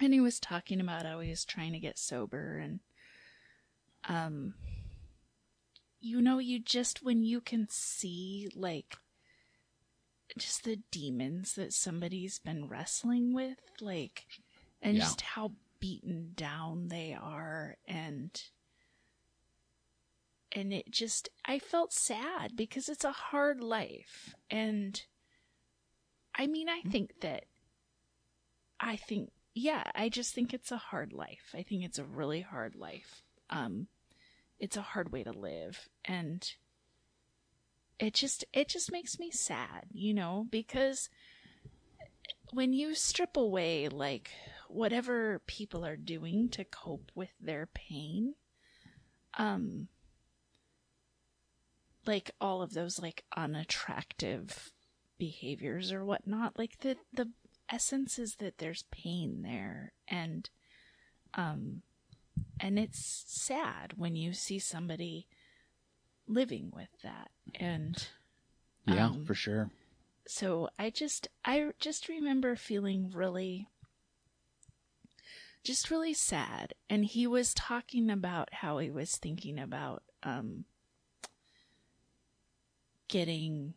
And 0.00 0.12
he 0.12 0.20
was 0.20 0.38
talking 0.40 0.80
about 0.80 1.06
how 1.06 1.20
he 1.20 1.30
was 1.30 1.44
trying 1.44 1.72
to 1.72 1.78
get 1.78 1.98
sober 1.98 2.58
and 2.58 2.80
um 4.08 4.54
you 6.00 6.20
know 6.20 6.38
you 6.38 6.58
just 6.58 7.02
when 7.02 7.22
you 7.22 7.40
can 7.40 7.66
see 7.70 8.48
like 8.54 8.96
just 10.38 10.64
the 10.64 10.76
demons 10.90 11.54
that 11.54 11.72
somebody's 11.72 12.38
been 12.38 12.68
wrestling 12.68 13.32
with 13.34 13.58
like 13.80 14.26
and 14.82 14.96
Yeah. 14.96 15.04
just 15.04 15.20
how 15.20 15.52
beaten 15.80 16.32
down 16.34 16.88
they 16.88 17.14
are 17.14 17.76
and 17.86 18.42
and 20.52 20.72
it 20.72 20.90
just 20.90 21.28
I 21.44 21.58
felt 21.58 21.92
sad 21.92 22.56
because 22.56 22.88
it's 22.88 23.04
a 23.04 23.12
hard 23.12 23.60
life 23.60 24.34
and 24.50 25.00
I 26.34 26.46
mean 26.46 26.68
I 26.68 26.80
think 26.82 27.20
that 27.20 27.44
I 28.80 28.96
think 28.96 29.30
yeah, 29.56 29.84
I 29.94 30.08
just 30.08 30.34
think 30.34 30.52
it's 30.52 30.72
a 30.72 30.76
hard 30.76 31.12
life. 31.12 31.54
I 31.54 31.62
think 31.62 31.84
it's 31.84 31.98
a 31.98 32.04
really 32.04 32.40
hard 32.40 32.74
life. 32.74 33.22
Um 33.50 33.88
it's 34.58 34.76
a 34.76 34.82
hard 34.82 35.12
way 35.12 35.22
to 35.24 35.32
live 35.32 35.88
and 36.04 36.54
it 37.98 38.14
just 38.14 38.44
it 38.52 38.68
just 38.68 38.90
makes 38.92 39.18
me 39.18 39.30
sad, 39.30 39.86
you 39.92 40.14
know, 40.14 40.46
because 40.50 41.08
when 42.52 42.72
you 42.72 42.94
strip 42.94 43.36
away 43.36 43.88
like 43.88 44.30
whatever 44.68 45.40
people 45.46 45.84
are 45.84 45.96
doing 45.96 46.48
to 46.50 46.64
cope 46.64 47.10
with 47.14 47.30
their 47.40 47.66
pain, 47.66 48.34
um 49.38 49.88
like 52.06 52.30
all 52.40 52.60
of 52.62 52.74
those 52.74 53.00
like 53.00 53.24
unattractive 53.36 54.72
behaviors 55.18 55.92
or 55.92 56.04
whatnot, 56.04 56.58
like 56.58 56.80
the 56.80 56.96
the 57.12 57.30
essence 57.70 58.18
is 58.18 58.36
that 58.36 58.58
there's 58.58 58.84
pain 58.90 59.40
there 59.42 59.92
and 60.06 60.50
um 61.32 61.80
and 62.60 62.78
it's 62.78 63.24
sad 63.26 63.94
when 63.96 64.14
you 64.16 64.32
see 64.34 64.58
somebody 64.58 65.26
living 66.26 66.70
with 66.74 66.88
that. 67.02 67.30
And 67.54 68.06
Yeah, 68.86 69.06
Um, 69.10 69.24
for 69.24 69.34
sure. 69.34 69.70
so 70.26 70.68
i 70.78 70.88
just 70.90 71.28
i 71.44 71.70
just 71.78 72.08
remember 72.08 72.56
feeling 72.56 73.10
really 73.10 73.68
just 75.62 75.90
really 75.90 76.12
sad. 76.12 76.74
And 76.90 77.06
he 77.06 77.26
was 77.26 77.54
talking 77.54 78.10
about 78.10 78.52
how 78.52 78.76
he 78.78 78.90
was 78.90 79.16
thinking 79.16 79.58
about 79.58 80.02
um 80.22 80.66
getting 83.08 83.74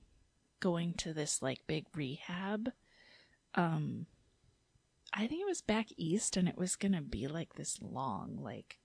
going 0.60 0.93
to 0.95 1.14
this 1.14 1.41
like 1.41 1.66
big 1.68 1.86
rehab. 1.95 2.72
Um 3.56 4.08
i 5.14 5.26
think 5.26 5.41
it 5.41 5.48
was 5.48 5.62
back 5.62 5.88
east 5.95 6.36
and 6.36 6.50
it 6.50 6.58
was 6.58 6.76
gonna 6.76 7.02
be 7.02 7.28
like 7.28 7.54
this 7.56 7.80
long 7.82 8.38
like 8.41 8.78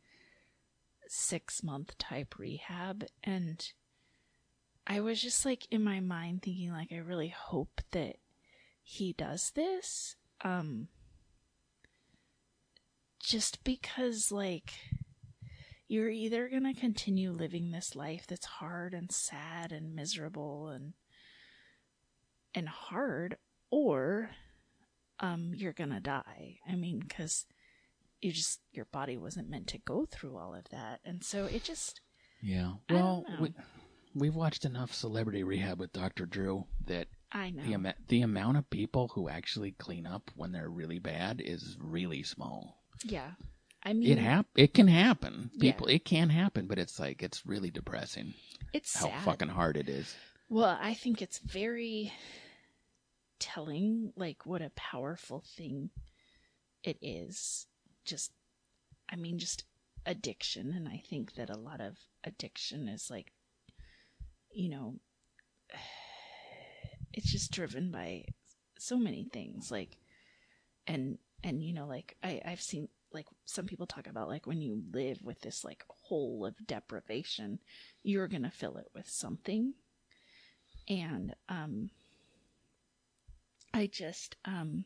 six 1.12 1.62
month 1.62 1.96
type 1.98 2.38
rehab 2.38 3.04
and 3.22 3.72
i 4.86 4.98
was 4.98 5.20
just 5.20 5.44
like 5.44 5.66
in 5.70 5.84
my 5.84 6.00
mind 6.00 6.42
thinking 6.42 6.72
like 6.72 6.90
i 6.90 6.96
really 6.96 7.28
hope 7.28 7.80
that 7.90 8.16
he 8.82 9.12
does 9.12 9.50
this 9.50 10.16
um 10.42 10.88
just 13.20 13.62
because 13.62 14.32
like 14.32 14.72
you're 15.92 16.08
either 16.08 16.48
going 16.48 16.64
to 16.64 16.80
continue 16.80 17.30
living 17.30 17.70
this 17.70 17.94
life 17.94 18.26
that's 18.26 18.46
hard 18.46 18.94
and 18.94 19.12
sad 19.12 19.72
and 19.72 19.94
miserable 19.94 20.68
and 20.68 20.94
and 22.54 22.66
hard 22.66 23.36
or 23.70 24.30
um 25.20 25.52
you're 25.54 25.74
going 25.74 25.90
to 25.90 26.00
die. 26.00 26.58
I 26.66 26.76
mean 26.76 27.02
cuz 27.02 27.44
you 28.22 28.32
just 28.32 28.60
your 28.72 28.86
body 28.86 29.16
wasn't 29.16 29.50
meant 29.50 29.66
to 29.66 29.78
go 29.78 30.06
through 30.10 30.36
all 30.36 30.54
of 30.54 30.68
that 30.70 31.00
and 31.04 31.22
so 31.24 31.44
it 31.46 31.64
just 31.64 32.00
Yeah. 32.42 32.74
Well, 32.88 33.24
we, 33.40 33.52
we've 34.14 34.34
watched 34.34 34.64
enough 34.64 34.92
celebrity 34.94 35.42
rehab 35.42 35.78
with 35.80 35.92
Dr. 35.92 36.26
Drew 36.26 36.66
that 36.86 37.08
i 37.32 37.50
know 37.50 37.62
the, 37.64 37.74
ama- 37.74 37.94
the 38.08 38.22
amount 38.22 38.56
of 38.58 38.68
people 38.70 39.08
who 39.14 39.28
actually 39.28 39.72
clean 39.72 40.06
up 40.06 40.30
when 40.36 40.52
they're 40.52 40.68
really 40.70 40.98
bad 40.98 41.40
is 41.44 41.76
really 41.80 42.22
small. 42.22 42.82
yeah 43.04 43.32
i 43.82 43.92
mean 43.92 44.12
It 44.12 44.18
hap- 44.18 44.46
it 44.56 44.74
can 44.74 44.86
happen. 44.88 45.50
Yeah. 45.54 45.72
People 45.72 45.86
it 45.88 46.04
can 46.04 46.28
happen, 46.30 46.66
but 46.66 46.78
it's 46.78 46.98
like 47.00 47.22
it's 47.22 47.44
really 47.46 47.70
depressing 47.70 48.34
it's 48.72 48.94
how 48.96 49.06
sad. 49.08 49.22
fucking 49.24 49.48
hard 49.48 49.76
it 49.76 49.88
is. 49.88 50.14
Well, 50.48 50.78
I 50.80 50.92
think 50.94 51.22
it's 51.22 51.38
very 51.38 52.12
telling, 53.38 54.12
like, 54.16 54.44
what 54.46 54.62
a 54.62 54.70
powerful 54.76 55.42
thing 55.56 55.90
it 56.84 56.98
is. 57.02 57.66
Just, 58.04 58.32
I 59.10 59.16
mean, 59.16 59.38
just 59.38 59.64
addiction. 60.06 60.72
And 60.72 60.88
I 60.88 61.02
think 61.08 61.34
that 61.34 61.50
a 61.50 61.58
lot 61.58 61.80
of 61.80 61.96
addiction 62.24 62.88
is 62.88 63.10
like, 63.10 63.32
you 64.50 64.68
know, 64.68 64.96
it's 67.12 67.30
just 67.30 67.52
driven 67.52 67.90
by 67.90 68.24
so 68.78 68.96
many 68.96 69.24
things. 69.32 69.70
Like, 69.70 69.98
and, 70.86 71.18
and, 71.44 71.62
you 71.62 71.72
know, 71.72 71.86
like, 71.86 72.16
I, 72.22 72.40
I've 72.44 72.60
seen, 72.60 72.88
like, 73.12 73.26
some 73.44 73.66
people 73.66 73.86
talk 73.86 74.06
about, 74.06 74.28
like, 74.28 74.46
when 74.46 74.60
you 74.60 74.82
live 74.92 75.22
with 75.22 75.40
this, 75.40 75.64
like, 75.64 75.84
hole 75.88 76.44
of 76.46 76.66
deprivation, 76.66 77.58
you're 78.02 78.28
going 78.28 78.42
to 78.42 78.50
fill 78.50 78.76
it 78.76 78.88
with 78.94 79.08
something 79.08 79.74
and 80.88 81.34
um 81.48 81.90
i 83.72 83.86
just 83.86 84.36
um 84.44 84.84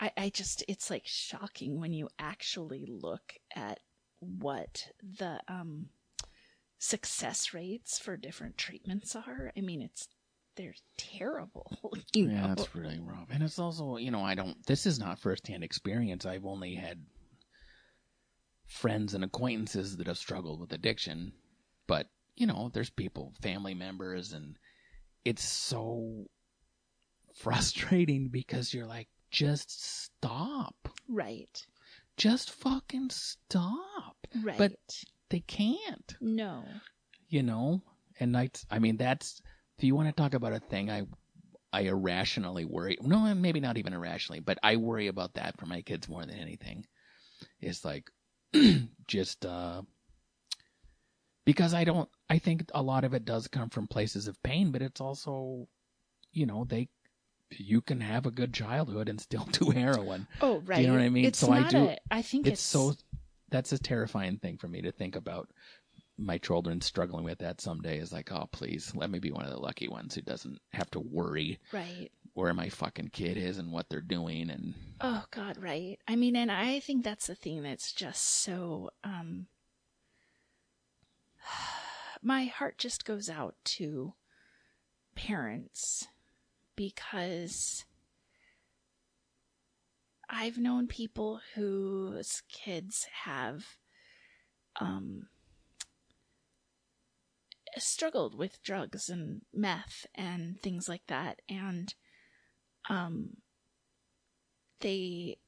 i 0.00 0.10
i 0.16 0.28
just 0.30 0.64
it's 0.68 0.90
like 0.90 1.06
shocking 1.06 1.80
when 1.80 1.92
you 1.92 2.08
actually 2.18 2.84
look 2.86 3.34
at 3.54 3.80
what 4.20 4.88
the 5.02 5.40
um 5.48 5.86
success 6.78 7.52
rates 7.52 7.98
for 7.98 8.16
different 8.16 8.56
treatments 8.56 9.16
are 9.16 9.52
i 9.56 9.60
mean 9.60 9.82
it's 9.82 10.08
they're 10.56 10.74
terrible 10.96 11.78
you 12.14 12.26
Yeah, 12.26 12.42
know? 12.42 12.48
that's 12.48 12.74
really 12.74 12.98
rough. 13.00 13.28
And 13.30 13.42
it's 13.42 13.58
also, 13.58 13.96
you 13.96 14.10
know, 14.10 14.22
I 14.22 14.34
don't, 14.34 14.64
this 14.66 14.86
is 14.86 14.98
not 14.98 15.18
firsthand 15.20 15.62
experience. 15.62 16.26
I've 16.26 16.46
only 16.46 16.74
had 16.74 16.98
friends 18.66 19.14
and 19.14 19.24
acquaintances 19.24 19.96
that 19.96 20.06
have 20.06 20.18
struggled 20.18 20.60
with 20.60 20.72
addiction. 20.72 21.32
But, 21.86 22.06
you 22.36 22.46
know, 22.46 22.70
there's 22.72 22.90
people, 22.90 23.34
family 23.40 23.74
members, 23.74 24.32
and 24.32 24.58
it's 25.24 25.44
so 25.44 26.26
frustrating 27.34 28.28
because 28.28 28.74
you're 28.74 28.86
like, 28.86 29.08
just 29.30 30.04
stop. 30.04 30.88
right 31.08 31.66
Just 32.16 32.50
fucking 32.50 33.10
stop. 33.10 34.16
right 34.42 34.58
But- 34.58 35.04
They 35.30 35.40
can't, 35.40 36.14
no 36.20 36.64
you 37.28 37.42
know? 37.42 37.82
And 38.20 38.36
I, 38.36 38.50
I 38.70 38.78
mean, 38.78 38.96
that's, 38.96 39.40
if 39.76 39.84
you 39.84 39.94
want 39.94 40.08
to 40.08 40.12
talk 40.14 40.34
about 40.34 40.54
a 40.54 40.60
thing 40.60 40.90
I 40.90 41.02
I 41.72 41.82
irrationally 41.82 42.64
worry. 42.64 42.96
No, 43.02 43.34
maybe 43.34 43.60
not 43.60 43.76
even 43.76 43.92
irrationally, 43.92 44.40
but 44.40 44.58
I 44.62 44.76
worry 44.76 45.06
about 45.08 45.34
that 45.34 45.58
for 45.58 45.66
my 45.66 45.82
kids 45.82 46.08
more 46.08 46.24
than 46.24 46.38
anything. 46.38 46.86
It's 47.60 47.84
like 47.84 48.10
just 49.06 49.44
uh 49.44 49.82
because 51.44 51.74
I 51.74 51.84
don't 51.84 52.08
I 52.30 52.38
think 52.38 52.70
a 52.74 52.82
lot 52.82 53.04
of 53.04 53.14
it 53.14 53.24
does 53.24 53.48
come 53.48 53.68
from 53.68 53.86
places 53.86 54.28
of 54.28 54.42
pain, 54.42 54.72
but 54.72 54.82
it's 54.82 55.00
also 55.00 55.68
you 56.32 56.46
know, 56.46 56.64
they 56.64 56.88
you 57.50 57.80
can 57.80 58.00
have 58.00 58.26
a 58.26 58.30
good 58.30 58.52
childhood 58.52 59.08
and 59.08 59.20
still 59.20 59.44
do 59.52 59.70
heroin. 59.70 60.26
oh 60.40 60.58
right 60.60 60.80
You 60.80 60.86
know 60.88 60.94
what 60.94 61.02
I 61.02 61.08
mean? 61.08 61.24
it's 61.26 61.38
So 61.38 61.50
I 61.52 61.68
do- 61.68 61.84
a, 61.84 61.98
i 62.10 62.22
think 62.22 62.46
It's, 62.46 62.60
it's, 62.60 62.62
so 62.62 62.94
that's 63.50 63.72
a 63.72 63.78
terrifying 63.78 64.38
thing 64.38 64.58
for 64.58 64.68
me 64.68 64.82
to 64.82 64.92
think 64.92 65.16
about 65.16 65.48
my 66.18 66.36
children 66.36 66.80
struggling 66.80 67.24
with 67.24 67.38
that 67.38 67.60
someday 67.60 67.98
is 67.98 68.12
like, 68.12 68.30
oh 68.32 68.48
please, 68.52 68.92
let 68.94 69.08
me 69.10 69.18
be 69.18 69.30
one 69.30 69.44
of 69.44 69.52
the 69.52 69.58
lucky 69.60 69.88
ones 69.88 70.14
who 70.14 70.20
doesn't 70.22 70.58
have 70.72 70.90
to 70.90 71.00
worry 71.00 71.58
right 71.72 72.10
where 72.34 72.52
my 72.54 72.68
fucking 72.68 73.08
kid 73.12 73.36
is 73.36 73.58
and 73.58 73.72
what 73.72 73.88
they're 73.88 74.00
doing 74.00 74.50
and 74.50 74.74
Oh 75.00 75.24
God, 75.30 75.56
right. 75.62 75.96
I 76.08 76.16
mean, 76.16 76.34
and 76.36 76.50
I 76.50 76.80
think 76.80 77.04
that's 77.04 77.28
the 77.28 77.34
thing 77.36 77.62
that's 77.62 77.92
just 77.92 78.22
so 78.24 78.90
um 79.04 79.46
my 82.22 82.44
heart 82.46 82.78
just 82.78 83.04
goes 83.04 83.28
out 83.30 83.54
to 83.64 84.14
parents 85.14 86.06
because 86.78 87.84
I've 90.30 90.58
known 90.58 90.86
people 90.86 91.40
whose 91.56 92.44
kids 92.48 93.08
have 93.24 93.64
um 94.80 95.26
struggled 97.78 98.38
with 98.38 98.62
drugs 98.62 99.08
and 99.08 99.40
meth 99.52 100.06
and 100.14 100.62
things 100.62 100.88
like 100.88 101.04
that. 101.08 101.42
And 101.48 101.92
um 102.88 103.38
they 104.78 105.38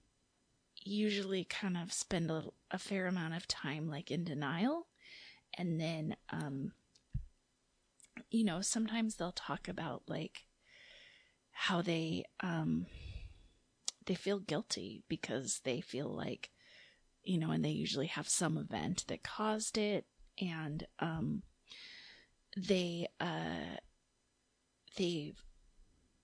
usually 0.83 1.45
kind 1.45 1.77
of 1.77 1.93
spend 1.93 2.29
a, 2.29 2.47
a 2.73 2.79
fair 2.79 3.07
amount 3.07 3.35
of 3.35 3.47
time 3.47 3.89
like 3.89 4.11
in 4.11 4.25
denial. 4.25 4.89
And 5.57 5.81
then 5.81 6.17
um 6.31 6.73
you 8.33 8.43
know 8.43 8.61
sometimes 8.63 9.15
they'll 9.15 9.31
talk 9.31 9.69
about 9.69 10.03
like 10.09 10.47
how 11.65 11.83
they 11.83 12.25
um 12.41 12.87
they 14.07 14.15
feel 14.15 14.39
guilty 14.39 15.03
because 15.09 15.61
they 15.65 15.79
feel 15.79 16.09
like 16.09 16.49
you 17.23 17.37
know 17.37 17.51
and 17.51 17.63
they 17.63 17.69
usually 17.69 18.07
have 18.07 18.27
some 18.27 18.57
event 18.57 19.05
that 19.09 19.23
caused 19.23 19.77
it 19.77 20.07
and 20.41 20.87
um 21.01 21.43
they 22.57 23.07
uh 23.21 23.77
they 24.97 25.35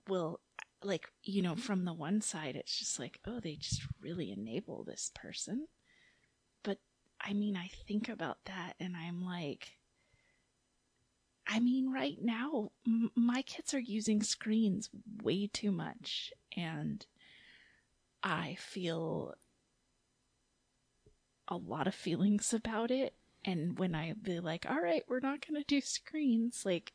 will 0.08 0.40
like 0.82 1.06
you 1.22 1.42
know 1.42 1.54
from 1.54 1.84
the 1.84 1.92
one 1.92 2.22
side 2.22 2.56
it's 2.56 2.78
just 2.78 2.98
like 2.98 3.20
oh 3.26 3.38
they 3.38 3.56
just 3.56 3.82
really 4.00 4.32
enable 4.32 4.84
this 4.84 5.12
person. 5.14 5.66
But 6.62 6.78
i 7.20 7.34
mean 7.34 7.56
i 7.58 7.70
think 7.86 8.08
about 8.08 8.38
that 8.46 8.74
and 8.80 8.96
i'm 8.96 9.22
like 9.22 9.76
i 11.46 11.60
mean 11.60 11.90
right 11.92 12.18
now 12.22 12.70
m- 12.86 13.10
my 13.14 13.42
kids 13.42 13.72
are 13.74 13.78
using 13.80 14.22
screens 14.22 14.90
way 15.22 15.46
too 15.52 15.70
much 15.70 16.32
and 16.56 17.06
i 18.22 18.56
feel 18.58 19.34
a 21.48 21.56
lot 21.56 21.86
of 21.86 21.94
feelings 21.94 22.52
about 22.52 22.90
it 22.90 23.14
and 23.44 23.78
when 23.78 23.94
i 23.94 24.12
be 24.20 24.40
like 24.40 24.66
all 24.68 24.80
right 24.80 25.04
we're 25.08 25.20
not 25.20 25.46
going 25.46 25.60
to 25.60 25.66
do 25.66 25.80
screens 25.80 26.62
like 26.64 26.92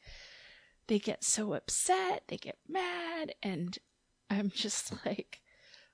they 0.87 0.99
get 0.99 1.23
so 1.23 1.53
upset, 1.53 2.23
they 2.27 2.35
get 2.35 2.57
mad, 2.67 3.33
and 3.41 3.77
I'm 4.29 4.49
just 4.49 4.91
like, 5.05 5.39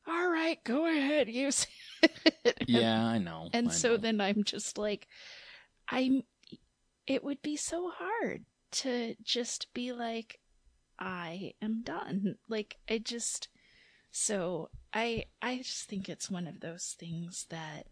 all 0.08 0.28
right, 0.28 0.64
go 0.64 0.88
ahead, 0.88 1.28
use 1.30 1.68
it. 2.02 2.64
yeah 2.68 3.06
i 3.06 3.20
know 3.20 3.50
And 3.54 3.68
I 3.68 3.72
so 3.72 3.90
know. 3.90 3.98
then 3.98 4.20
I'm 4.22 4.44
just 4.44 4.78
like, 4.80 5.08
I'm, 5.90 6.24
it 7.08 7.24
would 7.24 7.42
be 7.42 7.56
so 7.56 7.90
hard 7.98 8.44
to 8.72 9.16
just 9.24 9.74
be 9.74 9.92
like, 9.94 10.40
I 11.00 11.54
am 11.62 11.82
done. 11.84 12.36
Like, 12.50 12.78
I 12.90 12.98
just, 13.00 13.48
so 14.12 14.70
I, 14.94 15.26
I 15.42 15.58
just 15.60 15.86
think 15.90 16.10
it's 16.10 16.30
one 16.30 16.48
of 16.48 16.60
those 16.60 16.96
things 17.00 17.46
that, 17.50 17.88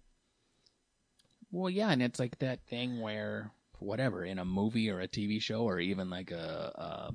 well 1.51 1.69
yeah 1.69 1.89
and 1.91 2.01
it's 2.01 2.19
like 2.19 2.37
that 2.39 2.59
thing 2.67 2.99
where 2.99 3.51
whatever 3.79 4.25
in 4.25 4.39
a 4.39 4.43
movie 4.45 4.89
or 4.89 4.99
a 4.99 5.07
tv 5.07 5.39
show 5.41 5.61
or 5.61 5.79
even 5.79 6.09
like 6.09 6.31
a, 6.31 6.71
uh 6.75 7.11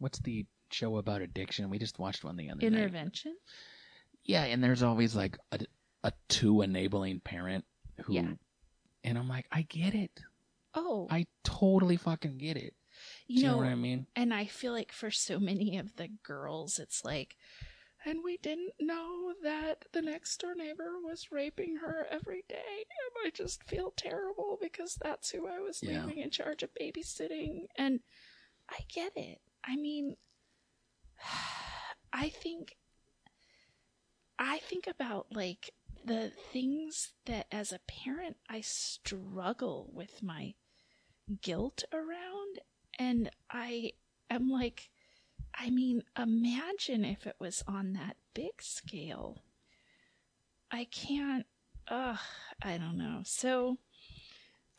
what's 0.00 0.18
the 0.18 0.44
show 0.70 0.96
about 0.98 1.22
addiction 1.22 1.70
we 1.70 1.78
just 1.78 1.98
watched 1.98 2.24
one 2.24 2.36
the 2.36 2.50
other 2.50 2.68
night 2.68 2.78
intervention. 2.80 3.34
yeah 4.24 4.42
and 4.44 4.62
there's 4.62 4.82
always 4.82 5.14
like 5.14 5.38
a, 5.52 5.60
a 6.02 6.12
too 6.28 6.60
enabling 6.62 7.20
parent 7.20 7.64
who 8.02 8.14
Yeah. 8.14 8.32
and 9.04 9.16
i'm 9.16 9.28
like 9.28 9.46
i 9.52 9.62
get 9.62 9.94
it 9.94 10.10
Oh, 10.74 11.06
i 11.10 11.26
totally 11.44 11.96
fucking 11.96 12.38
get 12.38 12.56
it 12.56 12.74
you 13.28 13.42
know 13.42 13.52
know, 13.52 13.58
what 13.58 13.66
i 13.66 13.74
mean 13.74 14.06
And 14.16 14.32
I 14.32 14.46
feel 14.46 14.72
like 14.72 14.92
for 14.92 15.10
so 15.10 15.38
many 15.40 15.76
of 15.78 15.96
the 15.96 16.08
girls, 16.22 16.78
it's 16.78 17.04
like, 17.04 17.36
and 18.06 18.22
we 18.22 18.36
didn't 18.36 18.74
know 18.80 19.32
that 19.42 19.86
the 19.92 20.02
next 20.02 20.36
door 20.40 20.54
neighbor 20.54 21.00
was 21.02 21.32
raping 21.32 21.76
her 21.78 22.06
every 22.10 22.44
day. 22.48 22.56
And 22.86 23.26
I 23.26 23.30
just 23.30 23.64
feel 23.64 23.92
terrible 23.96 24.58
because 24.60 24.96
that's 25.02 25.30
who 25.30 25.48
I 25.48 25.58
was 25.58 25.82
Yeah. 25.82 26.06
leaving 26.06 26.22
in 26.22 26.30
charge 26.30 26.62
of 26.62 26.70
babysitting. 26.80 27.66
And 27.76 28.00
I 28.70 28.78
get 28.88 29.12
it. 29.16 29.40
I 29.64 29.76
mean, 29.76 30.16
I 32.12 32.28
think, 32.28 32.76
I 34.38 34.58
think 34.58 34.86
about 34.86 35.26
like 35.32 35.70
the 36.04 36.30
things 36.52 37.12
that 37.26 37.46
as 37.50 37.72
a 37.72 37.80
parent 37.88 38.36
I 38.48 38.60
struggle 38.60 39.90
with 39.92 40.22
my 40.22 40.54
guilt 41.42 41.84
around 41.92 42.60
and 42.98 43.30
I 43.50 43.92
am 44.30 44.48
like, 44.50 44.90
I 45.54 45.70
mean, 45.70 46.02
imagine 46.18 47.04
if 47.04 47.26
it 47.26 47.36
was 47.38 47.62
on 47.66 47.92
that 47.94 48.16
big 48.34 48.60
scale. 48.60 49.42
I 50.70 50.84
can't, 50.86 51.46
ugh, 51.88 52.18
I 52.62 52.78
don't 52.78 52.98
know. 52.98 53.20
So 53.24 53.78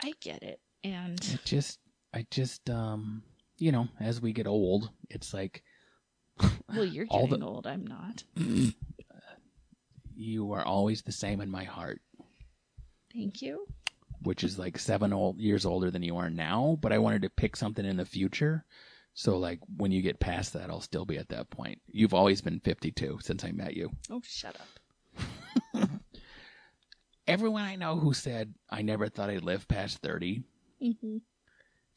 I 0.04 0.14
get 0.22 0.44
it. 0.44 0.60
And 0.84 1.20
I 1.34 1.40
just 1.46 1.80
i 2.14 2.26
just 2.32 2.70
um 2.70 3.24
you 3.58 3.72
know 3.72 3.88
as 4.00 4.22
we 4.22 4.32
get 4.32 4.48
old 4.48 4.90
it's 5.10 5.34
like 5.34 5.64
well, 6.70 6.86
you're 6.86 7.06
getting 7.12 7.40
the- 7.40 7.46
old. 7.46 7.66
I'm 7.68 7.86
not. 7.88 8.24
you 10.16 10.52
are 10.54 10.64
always 10.64 11.02
the 11.02 11.12
same 11.12 11.42
in 11.42 11.50
my 11.50 11.64
heart 11.64 12.02
Thank 13.14 13.42
you. 13.42 13.66
Which 14.26 14.44
is 14.44 14.58
like 14.60 14.78
seven 14.78 15.14
old 15.14 15.40
years 15.40 15.66
older 15.66 15.90
than 15.92 16.04
you 16.04 16.18
are 16.18 16.30
now 16.30 16.78
but 16.82 16.92
i 16.92 16.98
wanted 16.98 17.22
to 17.22 17.30
pick 17.30 17.56
something 17.56 17.86
in 17.86 17.98
the 17.98 18.06
future 18.06 18.66
so 19.14 19.38
like 19.38 19.60
when 19.78 19.92
you 19.92 20.02
get 20.02 20.20
past 20.20 20.54
that 20.54 20.70
i'll 20.70 20.82
still 20.82 21.06
be 21.06 21.18
at 21.18 21.30
that 21.30 21.50
point 21.50 21.80
you've 21.88 22.14
always 22.14 22.42
been 22.42 22.60
52 22.60 23.20
since 23.22 23.44
i 23.44 23.52
met 23.52 23.76
you 23.76 23.92
Oh, 24.10 24.22
shut 24.26 24.56
up. 24.60 25.90
everyone 27.28 27.64
i 27.64 27.76
know 27.76 27.96
who 27.98 28.14
said 28.14 28.54
i 28.70 28.82
never 28.82 29.10
thought 29.10 29.30
i'd 29.30 29.44
live 29.44 29.68
past 29.68 30.00
30 30.00 30.44
hmm 30.82 31.18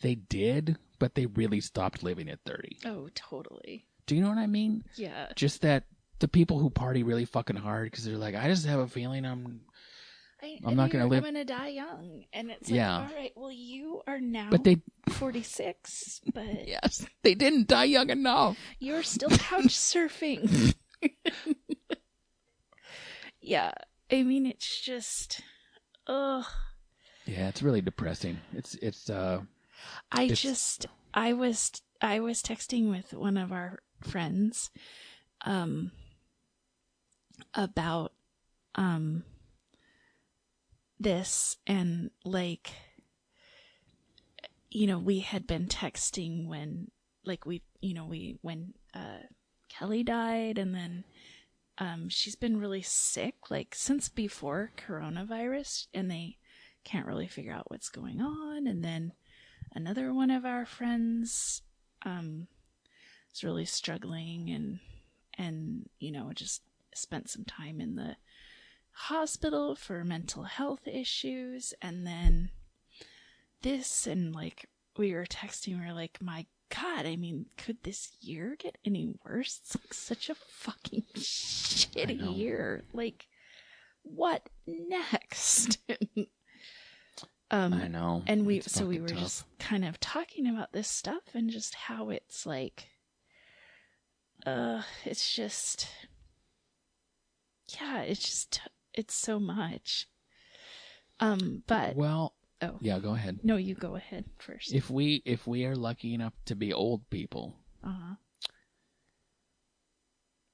they 0.01 0.15
did 0.15 0.77
but 0.99 1.15
they 1.15 1.27
really 1.27 1.61
stopped 1.61 2.03
living 2.03 2.29
at 2.29 2.39
30 2.47 2.79
Oh, 2.87 3.09
totally. 3.15 3.85
do 4.07 4.15
you 4.15 4.23
know 4.23 4.29
what 4.29 4.39
i 4.39 4.47
mean 4.47 4.85
Yeah. 4.97 5.29
just 5.35 5.63
that 5.63 5.85
the 6.21 6.29
people 6.29 6.59
who 6.59 6.71
party 6.71 7.03
really 7.03 7.25
fucking 7.25 7.57
hard 7.57 7.91
because 7.91 8.05
they're 8.05 8.17
like 8.17 8.35
i 8.35 8.49
just 8.49 8.65
have 8.67 8.81
a 8.81 8.89
feeling 8.89 9.25
i'm 9.27 9.61
I, 10.43 10.59
I'm 10.65 10.77
not 10.77 10.91
gonna 10.91 11.07
live- 11.07 11.25
I'm 11.25 11.33
gonna 11.35 11.45
die 11.45 11.69
young, 11.69 12.25
and 12.33 12.51
it's 12.51 12.69
like, 12.71 12.77
Yeah. 12.77 12.99
all 13.09 13.15
right. 13.17 13.33
Well, 13.35 13.51
you 13.53 14.03
are 14.07 14.21
now 14.21 14.49
but 14.51 14.63
they 14.65 14.83
46, 15.11 16.21
but 16.33 16.47
yes 16.69 17.05
they 17.23 17.35
didn't 17.35 17.67
die 17.69 17.85
young 17.85 18.11
enough 18.11 18.57
You're 18.79 19.03
still 19.03 19.31
couch 19.31 19.69
surfing. 19.75 20.75
yeah. 23.41 23.73
I 24.11 24.23
mean, 24.23 24.47
it's 24.47 24.81
just, 24.81 25.41
ugh. 26.07 26.45
yeah 27.27 27.49
it's 27.49 27.63
really 27.63 27.83
depressing 27.83 28.39
it's 28.55 28.75
it's 28.77 29.11
uh 29.11 29.41
I 30.11 30.25
It's- 30.25 30.41
just, 30.41 30.87
I 31.15 31.33
was, 31.35 31.71
I 32.01 32.19
was 32.21 32.43
texting 32.43 32.91
with 32.91 33.13
one 33.15 33.37
of 33.37 33.53
our 33.53 33.79
friends, 34.03 34.71
um, 35.45 35.93
about, 37.55 38.13
um, 38.75 39.23
this 41.01 41.57
and 41.67 42.11
like, 42.25 42.71
you 44.71 44.87
know, 44.87 44.99
we 44.99 45.21
had 45.21 45.47
been 45.47 45.67
texting 45.67 46.47
when, 46.47 46.91
like, 47.25 47.47
we, 47.47 47.63
you 47.81 47.95
know, 47.95 48.05
we, 48.05 48.39
when, 48.43 48.75
uh, 48.95 49.23
Kelly 49.69 50.03
died 50.03 50.59
and 50.59 50.75
then, 50.75 51.05
um, 51.79 52.09
she's 52.09 52.37
been 52.37 52.59
really 52.59 52.83
sick, 52.83 53.51
like, 53.51 53.75
since 53.75 54.09
before 54.09 54.73
coronavirus 54.77 55.87
and 55.95 56.11
they 56.11 56.37
can't 56.85 57.07
really 57.07 57.29
figure 57.29 57.53
out 57.53 57.71
what's 57.71 57.89
going 57.89 58.21
on. 58.21 58.67
And 58.67 58.85
then, 58.85 59.13
another 59.73 60.13
one 60.13 60.31
of 60.31 60.45
our 60.45 60.65
friends 60.65 61.63
um 62.05 62.47
is 63.35 63.45
really 63.45 63.65
struggling 63.65 64.51
and 64.51 64.79
and 65.37 65.89
you 65.99 66.11
know 66.11 66.33
just 66.35 66.63
spent 66.95 67.29
some 67.29 67.45
time 67.45 67.81
in 67.81 67.97
the 67.97 68.17
hospital 69.03 69.75
for 69.77 70.05
mental 70.05 70.43
health 70.45 70.87
issues 70.87 71.73
and 71.81 72.07
then 72.07 72.51
this 73.63 74.07
and 74.07 74.35
like 74.35 74.67
we 74.97 75.15
were 75.15 75.25
texting 75.27 75.81
we 75.81 75.87
were 75.87 75.93
like 75.95 76.19
my 76.21 76.45
god 76.69 77.07
i 77.07 77.15
mean 77.17 77.47
could 77.57 77.77
this 77.85 78.11
year 78.21 78.57
get 78.59 78.77
any 78.85 79.09
worse? 79.25 79.61
It's 79.63 79.77
like 79.77 79.95
such 79.95 80.29
a 80.29 80.35
fucking 80.35 81.05
shitty 81.17 82.37
year. 82.37 82.85
Like 82.93 83.27
what 84.03 84.49
next? 84.67 85.79
Um 87.51 87.73
i 87.73 87.89
know. 87.89 88.23
and 88.27 88.45
we 88.45 88.59
It's 88.59 88.73
so 88.73 88.85
we 88.85 89.01
were 89.01 89.09
tough. 89.09 89.19
just 89.21 89.45
kind 89.59 89.83
of 89.83 89.99
talking 90.01 90.47
about 90.47 90.73
this 90.73 90.87
stuff 90.87 91.23
and 91.33 91.49
just 91.49 91.75
how 91.75 92.11
it's 92.11 92.45
like 92.45 92.89
uh, 94.47 94.83
it's 95.05 95.35
just, 95.35 95.89
yeah, 97.81 98.03
it's 98.03 98.21
just, 98.21 98.61
it's 98.99 99.15
so 99.15 99.39
much. 99.39 100.09
Um, 101.21 101.63
but 101.67 101.97
Well, 101.97 102.35
oh 102.63 102.77
yeah, 102.81 102.99
go 102.99 103.15
ahead. 103.15 103.39
no, 103.43 103.57
you 103.57 103.75
go 103.75 103.97
ahead 103.97 104.25
first. 104.39 104.73
If 104.75 104.91
we 104.91 105.23
if 105.25 105.47
we 105.47 105.65
are 105.65 105.77
lucky 105.77 106.15
enough 106.15 106.35
to 106.47 106.55
be 106.55 106.73
old 106.73 107.09
people, 107.11 107.57
uh-huh. 107.83 108.15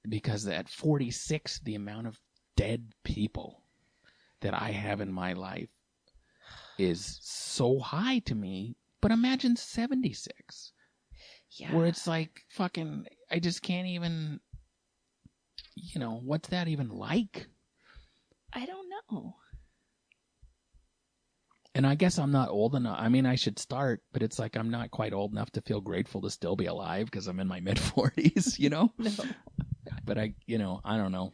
because 0.09 0.47
at 0.47 0.69
46 0.69 1.61
the 1.61 1.75
amount 1.75 2.07
of 2.07 2.21
dead 2.57 2.93
people 3.05 3.63
that 4.41 4.55
I 4.55 4.71
have 4.71 5.01
in 5.01 5.13
my 5.13 5.33
life 5.33 5.69
is 6.79 7.19
so 7.23 7.79
high 7.79 8.19
to 8.21 8.35
me. 8.35 8.77
But 9.01 9.11
imagine 9.13 9.57
76, 9.57 10.73
Yeah. 11.51 11.75
where 11.75 11.87
it's 11.87 12.07
like 12.07 12.43
fucking, 12.49 13.07
I 13.31 13.39
just 13.39 13.61
can't 13.63 13.87
even, 13.87 14.41
you 15.75 16.01
know, 16.01 16.21
what's 16.25 16.49
that 16.49 16.69
even 16.69 16.89
like? 16.89 17.49
I 18.55 18.67
don't 18.67 18.89
know. 18.89 19.35
And 21.75 21.85
I 21.87 21.97
guess 21.97 22.19
I'm 22.19 22.31
not 22.31 22.51
old 22.51 22.77
enough. 22.77 22.97
I 23.01 23.09
mean, 23.09 23.27
I 23.27 23.35
should 23.35 23.59
start, 23.59 24.01
but 24.13 24.23
it's 24.23 24.39
like 24.39 24.57
I'm 24.57 24.71
not 24.71 24.93
quite 24.93 25.13
old 25.13 25.33
enough 25.33 25.51
to 25.53 25.61
feel 25.61 25.81
grateful 25.81 26.21
to 26.23 26.31
still 26.31 26.55
be 26.55 26.67
alive 26.67 27.07
because 27.07 27.27
I'm 27.27 27.41
in 27.41 27.49
my 27.49 27.61
mid 27.69 27.79
40s, 27.79 28.59
you 28.59 28.71
know? 28.71 28.93
No. 28.97 29.11
but 30.05 30.17
I, 30.17 30.35
you 30.47 30.59
know, 30.59 30.81
I 30.85 30.97
don't 30.97 31.13
know. 31.13 31.33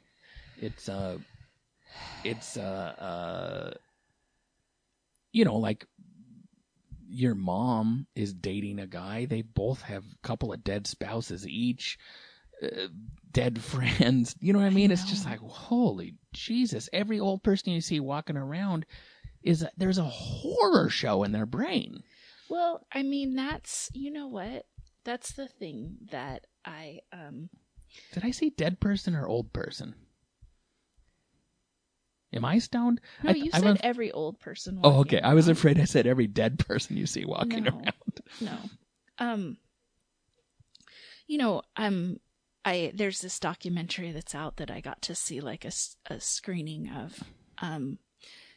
It's 0.60 0.88
uh, 0.88 1.18
it's 2.24 2.56
uh, 2.56 2.94
uh, 2.98 3.74
you 5.32 5.44
know, 5.44 5.56
like 5.56 5.86
your 7.08 7.34
mom 7.34 8.06
is 8.14 8.32
dating 8.32 8.78
a 8.78 8.86
guy. 8.86 9.26
They 9.26 9.42
both 9.42 9.82
have 9.82 10.04
a 10.04 10.26
couple 10.26 10.52
of 10.52 10.64
dead 10.64 10.86
spouses 10.86 11.46
each, 11.46 11.98
uh, 12.62 12.88
dead 13.32 13.62
friends. 13.62 14.36
You 14.40 14.52
know 14.52 14.58
what 14.58 14.66
I 14.66 14.70
mean? 14.70 14.90
It's 14.90 15.08
just 15.08 15.24
like 15.26 15.40
holy 15.40 16.14
Jesus! 16.32 16.88
Every 16.92 17.20
old 17.20 17.42
person 17.42 17.72
you 17.72 17.80
see 17.80 18.00
walking 18.00 18.36
around 18.36 18.86
is 19.42 19.62
a, 19.62 19.70
there's 19.76 19.98
a 19.98 20.04
horror 20.04 20.88
show 20.90 21.22
in 21.24 21.32
their 21.32 21.46
brain. 21.46 22.02
Well, 22.48 22.84
I 22.92 23.02
mean, 23.04 23.36
that's, 23.36 23.88
you 23.94 24.10
know 24.10 24.26
what? 24.26 24.66
That's 25.04 25.32
the 25.32 25.46
thing 25.46 25.96
that 26.10 26.46
I, 26.64 26.98
um, 27.12 27.48
Did 28.12 28.24
I 28.24 28.32
say 28.32 28.50
dead 28.50 28.80
person 28.80 29.14
or 29.14 29.26
old 29.26 29.52
person? 29.52 29.94
Am 32.32 32.44
I 32.44 32.58
stoned? 32.58 33.00
no, 33.22 33.30
I, 33.30 33.34
you 33.34 33.50
I'm 33.52 33.62
said 33.62 33.80
every 33.82 34.12
old 34.12 34.38
person. 34.40 34.80
Oh, 34.82 35.00
okay. 35.00 35.20
I 35.20 35.34
was 35.34 35.48
afraid 35.48 35.80
I 35.80 35.84
said 35.84 36.06
every 36.06 36.26
dead 36.26 36.58
person 36.58 36.96
you 36.96 37.06
see 37.06 37.24
walking 37.24 37.64
No. 37.64 37.70
around. 37.70 38.20
No. 38.40 38.58
Um, 39.18 39.56
you 41.26 41.38
know, 41.38 41.62
um, 41.76 42.18
I, 42.64 42.92
there's 42.94 43.20
this 43.20 43.38
documentary 43.38 44.12
that's 44.12 44.34
out 44.34 44.56
that 44.56 44.70
I 44.70 44.80
got 44.80 45.00
to 45.02 45.14
see 45.14 45.40
like 45.40 45.64
a, 45.64 45.72
a 46.06 46.20
screening 46.20 46.90
of, 46.90 47.22
um, 47.58 47.98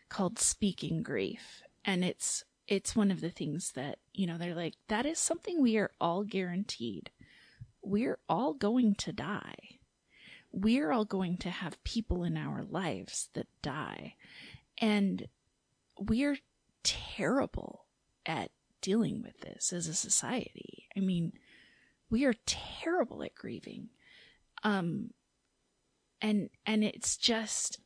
called 0.09 0.39
Speaking 0.39 1.03
Grief. 1.03 1.63
And 1.85 2.03
it's, 2.03 2.43
it's 2.67 2.95
one 2.95 3.11
of 3.11 3.21
the 3.21 3.29
things 3.29 3.71
that, 3.73 3.99
you 4.13 4.27
know, 4.27 4.37
they're 4.37 4.55
like, 4.55 4.75
that 4.87 5.05
is 5.05 5.19
something 5.19 5.61
we 5.61 5.77
are 5.77 5.91
all 5.99 6.23
guaranteed. 6.23 7.11
We're 7.81 8.19
all 8.29 8.53
going 8.53 8.95
to 8.95 9.11
die. 9.11 9.79
We're 10.51 10.91
all 10.91 11.05
going 11.05 11.37
to 11.37 11.49
have 11.49 11.83
people 11.83 12.23
in 12.23 12.37
our 12.37 12.63
lives 12.63 13.29
that 13.33 13.47
die. 13.61 14.15
And 14.77 15.27
we're 15.97 16.37
terrible 16.83 17.85
at 18.25 18.51
dealing 18.81 19.21
with 19.21 19.39
this 19.39 19.73
as 19.73 19.87
a 19.87 19.93
society. 19.93 20.87
I 20.95 20.99
mean, 20.99 21.33
we 22.13 22.25
are 22.25 22.35
terrible 22.45 23.23
at 23.23 23.33
grieving. 23.33 23.89
Um 24.63 25.09
and 26.21 26.51
and 26.63 26.83
it's 26.83 27.17
just 27.17 27.79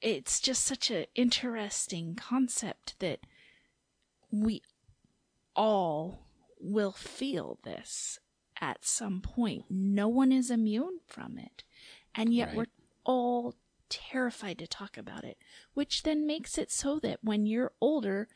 it's 0.00 0.40
just 0.40 0.64
such 0.64 0.90
an 0.90 1.06
interesting 1.14 2.16
concept 2.16 2.98
that 2.98 3.20
we 4.32 4.60
all 5.54 6.26
will 6.60 6.90
feel 6.90 7.60
this 7.62 8.18
at 8.60 8.84
some 8.84 9.20
point. 9.20 9.66
No 9.70 10.08
one 10.08 10.32
is 10.32 10.50
immune 10.50 10.98
from 11.06 11.38
it. 11.38 11.62
And 12.16 12.34
yet 12.34 12.48
Right. 12.48 12.56
we're 12.56 12.66
all 13.04 13.54
terrified 13.88 14.58
to 14.58 14.66
talk 14.66 14.98
about 14.98 15.22
it, 15.22 15.38
which 15.74 16.02
then 16.02 16.26
makes 16.26 16.58
it 16.58 16.72
so 16.72 16.98
that 17.00 17.22
when 17.22 17.46
you're 17.46 17.72
older, 17.80 18.28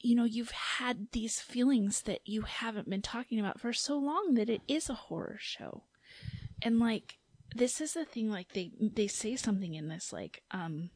you 0.00 0.14
know, 0.14 0.24
you've 0.24 0.50
had 0.50 1.08
these 1.12 1.40
feelings 1.40 2.02
that 2.02 2.20
you 2.24 2.42
haven't 2.42 2.88
been 2.88 3.02
talking 3.02 3.40
about 3.40 3.60
for 3.60 3.72
so 3.72 3.96
long 3.96 4.34
that 4.34 4.50
it 4.50 4.62
is 4.68 4.88
a 4.88 4.94
horror 4.94 5.38
show. 5.40 5.82
And 6.62 6.78
like, 6.78 7.18
this 7.54 7.80
is 7.80 7.94
the 7.94 8.04
thing, 8.04 8.30
like, 8.30 8.52
they, 8.52 8.72
they 8.78 9.06
say 9.06 9.36
something 9.36 9.74
in 9.74 9.88
this, 9.88 10.12
like, 10.12 10.42
um, 10.50 10.90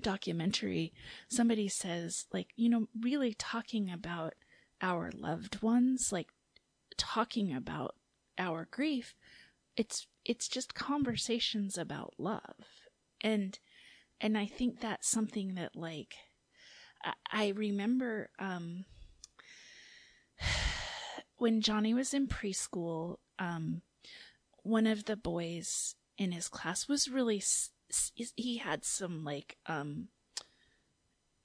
documentary. 0.00 0.92
Somebody 1.28 1.68
says, 1.68 2.26
like, 2.32 2.48
you 2.56 2.68
know, 2.68 2.88
really 2.98 3.34
talking 3.34 3.90
about 3.90 4.34
our 4.80 5.10
loved 5.14 5.62
ones, 5.62 6.10
like, 6.12 6.28
talking 6.96 7.54
about 7.54 7.96
our 8.38 8.68
grief, 8.70 9.14
it's, 9.76 10.06
it's 10.24 10.48
just 10.48 10.74
conversations 10.74 11.76
about 11.76 12.14
love. 12.16 12.88
And, 13.22 13.58
and 14.20 14.38
I 14.38 14.46
think 14.46 14.80
that's 14.80 15.08
something 15.08 15.54
that, 15.54 15.76
like, 15.76 16.14
I- 17.30 17.48
remember 17.48 18.30
um, 18.38 18.84
when 21.36 21.60
Johnny 21.60 21.94
was 21.94 22.14
in 22.14 22.26
preschool, 22.26 23.18
um, 23.38 23.82
one 24.62 24.86
of 24.86 25.04
the 25.04 25.16
boys 25.16 25.94
in 26.16 26.32
his 26.32 26.48
class 26.48 26.88
was 26.88 27.08
really 27.08 27.42
he 28.36 28.56
had 28.56 28.84
some 28.84 29.24
like 29.24 29.56
um 29.66 30.08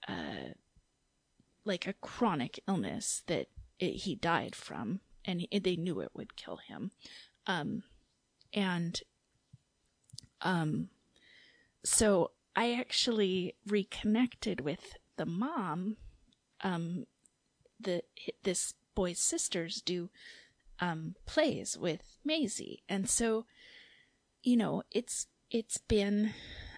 uh 0.07 0.53
like 1.65 1.85
a 1.85 1.93
chronic 1.93 2.59
illness 2.67 3.23
that 3.27 3.47
it, 3.79 3.91
he 3.97 4.15
died 4.15 4.55
from 4.55 5.01
and 5.25 5.41
he, 5.41 5.59
they 5.59 5.75
knew 5.75 5.99
it 5.99 6.11
would 6.13 6.35
kill 6.35 6.57
him. 6.57 6.91
Um 7.45 7.83
and 8.53 9.01
um 10.41 10.89
so 11.83 12.31
I 12.55 12.73
actually 12.73 13.55
reconnected 13.67 14.61
with 14.61 14.95
the 15.19 15.25
mom. 15.25 15.97
Um, 16.61 17.05
the 17.79 18.01
this 18.43 18.73
boy's 18.95 19.19
sisters 19.19 19.81
do 19.81 20.09
um 20.79 21.15
plays 21.25 21.77
with 21.77 22.17
Maisie, 22.25 22.83
and 22.89 23.07
so 23.07 23.45
you 24.41 24.57
know 24.57 24.81
it's 24.89 25.27
it's 25.51 25.77
been 25.77 26.33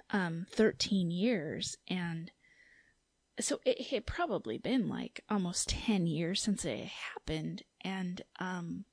um 0.09 0.47
13 0.49 1.11
years, 1.11 1.77
and 1.87 2.31
so 3.39 3.59
it 3.63 3.87
had 3.87 4.05
probably 4.05 4.57
been 4.57 4.89
like 4.89 5.23
almost 5.29 5.69
10 5.69 6.07
years 6.07 6.41
since 6.41 6.65
it 6.65 6.85
happened, 6.85 7.61
and 7.81 8.23
um 8.39 8.85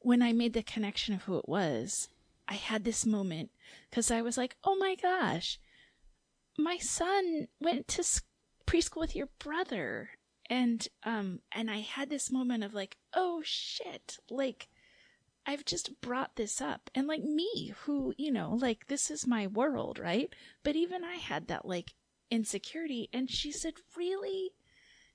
when 0.00 0.20
I 0.20 0.32
made 0.32 0.54
the 0.54 0.62
connection 0.62 1.14
of 1.14 1.22
who 1.22 1.38
it 1.38 1.48
was, 1.48 2.08
I 2.48 2.54
had 2.54 2.84
this 2.84 3.06
moment 3.06 3.50
because 3.88 4.10
I 4.10 4.22
was 4.22 4.36
like, 4.36 4.56
oh 4.64 4.76
my 4.76 4.96
gosh 5.00 5.60
my 6.58 6.76
son 6.78 7.48
went 7.60 7.88
to 7.88 8.00
s- 8.00 8.22
preschool 8.70 9.00
with 9.00 9.16
your 9.16 9.28
brother. 9.38 10.10
And 10.48 10.86
um 11.04 11.40
and 11.52 11.70
i 11.70 11.78
had 11.78 12.10
this 12.10 12.30
moment 12.30 12.64
of 12.64 12.74
like 12.74 12.96
oh 13.14 13.40
shit 13.44 14.18
like 14.28 14.68
i've 15.46 15.64
just 15.64 16.00
brought 16.00 16.36
this 16.36 16.60
up. 16.60 16.90
And 16.94 17.06
like 17.06 17.22
me 17.22 17.72
who 17.82 18.14
you 18.16 18.30
know 18.30 18.56
like 18.60 18.86
this 18.88 19.10
is 19.10 19.26
my 19.26 19.46
world 19.46 19.98
right? 19.98 20.32
But 20.62 20.76
even 20.76 21.04
i 21.04 21.16
had 21.16 21.48
that 21.48 21.66
like 21.66 21.94
insecurity. 22.30 23.08
And 23.12 23.30
she 23.30 23.52
said 23.52 23.74
really? 23.96 24.52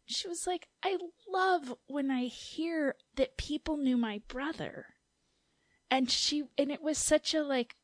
She 0.06 0.28
was 0.28 0.46
like 0.46 0.68
i 0.84 0.98
love 1.28 1.74
when 1.88 2.12
i 2.12 2.26
hear 2.26 2.96
that 3.16 3.38
people 3.38 3.78
knew 3.78 3.98
my 3.98 4.22
brother. 4.28 4.88
And 5.92 6.10
she 6.10 6.44
and 6.58 6.72
it 6.72 6.82
was 6.82 6.98
such 6.98 7.34
a 7.34 7.44
like 7.44 7.76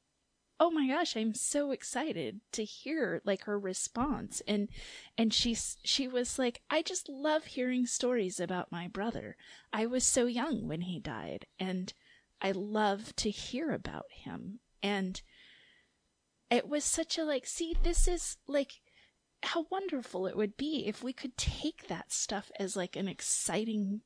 oh 0.61 0.69
my 0.69 0.87
gosh 0.87 1.17
i'm 1.17 1.33
so 1.33 1.71
excited 1.71 2.39
to 2.51 2.63
hear 2.63 3.19
like 3.25 3.45
her 3.45 3.59
response. 3.59 4.43
And 4.47 4.69
and 5.17 5.33
she 5.33 5.55
she 5.55 6.07
was 6.07 6.37
like 6.37 6.61
i 6.69 6.83
just 6.83 7.09
love 7.09 7.45
hearing 7.45 7.87
stories 7.87 8.39
about 8.39 8.71
my 8.71 8.87
brother. 8.87 9.35
I 9.73 9.87
was 9.87 10.03
so 10.03 10.27
young 10.27 10.67
when 10.67 10.81
he 10.81 10.99
died 10.99 11.47
and 11.59 11.91
i 12.41 12.51
love 12.51 13.15
to 13.17 13.31
hear 13.31 13.71
about 13.71 14.05
him. 14.11 14.59
And 14.83 15.19
it 16.51 16.69
was 16.69 16.83
such 16.83 17.17
a 17.17 17.23
like 17.23 17.47
see 17.47 17.75
this 17.81 18.07
is 18.07 18.37
like 18.47 18.81
how 19.41 19.65
wonderful 19.71 20.27
it 20.27 20.37
would 20.37 20.57
be 20.57 20.85
if 20.85 21.03
we 21.03 21.11
could 21.11 21.37
take 21.37 21.87
that 21.87 22.11
stuff 22.11 22.51
as 22.59 22.75
like 22.75 22.95
an 22.95 23.07
exciting 23.07 24.01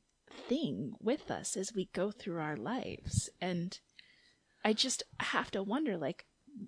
thing 0.48 0.94
with 1.02 1.30
us 1.30 1.58
as 1.58 1.74
we 1.76 1.90
go 1.92 2.12
through 2.12 2.40
our 2.40 2.56
lives. 2.56 3.30
And 3.42 3.78
i 4.64 4.72
just 4.72 5.04
have 5.20 5.52
to 5.52 5.62
wonder 5.62 5.98
like 5.98 6.26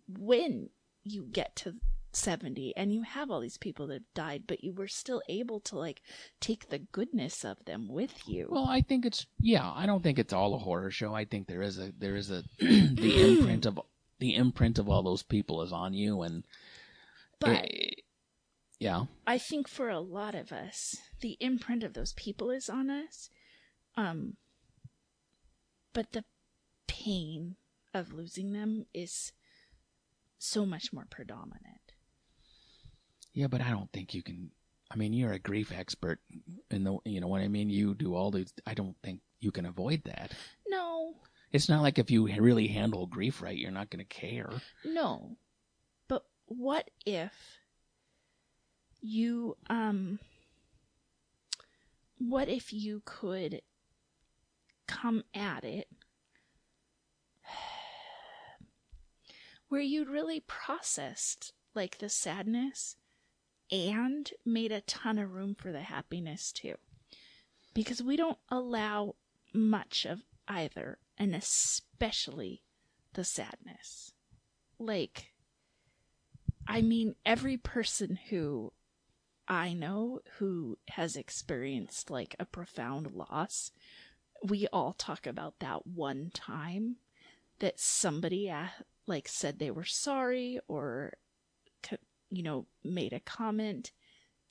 when 0.07 0.69
you 1.03 1.25
get 1.31 1.55
to 1.57 1.75
70 2.13 2.73
and 2.75 2.91
you 2.91 3.03
have 3.03 3.29
all 3.29 3.39
these 3.39 3.57
people 3.57 3.87
that 3.87 3.93
have 3.93 4.13
died 4.15 4.43
but 4.47 4.63
you 4.63 4.73
were 4.73 4.87
still 4.87 5.21
able 5.29 5.59
to 5.59 5.77
like 5.77 6.01
take 6.39 6.69
the 6.69 6.79
goodness 6.79 7.45
of 7.45 7.63
them 7.65 7.87
with 7.87 8.27
you 8.27 8.47
Well, 8.49 8.65
I 8.65 8.81
think 8.81 9.05
it's 9.05 9.27
yeah. 9.39 9.71
I 9.73 9.85
don't 9.85 10.01
think 10.01 10.17
it's 10.17 10.33
all 10.33 10.55
a 10.55 10.59
horror 10.59 10.89
show. 10.89 11.13
I 11.13 11.25
think 11.25 11.47
there 11.47 11.61
is 11.61 11.77
a 11.77 11.91
there 11.97 12.15
is 12.15 12.31
a 12.31 12.43
the 12.59 13.37
imprint 13.37 13.65
of 13.65 13.79
the 14.19 14.35
imprint 14.35 14.79
of 14.79 14.89
all 14.89 15.03
those 15.03 15.23
people 15.23 15.61
is 15.61 15.71
on 15.71 15.93
you, 15.93 16.23
and 16.23 16.43
but 17.39 17.49
eh, 17.49 17.89
yeah, 18.79 19.05
i 19.25 19.37
think 19.37 19.67
for 19.67 19.89
a 19.89 19.99
lot 19.99 20.35
of 20.35 20.51
us 20.51 20.97
the 21.21 21.37
imprint 21.39 21.83
of 21.83 21.93
those 21.93 22.13
people 22.13 22.51
is 22.51 22.69
on 22.69 22.89
us 22.89 23.29
um 23.95 24.37
but 25.93 26.11
the 26.11 26.23
pain 26.87 27.55
of 27.93 28.13
losing 28.13 28.53
them 28.53 28.85
is 28.93 29.31
so 30.37 30.65
much 30.65 30.93
more 30.93 31.07
predominant 31.09 31.87
yeah. 33.37 33.45
But 33.45 33.61
I 33.61 33.69
don't 33.69 33.91
think 33.93 34.15
you 34.15 34.23
can. 34.23 34.49
I 34.89 34.95
mean, 34.95 35.13
you're 35.13 35.33
a 35.33 35.39
grief 35.39 35.71
expert, 35.71 36.19
in 36.71 36.83
the 36.83 36.97
you 37.05 37.21
know 37.21 37.27
what 37.27 37.41
I 37.41 37.47
mean. 37.47 37.69
You 37.69 37.93
do 37.93 38.15
all 38.15 38.31
these. 38.31 38.51
I 38.65 38.73
don't 38.73 38.95
think 39.03 39.21
you 39.39 39.51
can 39.51 39.67
avoid 39.67 40.01
that. 40.05 40.31
no 40.67 41.13
It's 41.51 41.69
not 41.69 41.83
like 41.83 41.99
if 41.99 42.09
you 42.09 42.27
really 42.27 42.67
handle 42.67 43.05
grief 43.05 43.41
right, 43.43 43.55
you're 43.55 43.69
not 43.69 43.91
going 43.91 44.03
to 44.03 44.05
care. 44.05 44.49
No. 44.83 45.37
But 46.07 46.23
what 46.47 46.89
if 47.05 47.31
you 48.99 49.55
um 49.69 50.17
what 52.17 52.49
if 52.49 52.73
you 52.73 53.03
could 53.05 53.61
come 54.87 55.23
at 55.35 55.63
it 55.63 55.87
where 59.69 59.81
you'd 59.81 60.09
really 60.09 60.39
processed 60.39 61.53
like 61.73 61.97
the 61.97 62.09
sadness 62.09 62.95
and 63.71 64.31
made 64.45 64.71
a 64.71 64.81
ton 64.81 65.17
of 65.17 65.33
room 65.33 65.55
for 65.55 65.71
the 65.71 65.81
happiness 65.81 66.51
too. 66.51 66.75
Because 67.73 68.01
we 68.01 68.15
don't 68.15 68.39
allow 68.49 69.15
much 69.53 70.05
of 70.05 70.23
either 70.47 70.97
and 71.17 71.35
especially 71.35 72.63
the 73.13 73.23
sadness. 73.23 74.13
Like 74.79 75.33
i 76.67 76.81
mean 76.81 77.15
every 77.25 77.57
person 77.57 78.19
who 78.29 78.71
i 79.47 79.73
know 79.73 80.19
who 80.37 80.77
has 80.89 81.15
experienced 81.15 82.11
like 82.11 82.35
a 82.39 82.45
profound 82.45 83.11
loss 83.13 83.71
we 84.43 84.67
all 84.67 84.93
talk 84.93 85.25
about 85.25 85.59
that 85.59 85.87
one 85.87 86.29
time 86.33 86.97
that 87.59 87.79
somebody 87.79 88.53
like 89.05 89.27
said 89.27 89.59
they 89.59 89.71
were 89.71 89.85
sorry 89.85 90.59
or 90.67 91.13
you 92.29 92.43
know 92.43 92.65
made 92.83 93.13
a 93.13 93.19
comment 93.19 93.91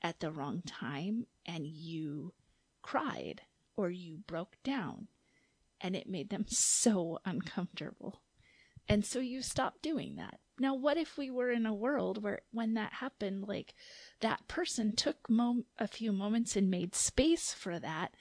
at 0.02 0.20
the 0.20 0.30
wrong 0.30 0.62
time 0.66 1.26
and 1.44 1.66
you 1.66 2.32
cried 2.82 3.42
or 3.76 3.90
you 3.90 4.18
broke 4.26 4.56
down 4.62 5.08
and 5.80 5.94
it 5.94 6.08
made 6.08 6.30
them 6.30 6.44
so 6.48 7.18
uncomfortable 7.24 8.22
and 8.88 9.04
so 9.04 9.18
you 9.18 9.42
stopped 9.42 9.82
doing 9.82 10.16
that. 10.16 10.38
Now, 10.58 10.74
what 10.74 10.96
if 10.96 11.18
we 11.18 11.30
were 11.30 11.50
in 11.50 11.66
a 11.66 11.74
world 11.74 12.22
where 12.22 12.40
when 12.50 12.74
that 12.74 12.94
happened, 12.94 13.46
like 13.46 13.74
that 14.20 14.48
person 14.48 14.94
took 14.94 15.28
mom- 15.28 15.66
a 15.78 15.88
few 15.88 16.12
moments 16.12 16.56
and 16.56 16.70
made 16.70 16.94
space 16.94 17.52
for 17.52 17.78
that, 17.78 18.14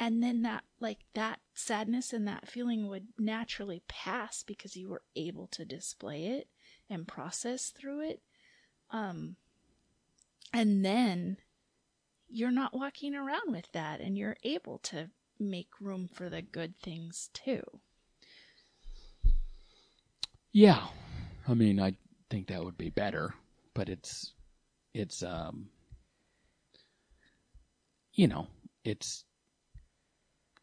and 0.00 0.22
then 0.22 0.40
that, 0.42 0.64
like 0.80 1.00
that 1.14 1.40
sadness 1.52 2.14
and 2.14 2.26
that 2.26 2.48
feeling 2.48 2.88
would 2.88 3.08
naturally 3.18 3.82
pass 3.86 4.42
because 4.42 4.74
you 4.74 4.88
were 4.88 5.02
able 5.14 5.46
to 5.48 5.66
display 5.66 6.24
it 6.24 6.48
and 6.88 7.06
process 7.06 7.68
through 7.68 8.08
it. 8.08 8.22
Um, 8.90 9.36
and 10.54 10.82
then 10.82 11.36
you're 12.30 12.50
not 12.50 12.72
walking 12.74 13.14
around 13.14 13.52
with 13.52 13.70
that 13.72 14.00
and 14.00 14.16
you're 14.16 14.38
able 14.42 14.78
to 14.78 15.10
make 15.38 15.68
room 15.80 16.08
for 16.10 16.30
the 16.30 16.40
good 16.40 16.74
things 16.82 17.28
too. 17.34 17.62
Yeah, 20.52 20.86
I 21.46 21.52
mean, 21.52 21.78
I 21.78 21.94
think 22.30 22.48
that 22.48 22.64
would 22.64 22.78
be 22.78 22.90
better, 22.90 23.34
but 23.74 23.90
it's 23.90 24.32
it's 24.94 25.22
um 25.22 25.68
you 28.14 28.26
know, 28.26 28.48
it's 28.84 29.24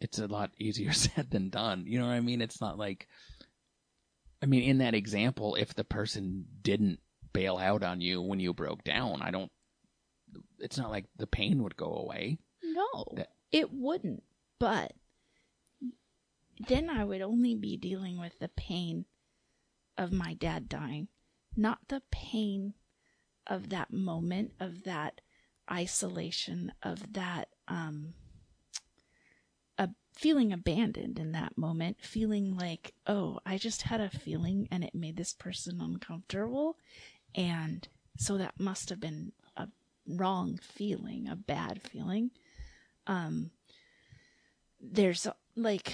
it's 0.07 0.19
a 0.19 0.27
lot 0.27 0.51
easier 0.57 0.91
said 1.05 1.29
than 1.29 1.49
done. 1.49 1.83
You 1.85 1.99
know 1.99 2.05
what 2.07 2.13
I 2.13 2.21
mean? 2.21 2.41
It's 2.41 2.61
not 2.61 2.77
like 2.77 3.07
I 4.41 4.45
mean, 4.45 4.63
in 4.63 4.77
that 4.79 4.93
example, 4.93 5.55
if 5.55 5.73
the 5.73 5.83
person 5.83 6.45
didn't 6.61 6.99
bail 7.33 7.57
out 7.57 7.83
on 7.83 8.01
you 8.01 8.21
when 8.21 8.39
you 8.39 8.53
broke 8.53 8.83
down, 8.83 9.21
I 9.21 9.31
don't 9.31 9.51
it's 10.59 10.77
not 10.77 10.91
like 10.91 11.05
the 11.17 11.27
pain 11.27 11.63
would 11.63 11.75
go 11.75 11.93
away. 11.93 12.39
No, 12.63 13.05
That- 13.15 13.33
it 13.51 13.71
wouldn't. 13.73 14.23
But 14.59 14.93
then 16.67 16.89
I 16.89 17.03
would 17.03 17.21
only 17.21 17.55
be 17.55 17.77
dealing 17.77 18.19
with 18.19 18.39
the 18.39 18.49
pain 18.49 19.05
of 19.97 20.11
my 20.11 20.33
dad 20.33 20.67
dying, 20.69 21.07
not 21.55 21.79
the 21.87 22.01
pain 22.11 22.73
of 23.45 23.69
that 23.69 23.91
moment, 23.93 24.53
of 24.59 24.83
that 24.83 25.21
isolation, 25.71 26.71
of 26.81 27.13
that 27.13 27.49
um, 27.67 28.13
feeling 30.17 30.51
abandoned 30.51 31.19
in 31.19 31.31
that 31.33 31.57
moment, 31.57 31.97
feeling 32.01 32.57
like, 32.57 32.93
oh, 33.05 33.39
I 33.45 33.57
just 33.57 33.83
had 33.83 34.01
a 34.01 34.09
feeling 34.09 34.67
and 34.71 34.83
it 34.83 34.95
made 34.95 35.15
this 35.15 35.33
person 35.33 35.79
uncomfortable, 35.79 36.77
and 37.35 37.87
so 38.17 38.37
that 38.37 38.59
must 38.59 38.89
have 38.89 38.99
been 38.99 39.31
a 39.55 39.67
wrong 40.07 40.59
feeling, 40.61 41.27
a 41.27 41.35
bad 41.35 41.83
feeling. 41.83 42.31
Um, 43.05 43.51
there's 44.81 45.27
like, 45.55 45.93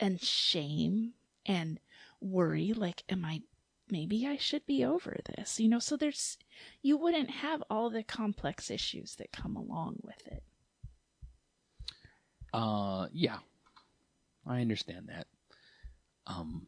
and 0.00 0.20
shame 0.20 1.12
and 1.46 1.78
worry, 2.20 2.72
like, 2.72 3.04
am 3.08 3.24
I, 3.24 3.42
maybe 3.90 4.26
I 4.26 4.36
should 4.36 4.66
be 4.66 4.84
over 4.84 5.18
this, 5.36 5.60
you 5.60 5.68
know? 5.68 5.78
So 5.78 5.96
there's, 5.96 6.36
you 6.82 6.96
wouldn't 6.96 7.30
have 7.30 7.62
all 7.70 7.90
the 7.90 8.02
complex 8.02 8.70
issues 8.70 9.14
that 9.16 9.32
come 9.32 9.56
along 9.56 10.00
with 10.02 10.26
it. 10.26 10.42
Uh, 12.52 13.08
yeah, 13.12 13.38
I 14.46 14.60
understand 14.60 15.08
that. 15.08 15.26
Um, 16.26 16.66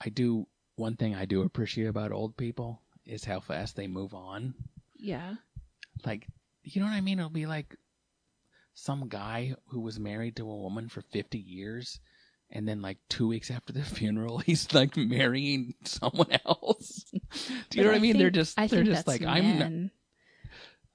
I 0.00 0.08
do 0.08 0.46
one 0.76 0.96
thing 0.96 1.14
I 1.14 1.24
do 1.24 1.42
appreciate 1.42 1.86
about 1.86 2.12
old 2.12 2.36
people 2.36 2.82
is 3.06 3.24
how 3.24 3.40
fast 3.40 3.76
they 3.76 3.86
move 3.86 4.14
on. 4.14 4.54
Yeah. 4.96 5.34
Like, 6.04 6.26
you 6.62 6.80
know 6.80 6.86
what 6.86 6.94
I 6.94 7.00
mean? 7.00 7.18
It'll 7.18 7.30
be 7.30 7.46
like 7.46 7.76
some 8.74 9.08
guy 9.08 9.54
who 9.68 9.80
was 9.80 10.00
married 10.00 10.36
to 10.36 10.50
a 10.50 10.56
woman 10.56 10.88
for 10.88 11.02
fifty 11.02 11.38
years, 11.38 12.00
and 12.50 12.66
then 12.66 12.82
like 12.82 12.98
two 13.08 13.28
weeks 13.28 13.50
after 13.50 13.72
the 13.72 13.82
funeral, 13.82 14.38
he's 14.38 14.72
like 14.74 14.96
marrying 14.96 15.74
someone 15.84 16.30
else. 16.44 17.04
do 17.70 17.78
you 17.78 17.84
know 17.84 17.90
But 17.90 17.92
what 17.92 17.94
I 17.96 17.98
mean? 18.00 18.18
they're 18.18 18.30
just 18.30 18.58
I 18.58 18.66
they're 18.66 18.82
just 18.82 19.06
like 19.06 19.22
I'm 19.24 19.58
men. 19.58 19.90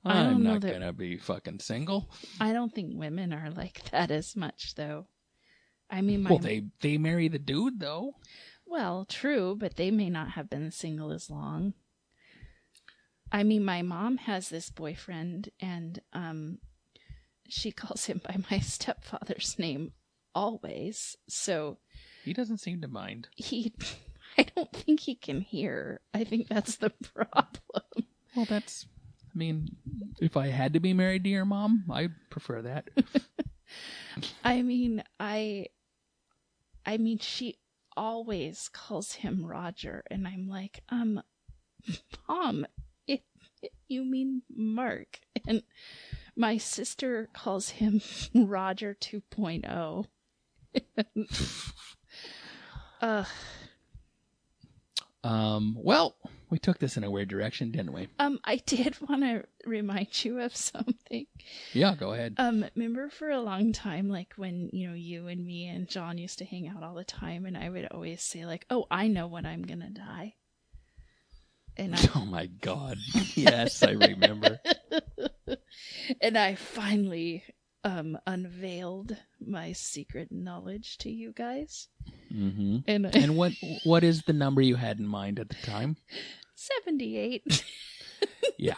I 0.05 0.13
don't 0.23 0.33
I'm 0.35 0.43
know 0.43 0.53
not 0.53 0.61
that- 0.61 0.71
gonna 0.73 0.93
be 0.93 1.17
fucking 1.17 1.59
single. 1.59 2.09
I 2.39 2.53
don't 2.53 2.73
think 2.73 2.91
women 2.97 3.33
are 3.33 3.51
like 3.51 3.89
that 3.91 4.11
as 4.11 4.35
much, 4.35 4.75
though. 4.75 5.07
I 5.89 6.01
mean, 6.01 6.23
my 6.23 6.29
Well, 6.29 6.39
they 6.39 6.65
they 6.81 6.97
marry 6.97 7.27
the 7.27 7.39
dude 7.39 7.79
though. 7.79 8.15
Well, 8.65 9.05
true, 9.05 9.55
but 9.59 9.75
they 9.75 9.89
may 9.91 10.09
not 10.09 10.31
have 10.31 10.49
been 10.49 10.71
single 10.71 11.11
as 11.11 11.29
long. 11.29 11.73
I 13.31 13.43
mean, 13.43 13.63
my 13.65 13.81
mom 13.81 14.17
has 14.17 14.49
this 14.49 14.69
boyfriend, 14.69 15.49
and 15.59 15.99
um, 16.13 16.59
she 17.47 17.71
calls 17.81 18.05
him 18.05 18.21
by 18.23 18.37
my 18.49 18.59
stepfather's 18.59 19.57
name 19.59 19.93
always. 20.33 21.15
So 21.27 21.77
He 22.23 22.33
doesn't 22.33 22.59
seem 22.59 22.81
to 22.81 22.87
mind. 22.87 23.27
he, 23.35 23.73
I 24.37 24.43
don't 24.55 24.71
think 24.71 25.01
he 25.01 25.15
can 25.15 25.41
hear. 25.41 26.01
I 26.13 26.23
think 26.23 26.47
that's 26.47 26.75
the 26.77 26.89
problem. 27.13 28.07
Well, 28.35 28.45
that's. 28.45 28.85
I 29.39 29.41
mean, 29.41 29.69
if 30.19 30.35
I 30.35 30.47
had 30.47 30.73
to 30.73 30.81
be 30.81 30.91
married 30.91 31.23
to 31.23 31.29
your 31.29 31.45
mom, 31.45 31.85
I'd 31.89 32.11
prefer 32.29 32.61
that. 32.63 32.89
I 34.43 34.61
mean, 34.63 35.01
I, 35.17 35.67
I 36.85 36.97
mean, 36.97 37.19
she 37.19 37.55
always 37.95 38.67
calls 38.67 39.13
him 39.13 39.45
Roger, 39.45 40.03
and 40.11 40.27
I'm 40.27 40.49
like, 40.49 40.81
um, 40.89 41.21
mom, 42.27 42.65
it, 43.07 43.23
it- 43.61 43.71
you 43.87 44.03
mean 44.03 44.41
Mark, 44.53 45.21
and 45.47 45.63
my 46.35 46.57
sister 46.57 47.29
calls 47.31 47.69
him 47.69 48.01
Roger 48.35 48.93
2.0. 48.99 50.05
uh, 53.01 53.23
um. 55.23 55.77
Well, 55.79 56.17
we 56.49 56.59
took 56.59 56.79
this 56.79 56.97
in 56.97 57.03
a 57.03 57.11
weird 57.11 57.29
direction, 57.29 57.71
didn't 57.71 57.93
we? 57.93 58.07
um, 58.19 58.39
I 58.43 58.55
did 58.65 58.97
want 59.07 59.21
to 59.21 59.43
remind 59.65 60.23
you 60.23 60.39
of 60.39 60.55
something. 60.55 61.25
Yeah. 61.73 61.95
Go 61.95 62.13
ahead. 62.13 62.35
Um, 62.37 62.65
remember 62.75 63.09
for 63.09 63.29
a 63.29 63.41
long 63.41 63.73
time, 63.73 64.09
like 64.09 64.33
when 64.35 64.69
you 64.73 64.87
know 64.89 64.95
you 64.95 65.27
and 65.27 65.45
me 65.45 65.67
and 65.67 65.87
John 65.87 66.17
used 66.17 66.39
to 66.39 66.45
hang 66.45 66.67
out 66.67 66.83
all 66.83 66.95
the 66.95 67.03
time, 67.03 67.45
and 67.45 67.57
I 67.57 67.69
would 67.69 67.87
always 67.91 68.21
say 68.21 68.45
like, 68.45 68.65
"Oh, 68.69 68.85
I 68.89 69.07
know 69.07 69.27
when 69.27 69.45
I'm 69.45 69.63
gonna 69.63 69.89
die." 69.89 70.35
and 71.77 71.95
I 71.95 71.99
Oh 72.15 72.25
my 72.25 72.47
God! 72.47 72.97
Yes, 73.35 73.81
I 73.81 73.91
remember. 73.91 74.59
and 76.21 76.37
I 76.37 76.55
finally 76.55 77.43
um 77.83 78.17
unveiled 78.27 79.15
my 79.39 79.71
secret 79.71 80.31
knowledge 80.31 80.97
to 80.99 81.09
you 81.09 81.31
guys. 81.33 81.87
hmm 82.31 82.77
And, 82.87 83.07
I- 83.07 83.11
And 83.11 83.35
what 83.37 83.53
what 83.83 84.03
is 84.03 84.23
the 84.23 84.33
number 84.33 84.61
you 84.61 84.75
had 84.75 84.99
in 84.99 85.07
mind 85.07 85.39
at 85.39 85.49
the 85.49 85.55
time? 85.65 85.97
78. 86.55 87.63
Yeah. 88.57 88.73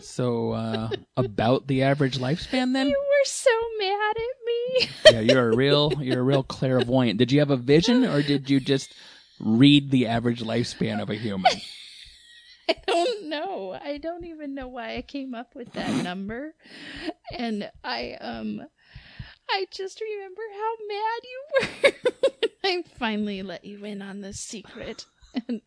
So 0.00 0.52
uh, 0.52 0.90
about 1.16 1.66
the 1.66 1.82
average 1.82 2.16
lifespan 2.18 2.72
then? 2.72 2.86
You 2.86 2.96
were 2.96 3.24
so 3.24 3.50
mad 3.80 4.14
at 4.16 4.36
me. 4.46 4.88
Yeah, 5.12 5.20
you're 5.34 5.50
a 5.50 5.56
real 5.56 5.92
you're 6.00 6.20
a 6.20 6.22
real 6.22 6.44
clairvoyant. 6.44 7.18
Did 7.18 7.32
you 7.32 7.40
have 7.40 7.50
a 7.50 7.56
vision 7.56 8.04
or 8.04 8.22
did 8.22 8.48
you 8.48 8.60
just 8.60 8.94
read 9.40 9.90
the 9.90 10.06
average 10.06 10.42
lifespan 10.42 11.02
of 11.02 11.10
a 11.10 11.16
human? 11.16 11.50
I 12.68 12.76
don't 12.86 13.28
know. 13.28 13.78
I 13.82 13.98
don't 13.98 14.24
even 14.24 14.54
know 14.54 14.68
why 14.68 14.96
I 14.96 15.02
came 15.02 15.34
up 15.34 15.54
with 15.54 15.72
that 15.72 15.94
number. 16.04 16.54
And 17.32 17.70
I 17.82 18.16
um 18.20 18.62
I 19.50 19.66
just 19.70 20.00
remember 20.00 20.42
how 20.52 20.74
mad 20.88 21.20
you 21.24 21.42
were 21.60 21.92
when 22.62 22.84
I 22.84 22.88
finally 22.98 23.42
let 23.42 23.64
you 23.64 23.84
in 23.84 24.02
on 24.02 24.20
the 24.20 24.32
secret. 24.32 25.06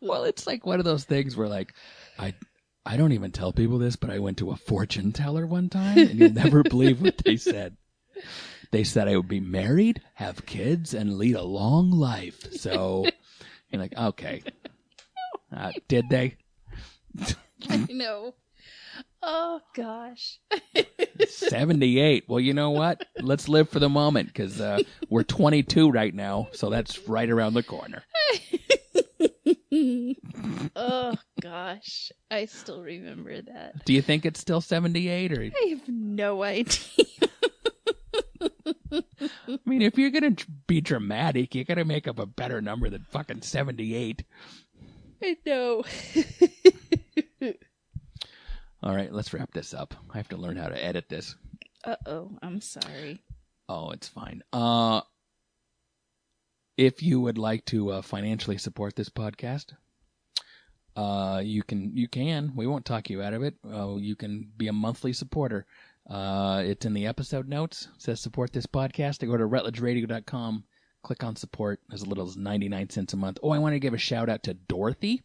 Well, 0.00 0.24
it's 0.24 0.46
like 0.46 0.64
one 0.64 0.78
of 0.78 0.84
those 0.84 1.04
things 1.04 1.36
where 1.36 1.48
like 1.48 1.74
I 2.18 2.34
I 2.84 2.96
don't 2.96 3.12
even 3.12 3.32
tell 3.32 3.52
people 3.52 3.78
this, 3.78 3.96
but 3.96 4.10
I 4.10 4.18
went 4.18 4.38
to 4.38 4.50
a 4.50 4.56
fortune 4.56 5.12
teller 5.12 5.46
one 5.46 5.68
time 5.68 5.98
and 5.98 6.14
you'll 6.18 6.32
never 6.32 6.62
believe 6.62 7.02
what 7.02 7.18
they 7.18 7.36
said. 7.36 7.76
They 8.70 8.84
said 8.84 9.08
I 9.08 9.16
would 9.16 9.28
be 9.28 9.40
married, 9.40 10.00
have 10.14 10.46
kids, 10.46 10.94
and 10.94 11.18
lead 11.18 11.34
a 11.36 11.42
long 11.42 11.90
life. 11.90 12.52
So 12.54 13.06
you're 13.70 13.80
like, 13.82 13.96
okay. 13.96 14.42
Uh, 15.56 15.72
did 15.88 16.08
they? 16.10 16.36
I 17.70 17.86
know. 17.88 18.34
Oh 19.22 19.60
gosh. 19.74 20.38
78. 21.28 22.24
Well, 22.28 22.40
you 22.40 22.52
know 22.54 22.70
what? 22.70 23.06
Let's 23.20 23.48
live 23.48 23.68
for 23.68 23.78
the 23.78 23.88
moment 23.88 24.28
because 24.28 24.60
uh, 24.60 24.80
we're 25.08 25.22
22 25.22 25.90
right 25.90 26.14
now. 26.14 26.48
So 26.52 26.70
that's 26.70 27.08
right 27.08 27.28
around 27.28 27.54
the 27.54 27.62
corner. 27.62 28.02
oh 30.76 31.14
gosh. 31.40 32.12
I 32.30 32.44
still 32.46 32.82
remember 32.82 33.40
that. 33.42 33.84
Do 33.84 33.92
you 33.94 34.02
think 34.02 34.26
it's 34.26 34.40
still 34.40 34.60
78 34.60 35.32
or 35.32 35.42
I 35.42 35.66
have 35.70 35.88
no 35.88 36.42
idea. 36.42 37.06
I 39.48 39.58
mean, 39.64 39.82
if 39.82 39.98
you're 39.98 40.10
going 40.10 40.36
to 40.36 40.46
be 40.66 40.80
dramatic, 40.80 41.54
you 41.54 41.64
got 41.64 41.74
to 41.74 41.84
make 41.84 42.08
up 42.08 42.18
a 42.18 42.26
better 42.26 42.60
number 42.60 42.88
than 42.88 43.06
fucking 43.10 43.42
78. 43.42 44.24
I 45.22 45.36
know. 45.46 45.84
All 48.82 48.94
right, 48.94 49.12
let's 49.12 49.32
wrap 49.32 49.52
this 49.52 49.74
up. 49.74 49.94
I 50.12 50.16
have 50.18 50.28
to 50.28 50.36
learn 50.36 50.56
how 50.56 50.68
to 50.68 50.84
edit 50.84 51.08
this. 51.08 51.34
Uh 51.84 51.96
oh, 52.06 52.30
I'm 52.42 52.60
sorry. 52.60 53.22
Oh, 53.68 53.90
it's 53.90 54.08
fine. 54.08 54.42
Uh 54.52 55.00
if 56.76 57.02
you 57.02 57.20
would 57.22 57.38
like 57.38 57.64
to 57.66 57.90
uh, 57.90 58.02
financially 58.02 58.58
support 58.58 58.94
this 58.96 59.08
podcast, 59.08 59.72
uh 60.94 61.40
you 61.42 61.62
can 61.62 61.96
you 61.96 62.08
can. 62.08 62.52
We 62.54 62.66
won't 62.66 62.84
talk 62.84 63.08
you 63.10 63.22
out 63.22 63.34
of 63.34 63.42
it. 63.42 63.54
Uh, 63.68 63.96
you 63.96 64.14
can 64.14 64.50
be 64.56 64.68
a 64.68 64.72
monthly 64.72 65.12
supporter. 65.12 65.66
Uh 66.08 66.62
it's 66.64 66.86
in 66.86 66.92
the 66.92 67.06
episode 67.06 67.48
notes. 67.48 67.88
It 67.96 68.02
says 68.02 68.20
support 68.20 68.52
this 68.52 68.66
podcast. 68.66 69.22
I 69.22 69.26
go 69.26 69.36
to 69.36 69.48
rutledgeradio.com, 69.48 70.64
click 71.06 71.22
on 71.22 71.36
support 71.36 71.78
as 71.92 72.04
little 72.04 72.26
as 72.26 72.36
99 72.36 72.90
cents 72.90 73.12
a 73.12 73.16
month. 73.16 73.38
Oh, 73.40 73.50
I 73.50 73.58
want 73.60 73.74
to 73.74 73.78
give 73.78 73.94
a 73.94 73.98
shout 73.98 74.28
out 74.28 74.42
to 74.42 74.54
Dorothy 74.54 75.22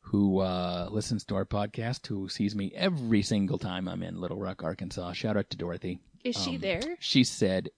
who 0.00 0.38
uh, 0.40 0.88
listens 0.90 1.24
to 1.24 1.34
our 1.36 1.44
podcast, 1.44 2.06
who 2.08 2.28
sees 2.28 2.54
me 2.54 2.72
every 2.74 3.22
single 3.22 3.58
time 3.58 3.86
I'm 3.88 4.02
in 4.02 4.20
Little 4.20 4.38
Rock, 4.38 4.62
Arkansas. 4.64 5.12
Shout 5.12 5.36
out 5.36 5.50
to 5.50 5.56
Dorothy. 5.56 5.98
Is 6.24 6.36
she 6.36 6.56
Um, 6.56 6.60
there? 6.60 6.96
She 7.00 7.22
said, 7.24 7.70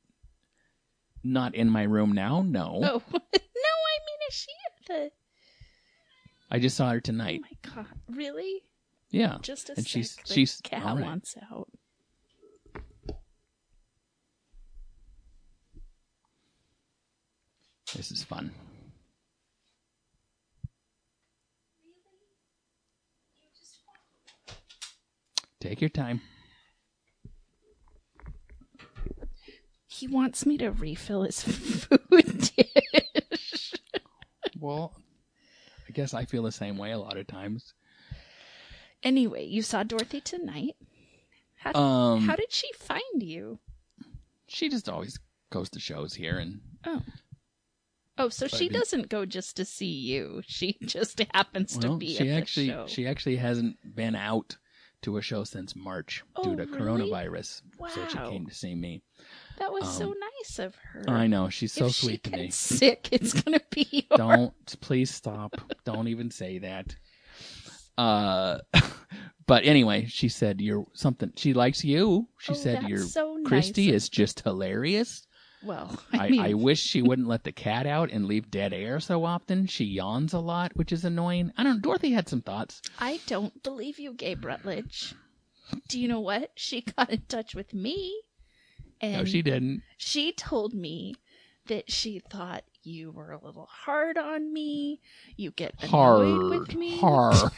"Not 1.23 1.55
in 1.55 1.69
my 1.71 1.83
room 1.83 2.13
now. 2.13 2.43
No, 2.43 2.81
Oh 2.83 3.03
no, 3.13 3.19
I 3.21 3.99
mean 4.07 4.19
is 4.29 4.35
she 4.35 4.51
at 4.67 4.87
the 4.87 5.11
I 6.51 6.59
just 6.59 6.77
saw 6.77 6.91
her 6.91 6.97
Oh 6.97 7.01
tonight. 7.01 7.43
my 7.43 7.71
god. 7.75 7.87
Really? 8.09 8.63
Yeah, 9.11 9.39
Just 9.43 9.69
a 9.71 9.73
and 9.77 9.87
sec. 9.87 9.91
she's 9.91 10.17
the 10.17 10.35
she's 10.35 10.61
cat 10.63 10.85
all 10.85 10.97
right. 10.97 11.05
wants 11.05 11.35
out. 11.51 11.69
This 17.95 18.11
is 18.11 18.23
fun. 18.23 18.53
Take 25.61 25.81
your 25.81 25.91
time. 25.91 26.21
He 29.87 30.07
wants 30.07 30.47
me 30.47 30.57
to 30.59 30.71
refill 30.71 31.23
his 31.25 31.43
food 31.43 32.51
dish. 32.57 33.75
Well, 34.61 34.95
I 35.89 35.93
guess 35.93 36.15
I 36.15 36.25
feel 36.25 36.45
the 36.45 36.53
same 36.53 36.79
way 36.79 36.93
a 36.93 36.99
lot 36.99 37.17
of 37.17 37.27
times. 37.27 37.75
Anyway, 39.03 39.45
you 39.47 39.63
saw 39.63 39.83
Dorothy 39.83 40.21
tonight. 40.21 40.77
How, 41.57 41.73
Um, 41.75 42.21
how 42.23 42.37
did 42.37 42.53
she 42.53 42.71
find 42.75 43.23
you? 43.23 43.59
she 44.47 44.69
just 44.69 44.89
always 44.89 45.19
goes 45.51 45.69
to 45.71 45.81
shows 45.81 46.15
here, 46.15 46.39
and 46.39 46.61
Oh. 46.87 47.03
Oh, 48.19 48.29
so 48.29 48.47
she 48.49 48.69
doesn't 48.69 49.09
go 49.09 49.25
just 49.25 49.57
to 49.57 49.65
see 49.65 49.87
you. 49.87 50.43
She 50.47 50.77
just 50.83 51.21
happens 51.33 51.77
to 51.79 51.97
be 51.97 52.15
she 52.15 52.31
at 52.31 52.43
actually 52.43 52.67
the 52.67 52.73
show. 52.73 52.87
she 52.89 53.07
actually 53.07 53.37
hasn't 53.37 53.77
been 53.95 54.15
out 54.17 54.57
to 55.03 55.17
a 55.17 55.23
show 55.23 55.45
since 55.45 55.77
March 55.77 56.25
due 56.43 56.51
Oh, 56.51 56.57
to 56.57 56.67
really? 56.67 56.79
coronavirus. 57.11 57.63
So 57.95 58.09
she 58.09 58.19
came 58.19 58.47
to 58.47 58.55
see 58.55 58.75
me. 58.75 59.03
that 59.59 59.73
was 59.73 59.89
so 59.97 60.09
um, 60.11 60.15
nice 60.19 60.59
of 60.59 60.75
her. 60.75 61.05
I 61.09 61.29
know 61.29 61.49
she's 61.49 61.73
so 61.73 61.87
if 61.87 61.95
sweet 61.95 62.23
she 62.25 62.31
to 62.33 62.37
me. 62.37 62.51
sick, 62.51 63.09
it's 63.13 63.33
gonna 63.41 63.61
be. 63.71 64.09
Don't 64.17 64.53
please 64.81 65.15
stop. 65.15 65.55
Don't 65.85 66.09
even 66.09 66.33
say 66.33 66.59
that. 66.59 66.97
Uh, 67.97 68.59
but 69.47 69.65
anyway, 69.65 70.07
she 70.07 70.29
said 70.29 70.61
you're 70.61 70.87
something. 70.95 71.33
She 71.37 71.53
likes 71.55 71.85
you. 71.85 72.29
She 72.39 72.53
Oh, 72.53 72.55
said 72.57 72.89
you're 72.89 72.99
so 73.05 73.37
nice 73.41 73.71
Kristi 73.71 73.93
is 73.93 74.09
just 74.09 74.41
hilarious. 74.41 75.27
Well, 75.63 75.99
I, 76.13 76.27
I, 76.27 76.31
mean, 76.31 76.41
I 76.41 76.55
wish 76.55 76.81
she 76.81 77.03
wouldn't 77.09 77.29
let 77.29 77.45
the 77.45 77.53
cat 77.53 77.87
out 77.87 78.11
and 78.11 78.27
leave 78.27 78.51
dead 78.51 78.73
air 78.73 79.01
so 79.01 79.25
often. 79.25 79.67
She 79.67 79.85
yawns 79.85 80.33
a 80.33 80.39
lot, 80.39 80.73
which 80.77 80.93
is 80.93 81.05
annoying. 81.05 81.53
I 81.57 81.63
don't. 81.65 81.77
know. 81.77 81.81
Dorothy 81.81 82.13
had 82.13 82.29
some 82.29 82.43
thoughts. 82.43 82.81
I 82.99 83.21
don't 83.27 83.63
believe 83.63 83.99
you, 83.99 84.13
Gabe 84.15 84.45
Rutledge. 84.45 85.15
Do 85.89 86.01
you 86.01 86.09
know 86.09 86.21
what? 86.21 86.51
She 86.55 86.81
got 86.97 87.11
in 87.11 87.23
touch 87.29 87.55
with 87.55 87.75
me, 87.75 88.21
and 89.01 89.13
no, 89.19 89.25
she 89.25 89.43
didn't. 89.43 89.83
she 89.97 90.33
told 90.33 90.73
me 90.75 91.15
that 91.67 91.91
she 91.93 92.19
thought 92.31 92.65
you 92.83 93.11
were 93.11 93.33
a 93.33 93.45
little 93.45 93.67
hard 93.71 94.17
on 94.17 94.51
me. 94.51 95.01
You 95.37 95.51
get 95.51 95.75
annoyed 95.83 95.91
Hard, 95.91 96.61
with 96.61 96.75
me. 96.75 96.97
hard, 96.99 97.51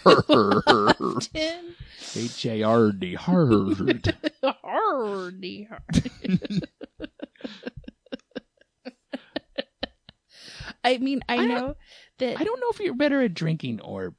Tim. 1.32 1.76
H 2.16 2.46
A 2.46 2.62
R 2.64 2.90
D, 2.90 3.14
hard. 3.14 4.16
Hardy 4.42 5.68
hard. 5.70 6.66
I 10.84 10.98
mean, 10.98 11.20
I 11.28 11.36
I 11.36 11.46
know 11.46 11.76
that 12.18 12.40
I 12.40 12.44
don't 12.44 12.60
know 12.60 12.68
if 12.70 12.80
you're 12.80 12.94
better 12.94 13.22
at 13.22 13.34
drinking 13.34 13.80
or 13.80 14.14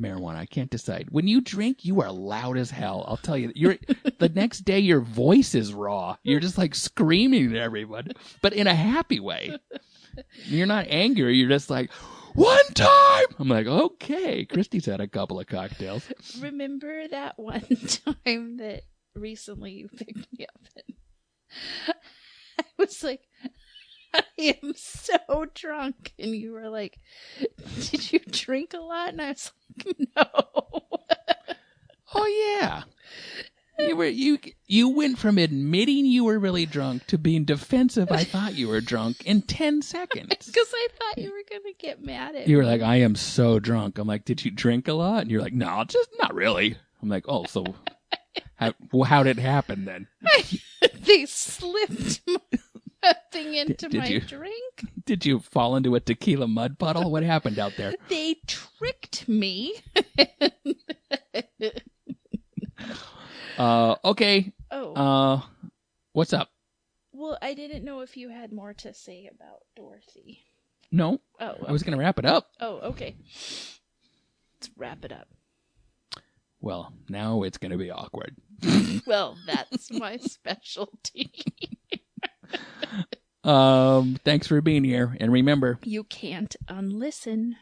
marijuana. 0.00 0.36
I 0.36 0.46
can't 0.46 0.70
decide. 0.70 1.08
When 1.10 1.26
you 1.26 1.40
drink, 1.40 1.84
you 1.84 2.00
are 2.02 2.10
loud 2.10 2.56
as 2.56 2.70
hell. 2.70 3.04
I'll 3.06 3.16
tell 3.16 3.36
you. 3.36 3.52
You're 3.54 3.76
the 4.18 4.28
next 4.28 4.60
day 4.60 4.80
your 4.80 5.00
voice 5.00 5.54
is 5.54 5.72
raw. 5.72 6.16
You're 6.22 6.40
just 6.40 6.58
like 6.58 6.74
screaming 6.74 7.54
at 7.54 7.62
everyone, 7.62 8.12
but 8.42 8.52
in 8.52 8.66
a 8.66 8.74
happy 8.74 9.20
way. 9.20 9.58
You're 10.44 10.66
not 10.66 10.86
angry. 10.88 11.36
You're 11.36 11.48
just 11.48 11.70
like, 11.70 11.90
one 12.34 12.66
time. 12.74 13.26
I'm 13.38 13.48
like, 13.48 13.66
okay. 13.66 14.44
Kristi's 14.44 14.86
had 14.86 15.00
a 15.00 15.08
couple 15.08 15.40
of 15.40 15.46
cocktails. 15.46 16.10
remember 16.40 17.08
that 17.08 17.38
one 17.38 17.62
time 18.24 18.56
that 18.58 18.82
recently 19.14 19.72
you 19.72 19.88
picked 19.88 20.26
me 20.32 20.46
up 20.46 20.60
and 20.76 20.96
I 22.58 22.64
was 22.78 23.02
like 23.04 23.22
I 24.38 24.56
am 24.62 24.74
so 24.76 25.46
drunk 25.54 26.12
and 26.18 26.34
you 26.34 26.52
were 26.52 26.68
like 26.68 26.98
did 27.80 28.12
you 28.12 28.20
drink 28.30 28.74
a 28.74 28.78
lot 28.78 29.10
and 29.10 29.20
I 29.20 29.30
was 29.30 29.52
like 29.86 29.96
no 30.16 30.24
Oh 32.14 32.60
yeah. 32.60 32.82
You 33.78 33.96
were 33.96 34.06
you 34.06 34.38
you 34.66 34.88
went 34.88 35.18
from 35.18 35.36
admitting 35.36 36.06
you 36.06 36.24
were 36.24 36.38
really 36.38 36.64
drunk 36.64 37.06
to 37.08 37.18
being 37.18 37.44
defensive. 37.44 38.10
I 38.12 38.22
thought 38.22 38.54
you 38.54 38.68
were 38.68 38.80
drunk 38.80 39.24
in 39.26 39.42
ten 39.42 39.82
seconds. 39.82 40.28
because 40.28 40.72
I 40.72 40.88
thought 40.96 41.18
you 41.18 41.32
were 41.32 41.42
going 41.50 41.64
to 41.64 41.74
get 41.76 42.00
mad 42.00 42.36
at 42.36 42.46
me. 42.46 42.52
You 42.52 42.58
were 42.58 42.64
like, 42.64 42.82
I 42.82 42.96
am 42.96 43.16
so 43.16 43.58
drunk. 43.58 43.98
I'm 43.98 44.06
like, 44.06 44.24
did 44.24 44.44
you 44.44 44.52
drink 44.52 44.86
a 44.86 44.92
lot? 44.92 45.22
And 45.22 45.30
you're 45.30 45.42
like, 45.42 45.54
no, 45.54 45.82
just 45.88 46.08
not 46.20 46.34
really. 46.34 46.76
I'm 47.02 47.08
like, 47.08 47.24
oh, 47.26 47.46
so 47.46 47.64
how, 48.54 48.74
well, 48.92 49.04
how 49.04 49.24
did 49.24 49.38
it 49.38 49.42
happen 49.42 49.84
then? 49.84 50.06
they 51.04 51.26
slipped 51.26 52.20
my 52.28 52.38
thing 53.32 53.54
into 53.54 53.88
did 53.88 53.94
my 53.98 54.06
you- 54.06 54.20
drink 54.20 54.84
Did 55.04 55.26
you 55.26 55.38
fall 55.40 55.76
into 55.76 55.94
a 55.94 56.00
tequila 56.00 56.48
mud 56.48 56.78
puddle? 56.78 57.10
What 57.10 57.22
happened 57.22 57.58
out 57.58 57.72
there? 57.76 57.94
They 58.08 58.36
tricked 58.46 59.28
me. 59.28 59.74
Uh, 63.58 63.94
okay. 64.04 64.52
Oh, 64.70 64.92
Uh, 64.94 65.40
what's 66.12 66.32
up? 66.32 66.50
well, 67.12 67.38
I 67.40 67.54
didn't 67.54 67.84
know 67.84 68.00
if 68.00 68.16
you 68.16 68.28
had 68.28 68.52
more 68.52 68.74
to 68.74 68.92
say 68.92 69.30
about 69.32 69.60
Dorothy. 69.76 70.40
No, 70.90 71.20
Oh, 71.40 71.54
I 71.66 71.72
was 71.72 71.82
going 71.82 71.96
to 71.96 72.02
wrap 72.02 72.18
it 72.18 72.24
up. 72.24 72.48
Oh, 72.60 72.78
okay. 72.90 73.16
Let's 74.54 74.70
wrap 74.76 75.04
it 75.04 75.12
up. 75.12 75.28
Well, 76.60 76.92
now 77.08 77.42
it's 77.42 77.58
going 77.58 77.72
to 77.72 77.78
be 77.78 77.90
awkward. 77.90 78.36
Well, 79.06 79.36
that's 79.46 79.90
my 79.92 80.16
specialty. 80.16 81.30
Um, 83.44 84.16
thanks 84.24 84.46
for 84.46 84.60
being 84.62 84.84
here. 84.84 85.16
And 85.20 85.30
remember, 85.30 85.78
You 85.84 86.04
can't 86.04 86.56
unlisten. 86.66 87.56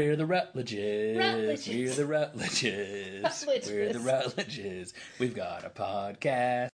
We're 0.00 0.16
the 0.16 0.24
Rutledges. 0.24 1.18
Rutledges. 1.18 1.68
We're 1.68 1.94
the 1.94 2.06
Rutledges. 2.06 3.22
Rutledges. 3.22 3.70
We're 3.70 3.92
the 3.92 4.00
Rutledges. 4.00 4.94
We've 5.18 5.34
got 5.34 5.66
a 5.66 5.68
podcast. 5.68 6.68